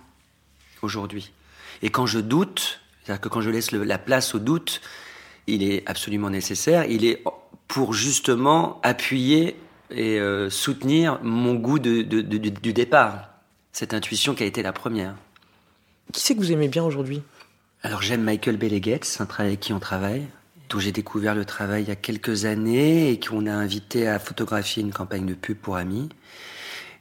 aujourd'hui. 0.82 1.32
Et 1.82 1.90
quand 1.90 2.06
je 2.06 2.18
doute, 2.18 2.80
c'est-à-dire 3.04 3.20
que 3.20 3.28
quand 3.28 3.40
je 3.40 3.50
laisse 3.50 3.70
le- 3.72 3.84
la 3.84 3.98
place 3.98 4.34
au 4.34 4.38
doute, 4.38 4.80
il 5.46 5.62
est 5.62 5.82
absolument 5.86 6.30
nécessaire. 6.30 6.84
Il 6.86 7.04
est 7.04 7.22
pour 7.68 7.92
justement 7.92 8.80
appuyer 8.82 9.56
et 9.90 10.18
euh, 10.18 10.50
soutenir 10.50 11.20
mon 11.22 11.54
goût 11.54 11.78
de, 11.78 12.02
de- 12.02 12.20
de- 12.20 12.38
du- 12.38 12.50
du 12.50 12.72
départ. 12.72 13.28
Cette 13.78 13.92
intuition 13.92 14.34
qui 14.34 14.42
a 14.42 14.46
été 14.46 14.62
la 14.62 14.72
première. 14.72 15.16
Qui 16.10 16.22
c'est 16.22 16.34
que 16.34 16.40
vous 16.40 16.50
aimez 16.50 16.68
bien 16.68 16.82
aujourd'hui? 16.82 17.20
Alors 17.82 18.00
j'aime 18.00 18.22
Michael 18.22 18.56
Belleguet, 18.56 19.00
c'est 19.02 19.20
un 19.20 19.26
travail 19.26 19.48
avec 19.48 19.60
qui 19.60 19.74
on 19.74 19.78
travaille, 19.78 20.26
dont 20.70 20.78
j'ai 20.78 20.92
découvert 20.92 21.34
le 21.34 21.44
travail 21.44 21.82
il 21.82 21.88
y 21.90 21.92
a 21.92 21.94
quelques 21.94 22.46
années 22.46 23.10
et 23.10 23.20
qu'on 23.20 23.44
a 23.44 23.52
invité 23.52 24.08
à 24.08 24.18
photographier 24.18 24.82
une 24.82 24.94
campagne 24.94 25.26
de 25.26 25.34
pub 25.34 25.58
pour 25.58 25.76
amis. 25.76 26.08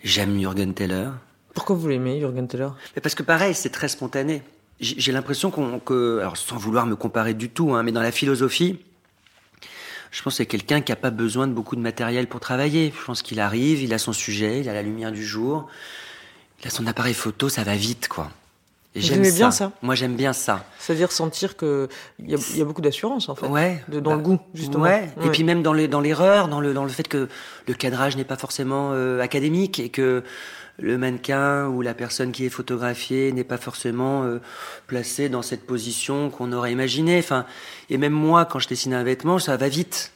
J'aime 0.04 0.38
Jürgen 0.38 0.74
Teller. 0.74 1.12
Pourquoi 1.54 1.78
vous 1.78 1.88
l'aimez, 1.88 2.20
Jürgen 2.20 2.46
Teller? 2.46 2.68
Mais 2.94 3.02
parce 3.02 3.16
que 3.16 3.24
pareil, 3.24 3.56
c'est 3.56 3.70
très 3.70 3.88
spontané. 3.88 4.44
J'ai 4.82 5.00
j'ai 5.00 5.14
l'impression 5.14 5.52
qu'on, 5.52 5.80
que, 5.80 6.20
alors 6.20 6.36
sans 6.36 6.58
vouloir 6.58 6.86
me 6.86 6.98
comparer 6.98 7.36
du 7.36 7.50
tout, 7.50 7.74
hein, 7.74 7.84
mais 7.84 7.94
dans 7.94 8.02
la 8.02 8.12
philosophie, 8.12 8.80
je 10.12 10.22
pense 10.22 10.34
que 10.34 10.38
c'est 10.40 10.46
quelqu'un 10.46 10.82
qui 10.82 10.92
n'a 10.92 10.98
pas 10.98 11.10
besoin 11.10 11.48
de 11.48 11.54
beaucoup 11.54 11.78
de 11.78 11.82
matériel 11.82 12.28
pour 12.28 12.42
travailler. 12.42 12.94
Je 13.00 13.06
pense 13.06 13.22
qu'il 13.22 13.40
arrive, 13.40 13.82
il 13.82 13.94
a 13.94 13.98
son 13.98 14.12
sujet, 14.12 14.60
il 14.60 14.68
a 14.68 14.74
la 14.74 14.82
lumière 14.82 15.14
du 15.14 15.26
jour, 15.26 15.70
a 16.64 16.70
son 16.70 16.88
appareil 16.88 17.14
photo, 17.14 17.49
ça 17.49 17.64
va 17.64 17.76
vite, 17.76 18.08
quoi. 18.08 18.30
J'aime 18.97 19.24
bien 19.30 19.51
ça 19.51 19.74
Moi, 19.82 19.93
j'aime 19.93 20.16
bien 20.16 20.32
ça. 20.32 20.64
C'est-à-dire 20.80 21.12
sentir 21.12 21.58
que 21.58 21.89
il 22.18 22.32
y, 22.32 22.36
a- 22.36 22.58
y 22.58 22.62
a 22.62 22.64
beaucoup 22.66 22.82
d'assurance 22.82 23.28
en 23.28 23.36
fait. 23.36 23.45
Ouais. 23.47 23.84
De- 23.89 23.99
dans 23.99 24.12
Bah, 24.12 24.16
le 24.18 24.22
goût, 24.24 24.39
justement. 24.53 24.84
Ouais. 24.86 25.10
Et 25.22 25.30
puis 25.32 25.43
même 25.43 25.62
dans 25.62 25.74
l'erreur, 25.74 26.47
dans 26.47 26.62
le 26.62 26.74
dans 26.74 26.84
le 26.86 26.89
fait 26.89 27.06
que 27.06 27.28
le 27.68 27.74
cadrage 27.74 28.16
n'est 28.16 28.24
pas 28.24 28.38
forcément 28.38 28.91
euh, 28.93 29.20
académique 29.20 29.80
et 29.82 29.89
que 29.89 30.24
le 30.80 30.97
mannequin 30.97 31.68
ou 31.68 31.82
la 31.82 31.93
personne 31.93 32.32
qui 32.32 32.45
est 32.45 32.49
photographiée 32.49 33.34
n'est 33.34 33.43
pas 33.43 33.58
forcément 33.58 34.24
euh, 34.24 34.39
placée 34.88 35.28
dans 35.28 35.41
cette 35.41 35.66
position 35.68 36.30
qu'on 36.30 36.53
aurait 36.53 36.72
imaginé. 36.72 37.20
Enfin, 37.20 37.45
et 37.89 37.97
même 37.97 38.14
moi, 38.14 38.45
quand 38.45 38.60
je 38.60 38.70
dessine 38.70 38.93
un 38.93 39.03
vêtement, 39.03 39.39
ça 39.39 39.58
va 39.58 39.68
vite. 39.68 40.14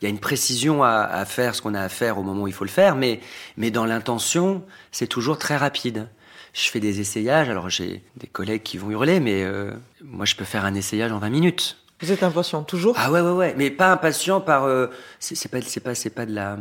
Il 0.00 0.04
y 0.04 0.06
a 0.06 0.10
une 0.10 0.18
précision 0.20 0.82
à, 0.82 0.90
à 1.02 1.24
faire 1.24 1.54
ce 1.54 1.60
qu'on 1.62 1.74
a 1.74 1.82
à 1.82 1.88
faire 1.88 2.18
au 2.18 2.22
moment 2.22 2.42
où 2.42 2.48
il 2.48 2.54
faut 2.54 2.64
le 2.64 2.70
faire, 2.70 2.96
mais 2.96 3.20
mais 3.56 3.70
dans 3.70 3.84
l'intention, 3.84 4.62
c'est 4.92 5.06
toujours 5.06 5.38
très 5.38 5.56
rapide. 5.56 6.08
Je 6.52 6.68
fais 6.68 6.80
des 6.80 7.00
essayages, 7.00 7.48
alors 7.48 7.68
j'ai 7.70 8.02
des 8.16 8.26
collègues 8.26 8.62
qui 8.62 8.76
vont 8.78 8.90
hurler, 8.90 9.20
mais 9.20 9.44
euh, 9.44 9.70
moi 10.02 10.24
je 10.24 10.34
peux 10.36 10.44
faire 10.44 10.64
un 10.64 10.74
essayage 10.74 11.12
en 11.12 11.18
20 11.18 11.30
minutes. 11.30 11.76
Vous 12.00 12.10
êtes 12.12 12.22
impatient, 12.22 12.62
toujours? 12.64 12.94
Ah 12.98 13.12
ouais 13.12 13.20
ouais 13.20 13.30
ouais, 13.32 13.54
mais 13.58 13.70
pas 13.70 13.92
impatient 13.92 14.40
par 14.40 14.64
euh, 14.64 14.86
c'est 15.18 15.48
pas 15.50 15.60
c'est 15.60 15.80
pas 15.80 15.94
c'est 15.94 16.08
pas 16.10 16.24
de 16.24 16.34
la 16.34 16.56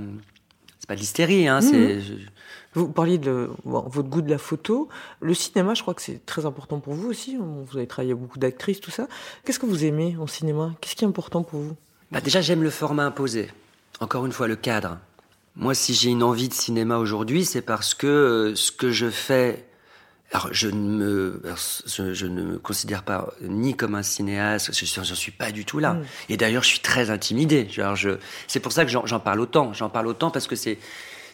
c'est 0.79 0.87
pas 0.87 0.95
de 0.95 0.99
l'hystérie 0.99 1.47
hein, 1.47 1.61
c'est 1.61 2.01
je- 2.01 2.13
Vous 2.73 2.89
parliez 2.89 3.17
de 3.17 3.49
bon, 3.63 3.81
votre 3.87 4.09
goût 4.09 4.21
de 4.21 4.29
la 4.29 4.37
photo. 4.37 4.89
Le 5.21 5.33
cinéma, 5.33 5.73
je 5.75 5.81
crois 5.81 5.93
que 5.93 6.01
c'est 6.01 6.23
très 6.25 6.45
important 6.45 6.79
pour 6.81 6.93
vous 6.93 7.09
aussi. 7.09 7.37
Vous 7.37 7.77
avez 7.77 7.87
travaillé 7.87 8.11
avec 8.11 8.21
beaucoup 8.21 8.37
d'actrices, 8.37 8.81
tout 8.81 8.91
ça. 8.91 9.07
Qu'est-ce 9.45 9.59
que 9.59 9.65
vous 9.65 9.85
aimez 9.85 10.17
en 10.19 10.27
cinéma? 10.27 10.73
Qu'est-ce 10.81 10.95
qui 10.97 11.05
est 11.05 11.07
important 11.07 11.41
pour 11.43 11.61
vous? 11.61 11.75
Bah 12.11 12.21
déjà 12.21 12.41
j'aime 12.41 12.63
le 12.63 12.69
format 12.69 13.05
imposé. 13.05 13.49
Encore 13.99 14.25
une 14.25 14.31
fois 14.31 14.47
le 14.47 14.55
cadre. 14.55 14.97
Moi 15.55 15.73
si 15.73 15.93
j'ai 15.93 16.09
une 16.09 16.23
envie 16.23 16.49
de 16.49 16.53
cinéma 16.53 16.97
aujourd'hui, 16.97 17.45
c'est 17.45 17.61
parce 17.61 17.93
que 17.93 18.07
euh, 18.07 18.55
ce 18.55 18.71
que 18.71 18.91
je 18.91 19.09
fais 19.09 19.65
alors 20.31 20.49
je 20.51 20.67
ne 20.67 20.97
me 20.97 21.41
je, 21.87 22.25
ne 22.25 22.43
me 22.43 22.59
considère 22.59 23.01
pas 23.03 23.33
ni 23.41 23.75
comme 23.75 23.95
un 23.95 24.03
cinéaste, 24.03 24.71
je 24.73 24.85
j'en 24.85 25.15
suis 25.15 25.31
pas 25.31 25.51
du 25.51 25.65
tout 25.65 25.79
là. 25.79 25.93
Mm. 25.93 26.05
Et 26.29 26.37
d'ailleurs 26.37 26.63
je 26.63 26.69
suis 26.69 26.79
très 26.79 27.09
intimidé. 27.09 27.67
Genre, 27.69 27.95
je 27.95 28.11
c'est 28.47 28.59
pour 28.59 28.71
ça 28.71 28.85
que 28.85 28.91
j'en 28.91 29.05
j'en 29.05 29.19
parle 29.19 29.39
autant. 29.39 29.73
J'en 29.73 29.89
parle 29.89 30.07
autant 30.07 30.29
parce 30.29 30.47
que 30.47 30.55
c'est 30.55 30.77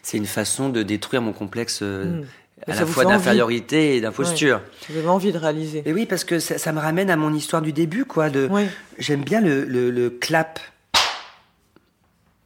c'est 0.02 0.16
une 0.16 0.26
façon 0.26 0.68
de 0.68 0.82
détruire 0.82 1.20
mon 1.20 1.32
complexe 1.32 1.80
euh, 1.82 2.20
Mm. 2.22 2.26
À 2.66 2.74
la 2.74 2.86
fois 2.86 3.04
d'infériorité 3.04 3.96
et 3.96 4.00
d'imposture. 4.00 4.60
Avez 4.88 5.06
envie 5.08 5.32
de 5.32 5.38
réaliser 5.38 5.82
Et 5.84 5.92
oui, 5.92 6.06
parce 6.06 6.24
que 6.24 6.38
ça, 6.38 6.58
ça 6.58 6.72
me 6.72 6.80
ramène 6.80 7.10
à 7.10 7.16
mon 7.16 7.32
histoire 7.34 7.62
du 7.62 7.72
début, 7.72 8.04
quoi. 8.04 8.30
De. 8.30 8.48
J'aime 8.98 9.22
bien 9.24 9.40
le, 9.40 9.64
le, 9.64 9.90
le 9.90 10.10
clap 10.10 10.58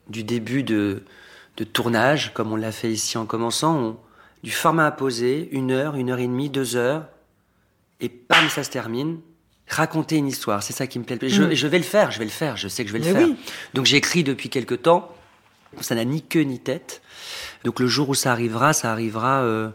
du 0.09 0.25
début 0.25 0.63
de, 0.63 1.03
de 1.57 1.65
tournage, 1.65 2.33
comme 2.35 2.53
on 2.53 2.57
l'a 2.57 2.73
fait 2.73 2.91
ici 2.91 3.17
en 3.19 3.27
commençant. 3.27 3.77
On- 3.79 3.97
du 4.43 4.51
format 4.51 4.87
imposé, 4.87 5.51
une 5.53 5.71
heure, 5.71 5.97
une 5.97 6.09
heure 6.09 6.19
et 6.19 6.27
demie, 6.27 6.49
deux 6.49 6.75
heures, 6.75 7.05
et 8.01 8.11
bam, 8.27 8.49
ça 8.49 8.65
se 8.65 8.71
termine. 8.71 9.19
Raconter 9.69 10.17
une 10.17 10.27
histoire, 10.27 10.63
c'est 10.63 10.73
ça 10.73 10.87
qui 10.87 10.99
me 10.99 11.05
plaît. 11.05 11.17
le 11.17 11.19
plus. 11.19 11.29
Je, 11.29 11.43
Mm. 11.43 11.53
je 11.55 11.67
vais 11.67 11.77
le 11.77 11.85
faire, 11.85 12.11
je 12.11 12.19
vais 12.19 12.25
le 12.25 12.31
faire, 12.31 12.57
je 12.57 12.67
sais 12.67 12.83
que 12.83 12.89
je 12.89 12.95
vais 12.95 13.01
le 13.01 13.05
faire. 13.15 13.23
oui. 13.23 13.37
Donc 13.75 13.85
j'écris 13.85 14.25
depuis 14.25 14.49
quelque 14.49 14.75
temps. 14.75 15.15
Ça 15.83 15.95
n'a 15.95 16.07
ni 16.07 16.23
queue 16.23 16.41
ni 16.41 16.59
tête. 16.59 17.03
Donc 17.65 17.81
le 17.81 17.87
jour 17.87 18.09
où 18.09 18.15
ça 18.15 18.33
arrivera, 18.33 18.73
ça 18.73 18.91
arrivera. 18.93 19.43
euh, 19.43 19.71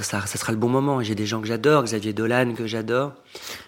ça, 0.00 0.24
ça 0.26 0.38
sera 0.38 0.52
le 0.52 0.58
bon 0.58 0.68
moment. 0.68 1.02
J'ai 1.02 1.14
des 1.16 1.26
gens 1.26 1.40
que 1.40 1.46
j'adore, 1.48 1.82
Xavier 1.84 2.12
Dolan 2.12 2.54
que 2.54 2.66
j'adore. 2.66 3.14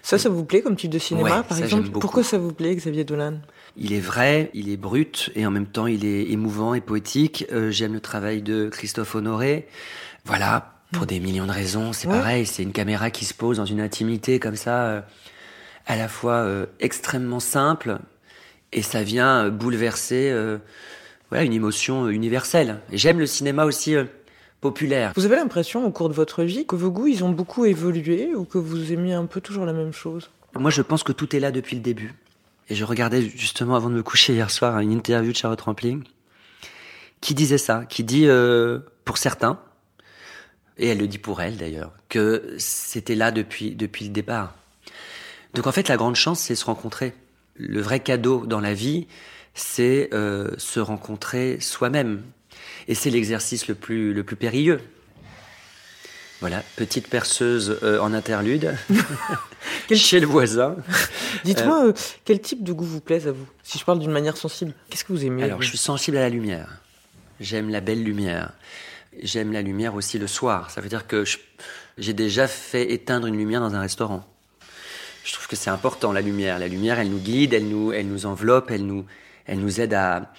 Ça, 0.03 0.17
ça 0.19 0.29
vous 0.29 0.45
plaît 0.45 0.63
comme 0.63 0.77
type 0.77 0.91
de 0.93 0.99
cinéma, 1.01 1.39
Ouais, 1.39 1.43
par 1.49 1.57
ça, 1.57 1.65
exemple. 1.65 1.89
Pourquoi 1.91 2.23
ça 2.23 2.39
vous 2.39 2.53
plaît, 2.53 2.75
Xavier 2.77 3.03
Dolan? 3.05 3.39
Il 3.77 3.93
est 3.93 4.01
vrai, 4.01 4.51
il 4.55 4.69
est 4.69 4.77
brut 4.77 5.31
et 5.35 5.45
en 5.47 5.51
même 5.51 5.67
temps 5.67 5.89
il 5.89 6.05
est 6.05 6.31
émouvant 6.31 6.75
et 6.75 6.81
poétique. 6.81 7.47
Euh, 7.53 7.73
J'aime 7.73 7.93
le 7.95 8.01
travail 8.01 8.43
de 8.43 8.69
Christophe 8.69 9.17
Honoré. 9.17 9.67
Voilà, 10.25 10.75
pour 10.93 11.07
des 11.07 11.19
millions 11.19 11.47
de 11.47 11.51
raisons, 11.53 11.93
c'est 11.93 12.07
Ouais. 12.07 12.15
pareil. 12.15 12.47
C'est 12.47 12.63
une 12.63 12.71
caméra 12.73 13.11
qui 13.11 13.25
se 13.25 13.35
pose 13.35 13.57
dans 13.57 13.65
une 13.65 13.81
intimité 13.81 14.39
comme 14.39 14.55
ça, 14.55 14.85
euh, 14.85 15.01
à 15.87 15.97
la 15.97 16.07
fois 16.07 16.35
euh, 16.35 16.67
extrêmement 16.79 17.41
simple 17.41 17.99
et 18.73 18.83
ça 18.83 19.03
vient 19.03 19.47
euh, 19.47 19.51
bouleverser 19.51 20.31
euh, 20.31 20.59
voilà, 21.31 21.45
une 21.45 21.53
émotion 21.53 22.07
euh, 22.07 22.11
universelle. 22.11 22.81
Et 22.91 22.99
j'aime 22.99 23.19
le 23.19 23.27
cinéma 23.27 23.65
aussi 23.65 23.95
euh, 23.95 24.05
populaire. 24.61 25.13
Vous 25.17 25.25
avez 25.25 25.37
l'impression, 25.37 25.85
au 25.85 25.91
cours 25.91 26.09
de 26.09 26.15
votre 26.15 26.43
vie, 26.43 26.67
que 26.67 26.77
vos 26.77 26.91
goûts, 26.91 27.07
ils 27.07 27.25
ont 27.25 27.31
beaucoup 27.31 27.65
évolué 27.65 28.35
ou 28.35 28.45
que 28.45 28.59
vous 28.59 28.93
aimiez 28.93 29.15
un 29.15 29.27
peu 29.27 29.41
toujours 29.41 29.65
la 29.65 29.73
même 29.73 29.93
chose? 29.93 30.31
Moi, 30.55 30.71
je 30.71 30.83
pense 30.83 31.03
que 31.03 31.13
tout 31.13 31.35
est 31.35 31.41
là 31.41 31.51
depuis 31.51 31.77
le 31.77 31.83
début. 31.83 32.15
Et 32.71 32.75
je 32.75 32.85
regardais 32.85 33.23
justement 33.23 33.77
avant 33.77 33.91
de 33.91 33.95
me 33.95 34.03
coucher 34.03 34.35
hier 34.35 34.51
soir 34.51 34.79
une 34.79 34.93
interview 34.93 35.33
de 35.33 35.37
Charlotte 35.37 35.61
Rampling 35.61 36.05
qui 37.21 37.35
disait 37.35 37.59
ça, 37.59 37.85
qui 37.87 38.05
dit 38.05 38.27
euh, 38.27 38.81
pour 39.05 39.19
certains, 39.19 39.59
et 40.77 40.89
elle 40.89 40.99
le 40.99 41.07
dit 41.07 41.19
pour 41.19 41.41
elle 41.41 41.57
d'ailleurs, 41.57 41.93
que 42.09 42.55
c'était 42.59 43.15
là 43.15 43.31
depuis 43.31 43.75
depuis 43.75 44.05
le 44.05 44.11
départ. 44.11 44.55
Donc 45.55 45.67
en 45.67 45.73
fait, 45.73 45.89
la 45.89 45.97
grande 45.97 46.17
chance, 46.17 46.41
c'est 46.41 46.55
se 46.55 46.65
rencontrer. 46.65 47.15
Le 47.55 47.81
vrai 47.81 48.01
cadeau 48.01 48.45
dans 48.45 48.61
la 48.61 48.75
vie, 48.75 49.07
c'est 49.55 50.11
euh, 50.13 50.51
se 50.59 50.81
rencontrer 50.81 51.59
soi-même, 51.61 52.23
et 52.89 52.95
c'est 52.95 53.11
l'exercice 53.11 53.69
le 53.69 53.75
plus 53.75 54.13
le 54.13 54.23
plus 54.25 54.37
périlleux. 54.37 54.81
Voilà, 56.41 56.63
petite 56.77 57.09
perceuse 57.09 57.79
euh, 57.83 57.99
en 58.01 58.13
interlude 58.13 58.75
Quel- 59.89 59.97
chez 59.97 60.21
le 60.21 60.27
voisin. 60.27 60.77
Dites-moi, 61.45 61.87
euh, 61.87 61.93
quel 62.25 62.41
type 62.41 62.63
de 62.63 62.73
goût 62.73 62.85
vous 62.85 63.01
plaise 63.01 63.27
à 63.29 63.33
vous? 63.33 63.47
Si 63.63 63.79
je 63.79 63.85
parle 63.85 63.99
d'une 63.99 64.11
manière 64.11 64.37
sensible, 64.37 64.75
qu'est-ce 64.91 65.05
que 65.05 65.13
vous 65.13 65.25
aimez 65.25 65.45
Alors, 65.45 65.57
vous? 65.59 65.63
je 65.63 65.69
suis 65.69 65.79
sensible 65.79 66.17
à 66.19 66.21
la 66.21 66.29
lumière. 66.29 66.81
J'aime 67.41 67.71
la 67.71 67.81
belle 67.81 68.03
lumière. 68.03 68.53
J'aime 69.23 69.53
la 69.53 69.63
lumière 69.63 69.95
aussi 69.95 70.19
le 70.19 70.27
soir. 70.27 70.71
Ça 70.71 70.81
veut 70.81 70.89
dire 70.89 71.07
que 71.07 71.25
j'ai 71.97 72.13
déjà 72.13 72.47
fait 72.47 72.93
éteindre 72.93 73.27
une 73.27 73.37
lumière 73.39 73.61
dans 73.61 73.75
un 73.75 73.81
restaurant. 73.81 74.27
Je 75.25 75.33
trouve 75.33 75.47
que 75.47 75.57
c'est 75.57 75.71
important, 75.71 76.13
la 76.13 76.21
lumière. 76.21 76.59
La 76.59 76.69
lumière, 76.69 76.99
elle 76.99 77.09
nous 77.09 77.19
guide, 77.19 77.55
elle 77.55 77.69
nous, 77.69 77.93
elle 77.93 78.09
nous 78.09 78.27
enveloppe, 78.27 78.71
elle 78.71 78.85
nous, 78.85 79.07
elle 79.47 79.61
nous 79.61 79.81
aide 79.81 79.95
à, 79.95 80.31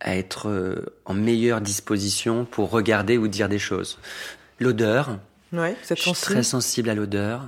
à 0.00 0.16
être 0.16 0.48
euh, 0.48 0.94
en 1.04 1.14
meilleure 1.14 1.60
disposition 1.60 2.44
pour 2.44 2.70
regarder 2.70 3.18
ou 3.18 3.28
dire 3.28 3.48
des 3.48 3.58
choses. 3.58 3.98
L'odeur, 4.58 5.18
Ouais, 5.52 5.76
vous 5.82 5.92
êtes 5.92 5.98
je 5.98 6.02
suis 6.02 6.10
sensible 6.10 6.32
très 6.34 6.42
sensible 6.44 6.90
à 6.90 6.94
l'odeur. 6.94 7.42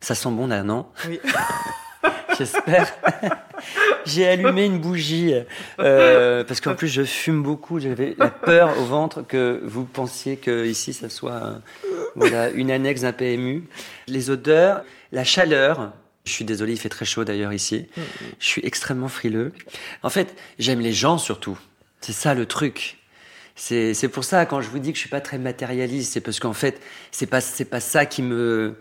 Ça 0.00 0.14
sent 0.16 0.30
bon 0.30 0.48
là, 0.48 0.62
non? 0.64 0.86
Oui. 1.08 1.20
J'espère. 2.38 2.92
J'ai 4.06 4.26
allumé 4.26 4.64
une 4.64 4.80
bougie 4.80 5.34
euh, 5.78 6.42
parce 6.44 6.60
qu'en 6.60 6.74
plus 6.74 6.88
je 6.88 7.02
fume 7.02 7.42
beaucoup. 7.42 7.78
J'avais 7.78 8.14
la 8.18 8.28
peur 8.28 8.78
au 8.78 8.84
ventre 8.84 9.22
que 9.22 9.60
vous 9.64 9.84
pensiez 9.84 10.38
que 10.38 10.64
ici 10.66 10.92
ça 10.92 11.08
soit 11.10 11.32
euh, 11.32 11.58
voilà 12.16 12.48
une 12.50 12.70
annexe 12.70 13.02
d'un 13.02 13.12
PMU. 13.12 13.64
Les 14.08 14.30
odeurs, 14.30 14.82
la 15.12 15.22
chaleur. 15.24 15.92
Je 16.24 16.32
suis 16.32 16.44
désolé, 16.44 16.72
il 16.72 16.78
fait 16.78 16.88
très 16.90 17.04
chaud 17.06 17.24
d'ailleurs 17.24 17.52
ici. 17.52 17.86
Je 18.38 18.46
suis 18.46 18.64
extrêmement 18.64 19.08
frileux. 19.08 19.52
En 20.02 20.10
fait, 20.10 20.34
j'aime 20.58 20.80
les 20.80 20.92
gens 20.92 21.18
surtout. 21.18 21.58
C'est 22.00 22.12
ça 22.12 22.34
le 22.34 22.46
truc. 22.46 22.98
C'est 23.56 23.94
c'est 23.94 24.08
pour 24.08 24.24
ça 24.24 24.46
quand 24.46 24.60
je 24.60 24.68
vous 24.68 24.78
dis 24.78 24.90
que 24.92 24.96
je 24.96 25.00
suis 25.00 25.10
pas 25.10 25.20
très 25.20 25.38
matérialiste, 25.38 26.12
c'est 26.12 26.20
parce 26.20 26.40
qu'en 26.40 26.52
fait 26.54 26.80
c'est 27.10 27.26
pas 27.26 27.40
c'est 27.40 27.64
pas 27.66 27.80
ça 27.80 28.06
qui 28.06 28.22
me 28.22 28.76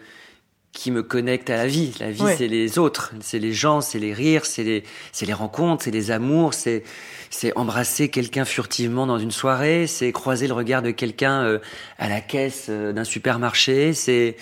qui 0.71 0.91
me 0.91 1.01
connecte 1.03 1.49
à 1.49 1.57
la 1.57 1.67
vie. 1.67 1.93
La 1.99 2.11
vie 2.11 2.21
Ouais. 2.21 2.35
c'est 2.37 2.47
les 2.47 2.77
autres, 2.77 3.13
c'est 3.21 3.39
les 3.39 3.51
gens, 3.51 3.81
c'est 3.81 3.99
les 3.99 4.13
rires, 4.13 4.45
c'est 4.45 4.63
les 4.63 4.83
c'est 5.11 5.25
les 5.25 5.33
rencontres, 5.33 5.83
c'est 5.83 5.91
les 5.91 6.11
amours, 6.11 6.53
c'est 6.53 6.83
c'est 7.29 7.51
embrasser 7.57 8.09
quelqu'un 8.09 8.45
furtivement 8.45 9.05
dans 9.07 9.17
une 9.17 9.31
soirée, 9.31 9.87
c'est 9.87 10.11
croiser 10.11 10.47
le 10.47 10.53
regard 10.53 10.81
de 10.81 10.91
quelqu'un 10.91 11.43
euh, 11.43 11.59
à 11.97 12.07
la 12.07 12.21
caisse 12.21 12.67
euh, 12.69 12.93
d'un 12.93 13.03
supermarché, 13.03 13.93
c'est 13.93 14.37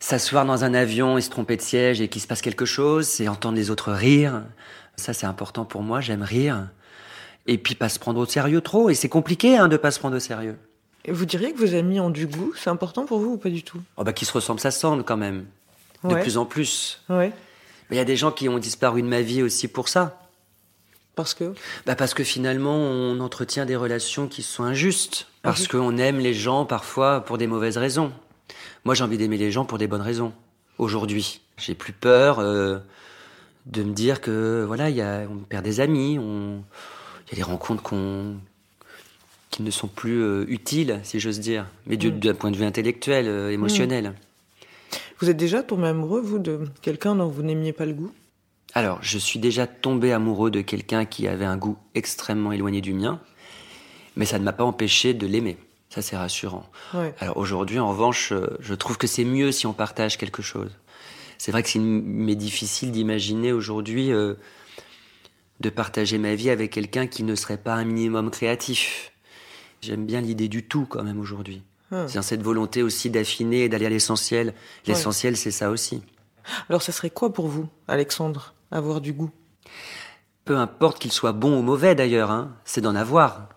s'asseoir 0.00 0.44
dans 0.46 0.64
un 0.64 0.74
avion 0.74 1.18
et 1.18 1.20
se 1.20 1.30
tromper 1.30 1.56
de 1.56 1.62
siège 1.62 2.00
et 2.00 2.08
qu'il 2.08 2.20
se 2.22 2.26
passe 2.26 2.40
quelque 2.42 2.64
chose, 2.64 3.06
c'est 3.06 3.28
entendre 3.28 3.56
les 3.56 3.70
autres 3.70 3.92
rire. 3.92 4.42
Ça, 4.96 5.12
c'est 5.12 5.26
important 5.26 5.64
pour 5.64 5.82
moi, 5.82 6.00
j'aime 6.00 6.22
rire. 6.22 6.68
Et 7.46 7.58
puis 7.58 7.74
pas 7.74 7.88
se 7.88 7.98
prendre 7.98 8.18
au 8.20 8.26
sérieux 8.26 8.60
trop. 8.60 8.90
Et 8.90 8.94
c'est 8.94 9.08
compliqué 9.08 9.56
hein, 9.56 9.68
de 9.68 9.76
pas 9.76 9.90
se 9.90 9.98
prendre 9.98 10.16
au 10.16 10.20
sérieux. 10.20 10.56
Et 11.04 11.12
vous 11.12 11.24
diriez 11.24 11.52
que 11.52 11.58
vos 11.58 11.74
amis 11.74 11.98
ont 12.00 12.10
du 12.10 12.26
goût 12.26 12.52
C'est 12.56 12.68
important 12.70 13.06
pour 13.06 13.18
vous 13.20 13.32
ou 13.32 13.36
pas 13.38 13.48
du 13.48 13.62
tout? 13.62 13.80
Oh, 13.96 14.04
bah, 14.04 14.12
qui 14.12 14.24
se 14.26 14.32
ressemblent, 14.32 14.60
ça 14.60 14.70
semble 14.70 15.04
quand 15.04 15.16
même. 15.16 15.46
De 16.04 16.14
Ouais. 16.14 16.22
plus 16.22 16.36
en 16.38 16.44
plus. 16.46 17.00
Ouais. 17.08 17.32
Mais 17.88 17.96
il 17.96 17.98
y 17.98 18.02
a 18.02 18.04
des 18.06 18.16
gens 18.16 18.30
qui 18.30 18.48
ont 18.48 18.58
disparu 18.58 19.02
de 19.02 19.06
ma 19.06 19.20
vie 19.20 19.42
aussi 19.42 19.68
pour 19.68 19.88
ça. 19.88 20.18
Parce 21.14 21.34
que? 21.34 21.52
Bah 21.86 21.94
parce 21.96 22.14
que 22.14 22.24
finalement, 22.24 22.76
on 22.76 23.20
entretient 23.20 23.66
des 23.66 23.76
relations 23.76 24.26
qui 24.28 24.42
sont 24.42 24.62
injustes. 24.64 25.26
Parce 25.42 25.56
Injustes. 25.60 25.72
qu'on 25.72 25.98
aime 25.98 26.18
les 26.18 26.32
gens 26.32 26.64
parfois 26.64 27.20
pour 27.22 27.36
des 27.36 27.46
mauvaises 27.46 27.76
raisons. 27.76 28.12
Moi, 28.84 28.94
j'ai 28.94 29.04
envie 29.04 29.18
d'aimer 29.18 29.36
les 29.36 29.50
gens 29.50 29.64
pour 29.64 29.78
des 29.78 29.86
bonnes 29.86 30.00
raisons. 30.00 30.32
Aujourd'hui, 30.78 31.40
j'ai 31.58 31.74
plus 31.74 31.92
peur 31.92 32.38
euh, 32.38 32.78
de 33.66 33.82
me 33.82 33.92
dire 33.92 34.20
que 34.20 34.64
voilà, 34.66 34.88
il 34.88 34.96
y 34.96 35.02
a, 35.02 35.26
on 35.30 35.38
perd 35.38 35.64
des 35.64 35.80
amis, 35.80 36.18
on, 36.18 36.62
il 37.26 37.30
y 37.30 37.32
a 37.34 37.36
des 37.36 37.42
rencontres 37.42 37.82
qu'on 37.82 38.36
qui 39.50 39.62
ne 39.64 39.70
sont 39.70 39.88
plus 39.88 40.22
euh, 40.22 40.44
utiles, 40.48 41.00
si 41.02 41.18
j'ose 41.18 41.40
dire, 41.40 41.66
mais 41.86 41.96
Mm. 41.96 42.20
d'un 42.20 42.34
point 42.34 42.50
de 42.52 42.56
vue 42.56 42.64
intellectuel, 42.64 43.26
euh, 43.26 43.50
émotionnel. 43.50 44.14
vous 45.18 45.28
êtes 45.28 45.36
déjà 45.36 45.62
tombé 45.62 45.88
amoureux, 45.88 46.20
vous, 46.20 46.38
de 46.38 46.60
quelqu'un 46.82 47.16
dont 47.16 47.26
vous 47.26 47.42
n'aimiez 47.42 47.72
pas 47.72 47.84
le 47.84 47.94
goût? 47.94 48.12
Alors, 48.74 49.00
je 49.02 49.18
suis 49.18 49.40
déjà 49.40 49.66
tombé 49.66 50.12
amoureux 50.12 50.52
de 50.52 50.60
quelqu'un 50.60 51.04
qui 51.04 51.26
avait 51.26 51.44
un 51.44 51.56
goût 51.56 51.76
extrêmement 51.96 52.52
éloigné 52.52 52.80
du 52.80 52.94
mien, 52.94 53.20
mais 54.14 54.24
ça 54.24 54.38
ne 54.38 54.44
m'a 54.44 54.52
pas 54.52 54.64
empêché 54.64 55.14
de 55.14 55.26
l'aimer. 55.26 55.58
Ça, 55.90 56.02
c'est 56.02 56.16
rassurant. 56.16 56.70
Ouais. 56.94 57.14
Alors 57.18 57.36
aujourd'hui, 57.36 57.80
en 57.80 57.90
revanche, 57.90 58.32
euh, 58.32 58.56
je 58.60 58.74
trouve 58.74 58.96
que 58.96 59.08
c'est 59.08 59.24
mieux 59.24 59.50
si 59.50 59.66
on 59.66 59.72
partage 59.72 60.18
quelque 60.18 60.40
chose. 60.40 60.70
C'est 61.36 61.50
vrai 61.50 61.62
que 61.62 61.68
c'est 61.68 61.80
m'est 61.80 62.36
difficile 62.36 62.92
d'imaginer 62.92 63.52
aujourd'hui 63.52 64.12
euh, 64.12 64.34
de 65.58 65.68
partager 65.68 66.16
ma 66.18 66.36
vie 66.36 66.48
avec 66.48 66.70
quelqu'un 66.70 67.08
qui 67.08 67.24
ne 67.24 67.34
serait 67.34 67.56
pas 67.56 67.74
un 67.74 67.84
minimum 67.84 68.30
créatif. 68.30 69.12
J'aime 69.80 70.06
bien 70.06 70.20
l'idée 70.20 70.48
du 70.48 70.64
tout 70.64 70.86
quand 70.86 71.02
même 71.02 71.18
aujourd'hui. 71.18 71.62
Ah. 71.90 72.06
C'est 72.06 72.22
cette 72.22 72.42
volonté 72.42 72.82
aussi 72.84 73.10
d'affiner 73.10 73.64
et 73.64 73.68
d'aller 73.68 73.86
à 73.86 73.90
l'essentiel. 73.90 74.54
L'essentiel, 74.86 75.36
c'est 75.36 75.50
ça 75.50 75.70
aussi. 75.70 76.02
Alors, 76.68 76.82
ça 76.82 76.92
serait 76.92 77.10
quoi 77.10 77.32
pour 77.32 77.48
vous, 77.48 77.68
Alexandre, 77.88 78.54
avoir 78.70 79.00
du 79.00 79.12
goût? 79.12 79.30
Peu 80.44 80.56
importe 80.56 81.00
qu'il 81.00 81.12
soit 81.12 81.32
bon 81.32 81.58
ou 81.58 81.62
mauvais 81.62 81.96
d'ailleurs, 81.96 82.30
hein, 82.30 82.56
c'est 82.64 82.80
d'en 82.80 82.94
avoir. 82.94 83.48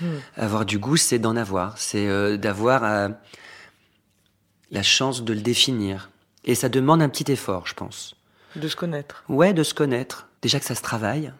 Hmm. 0.00 0.06
Avoir 0.36 0.64
du 0.64 0.78
goût, 0.78 0.96
c'est 0.96 1.18
d'en 1.18 1.36
avoir. 1.36 1.78
C'est 1.78 2.06
euh, 2.08 2.36
d'avoir 2.36 2.84
euh, 2.84 3.08
la 4.70 4.82
chance 4.82 5.22
de 5.24 5.32
le 5.32 5.40
définir. 5.40 6.10
Et 6.44 6.54
ça 6.54 6.68
demande 6.68 7.02
un 7.02 7.08
petit 7.08 7.30
effort, 7.30 7.66
je 7.66 7.74
pense. 7.74 8.14
De 8.56 8.68
se 8.68 8.76
connaître 8.76 9.24
Ouais, 9.28 9.52
de 9.52 9.62
se 9.62 9.74
connaître. 9.74 10.28
Déjà 10.42 10.58
que 10.58 10.66
ça 10.66 10.74
se 10.74 10.82
travaille. 10.82 11.32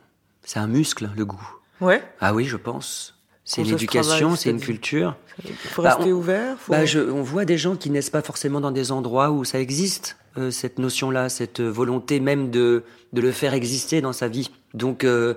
C'est 0.45 0.59
un 0.59 0.67
muscle, 0.67 1.09
le 1.17 1.25
goût. 1.25 1.49
Ouais. 1.81 2.03
Ah 2.21 2.35
oui, 2.35 2.45
je 2.45 2.57
pense. 2.57 3.15
C'est 3.45 3.63
une 3.63 3.71
éducation, 3.71 4.37
c'est 4.37 4.51
une 4.51 4.61
culture. 4.61 5.17
Il 5.45 5.53
faut 5.55 5.83
Bah, 5.83 5.97
rester 5.97 6.13
on- 6.13 6.17
ouvert 6.17 6.57
faut... 6.59 6.71
Bah, 6.73 6.85
je, 6.87 7.01
on 7.01 7.23
voit 7.23 7.45
des 7.45 7.59
gens 7.59 7.75
qui 7.75 7.91
naissent 7.91 8.11
pas 8.11 8.23
forcément 8.23 8.61
dans 8.61 8.71
des 8.71 8.93
endroits 8.93 9.31
où 9.33 9.45
ça 9.45 9.59
existe, 9.59 10.17
euh, 10.39 10.53
cette 10.53 10.79
notion-là, 10.79 11.29
cette 11.29 11.61
volonté 11.61 12.21
même 12.21 12.51
de, 12.51 12.85
de 13.13 13.21
le 13.21 13.33
faire 13.33 13.53
exister 13.53 14.01
dans 14.01 14.13
sa 14.13 14.29
vie. 14.29 14.51
Donc, 14.75 15.03
euh, 15.03 15.35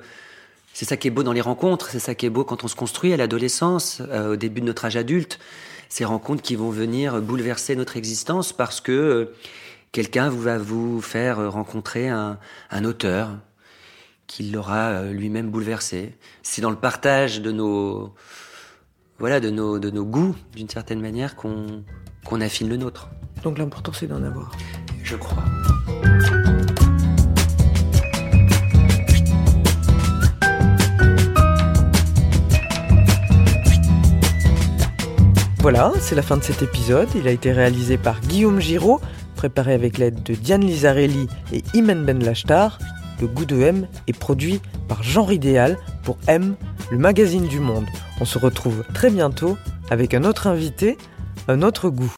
c'est 0.76 0.84
ça 0.84 0.98
qui 0.98 1.08
est 1.08 1.12
beau 1.12 1.24
dans 1.24 1.32
les 1.32 1.40
rencontres, 1.40 1.88
c'est 1.90 2.00
ça 2.00 2.16
qui 2.16 2.26
est 2.26 2.30
beau 2.30 2.44
quand 2.44 2.66
on 2.66 2.68
se 2.68 2.76
construit 2.76 3.14
à 3.14 3.18
l'adolescence, 3.18 4.02
euh, 4.10 4.34
au 4.34 4.36
début 4.36 4.60
de 4.60 4.66
notre 4.66 4.84
âge 4.84 4.98
adulte. 4.98 5.40
Ces 5.88 6.04
rencontres 6.04 6.42
qui 6.42 6.58
vont 6.58 6.70
venir 6.70 7.22
bouleverser 7.22 7.78
notre 7.78 7.96
existence 7.96 8.52
parce 8.52 8.82
que 8.82 8.92
euh, 8.92 9.34
quelqu'un 9.94 10.28
va 10.28 10.58
vous 10.58 11.00
faire 11.00 11.50
rencontrer 11.50 12.10
un, 12.10 12.40
un 12.72 12.84
auteur 12.84 13.30
qui 14.28 14.52
l'aura 14.52 14.90
euh, 14.90 15.14
lui-même 15.14 15.50
bouleversé. 15.50 16.14
C'est 16.44 16.62
dans 16.62 16.72
le 16.72 16.76
partage 16.76 17.42
de 17.42 17.54
nos, 17.54 18.14
voilà, 19.18 19.40
de 19.40 19.52
nos, 19.52 19.80
de 19.80 19.90
nos 19.90 20.04
goûts, 20.04 20.36
d'une 20.58 20.70
certaine 20.70 21.00
manière, 21.00 21.38
qu'on 21.38 21.86
qu'on 22.26 22.42
affine 22.42 22.68
le 22.68 22.76
nôtre, 22.76 23.08
Donc 23.44 23.60
l'important, 23.60 23.94
c'est 23.94 24.08
d'en 24.08 24.24
avoir. 24.24 24.52
je 25.04 25.16
crois. 25.16 25.44
Voilà, 35.66 35.92
c'est 36.00 36.14
la 36.14 36.22
fin 36.22 36.38
de 36.38 36.44
cet 36.44 36.62
épisode. 36.62 37.10
Il 37.16 37.28
a 37.28 37.32
été 37.32 37.52
réalisé 37.52 37.98
par 37.98 38.22
Guillaume 38.22 38.60
Giraud, 38.60 39.02
préparé 39.36 39.74
avec 39.74 39.98
l'aide 39.98 40.22
de 40.22 40.36
Diane 40.36 40.62
Lizarelli 40.62 41.28
et 41.52 41.64
Imen 41.74 42.06
Ben 42.06 42.24
Lachtar. 42.24 42.78
Le 43.20 43.26
goût 43.26 43.46
de 43.46 43.60
M 43.60 43.88
est 44.06 44.16
produit 44.16 44.62
par 44.88 45.02
Genre 45.02 45.32
Idéal 45.32 45.80
pour 46.04 46.20
M, 46.28 46.54
le 46.92 47.00
magazine 47.00 47.48
du 47.48 47.60
monde. 47.60 47.88
On 48.22 48.26
se 48.26 48.38
retrouve 48.38 48.84
très 48.94 49.10
bientôt 49.10 49.58
avec 49.90 50.14
un 50.14 50.24
autre 50.24 50.46
invité, 50.46 51.00
un 51.48 51.64
autre 51.64 51.90
goût. 51.90 52.14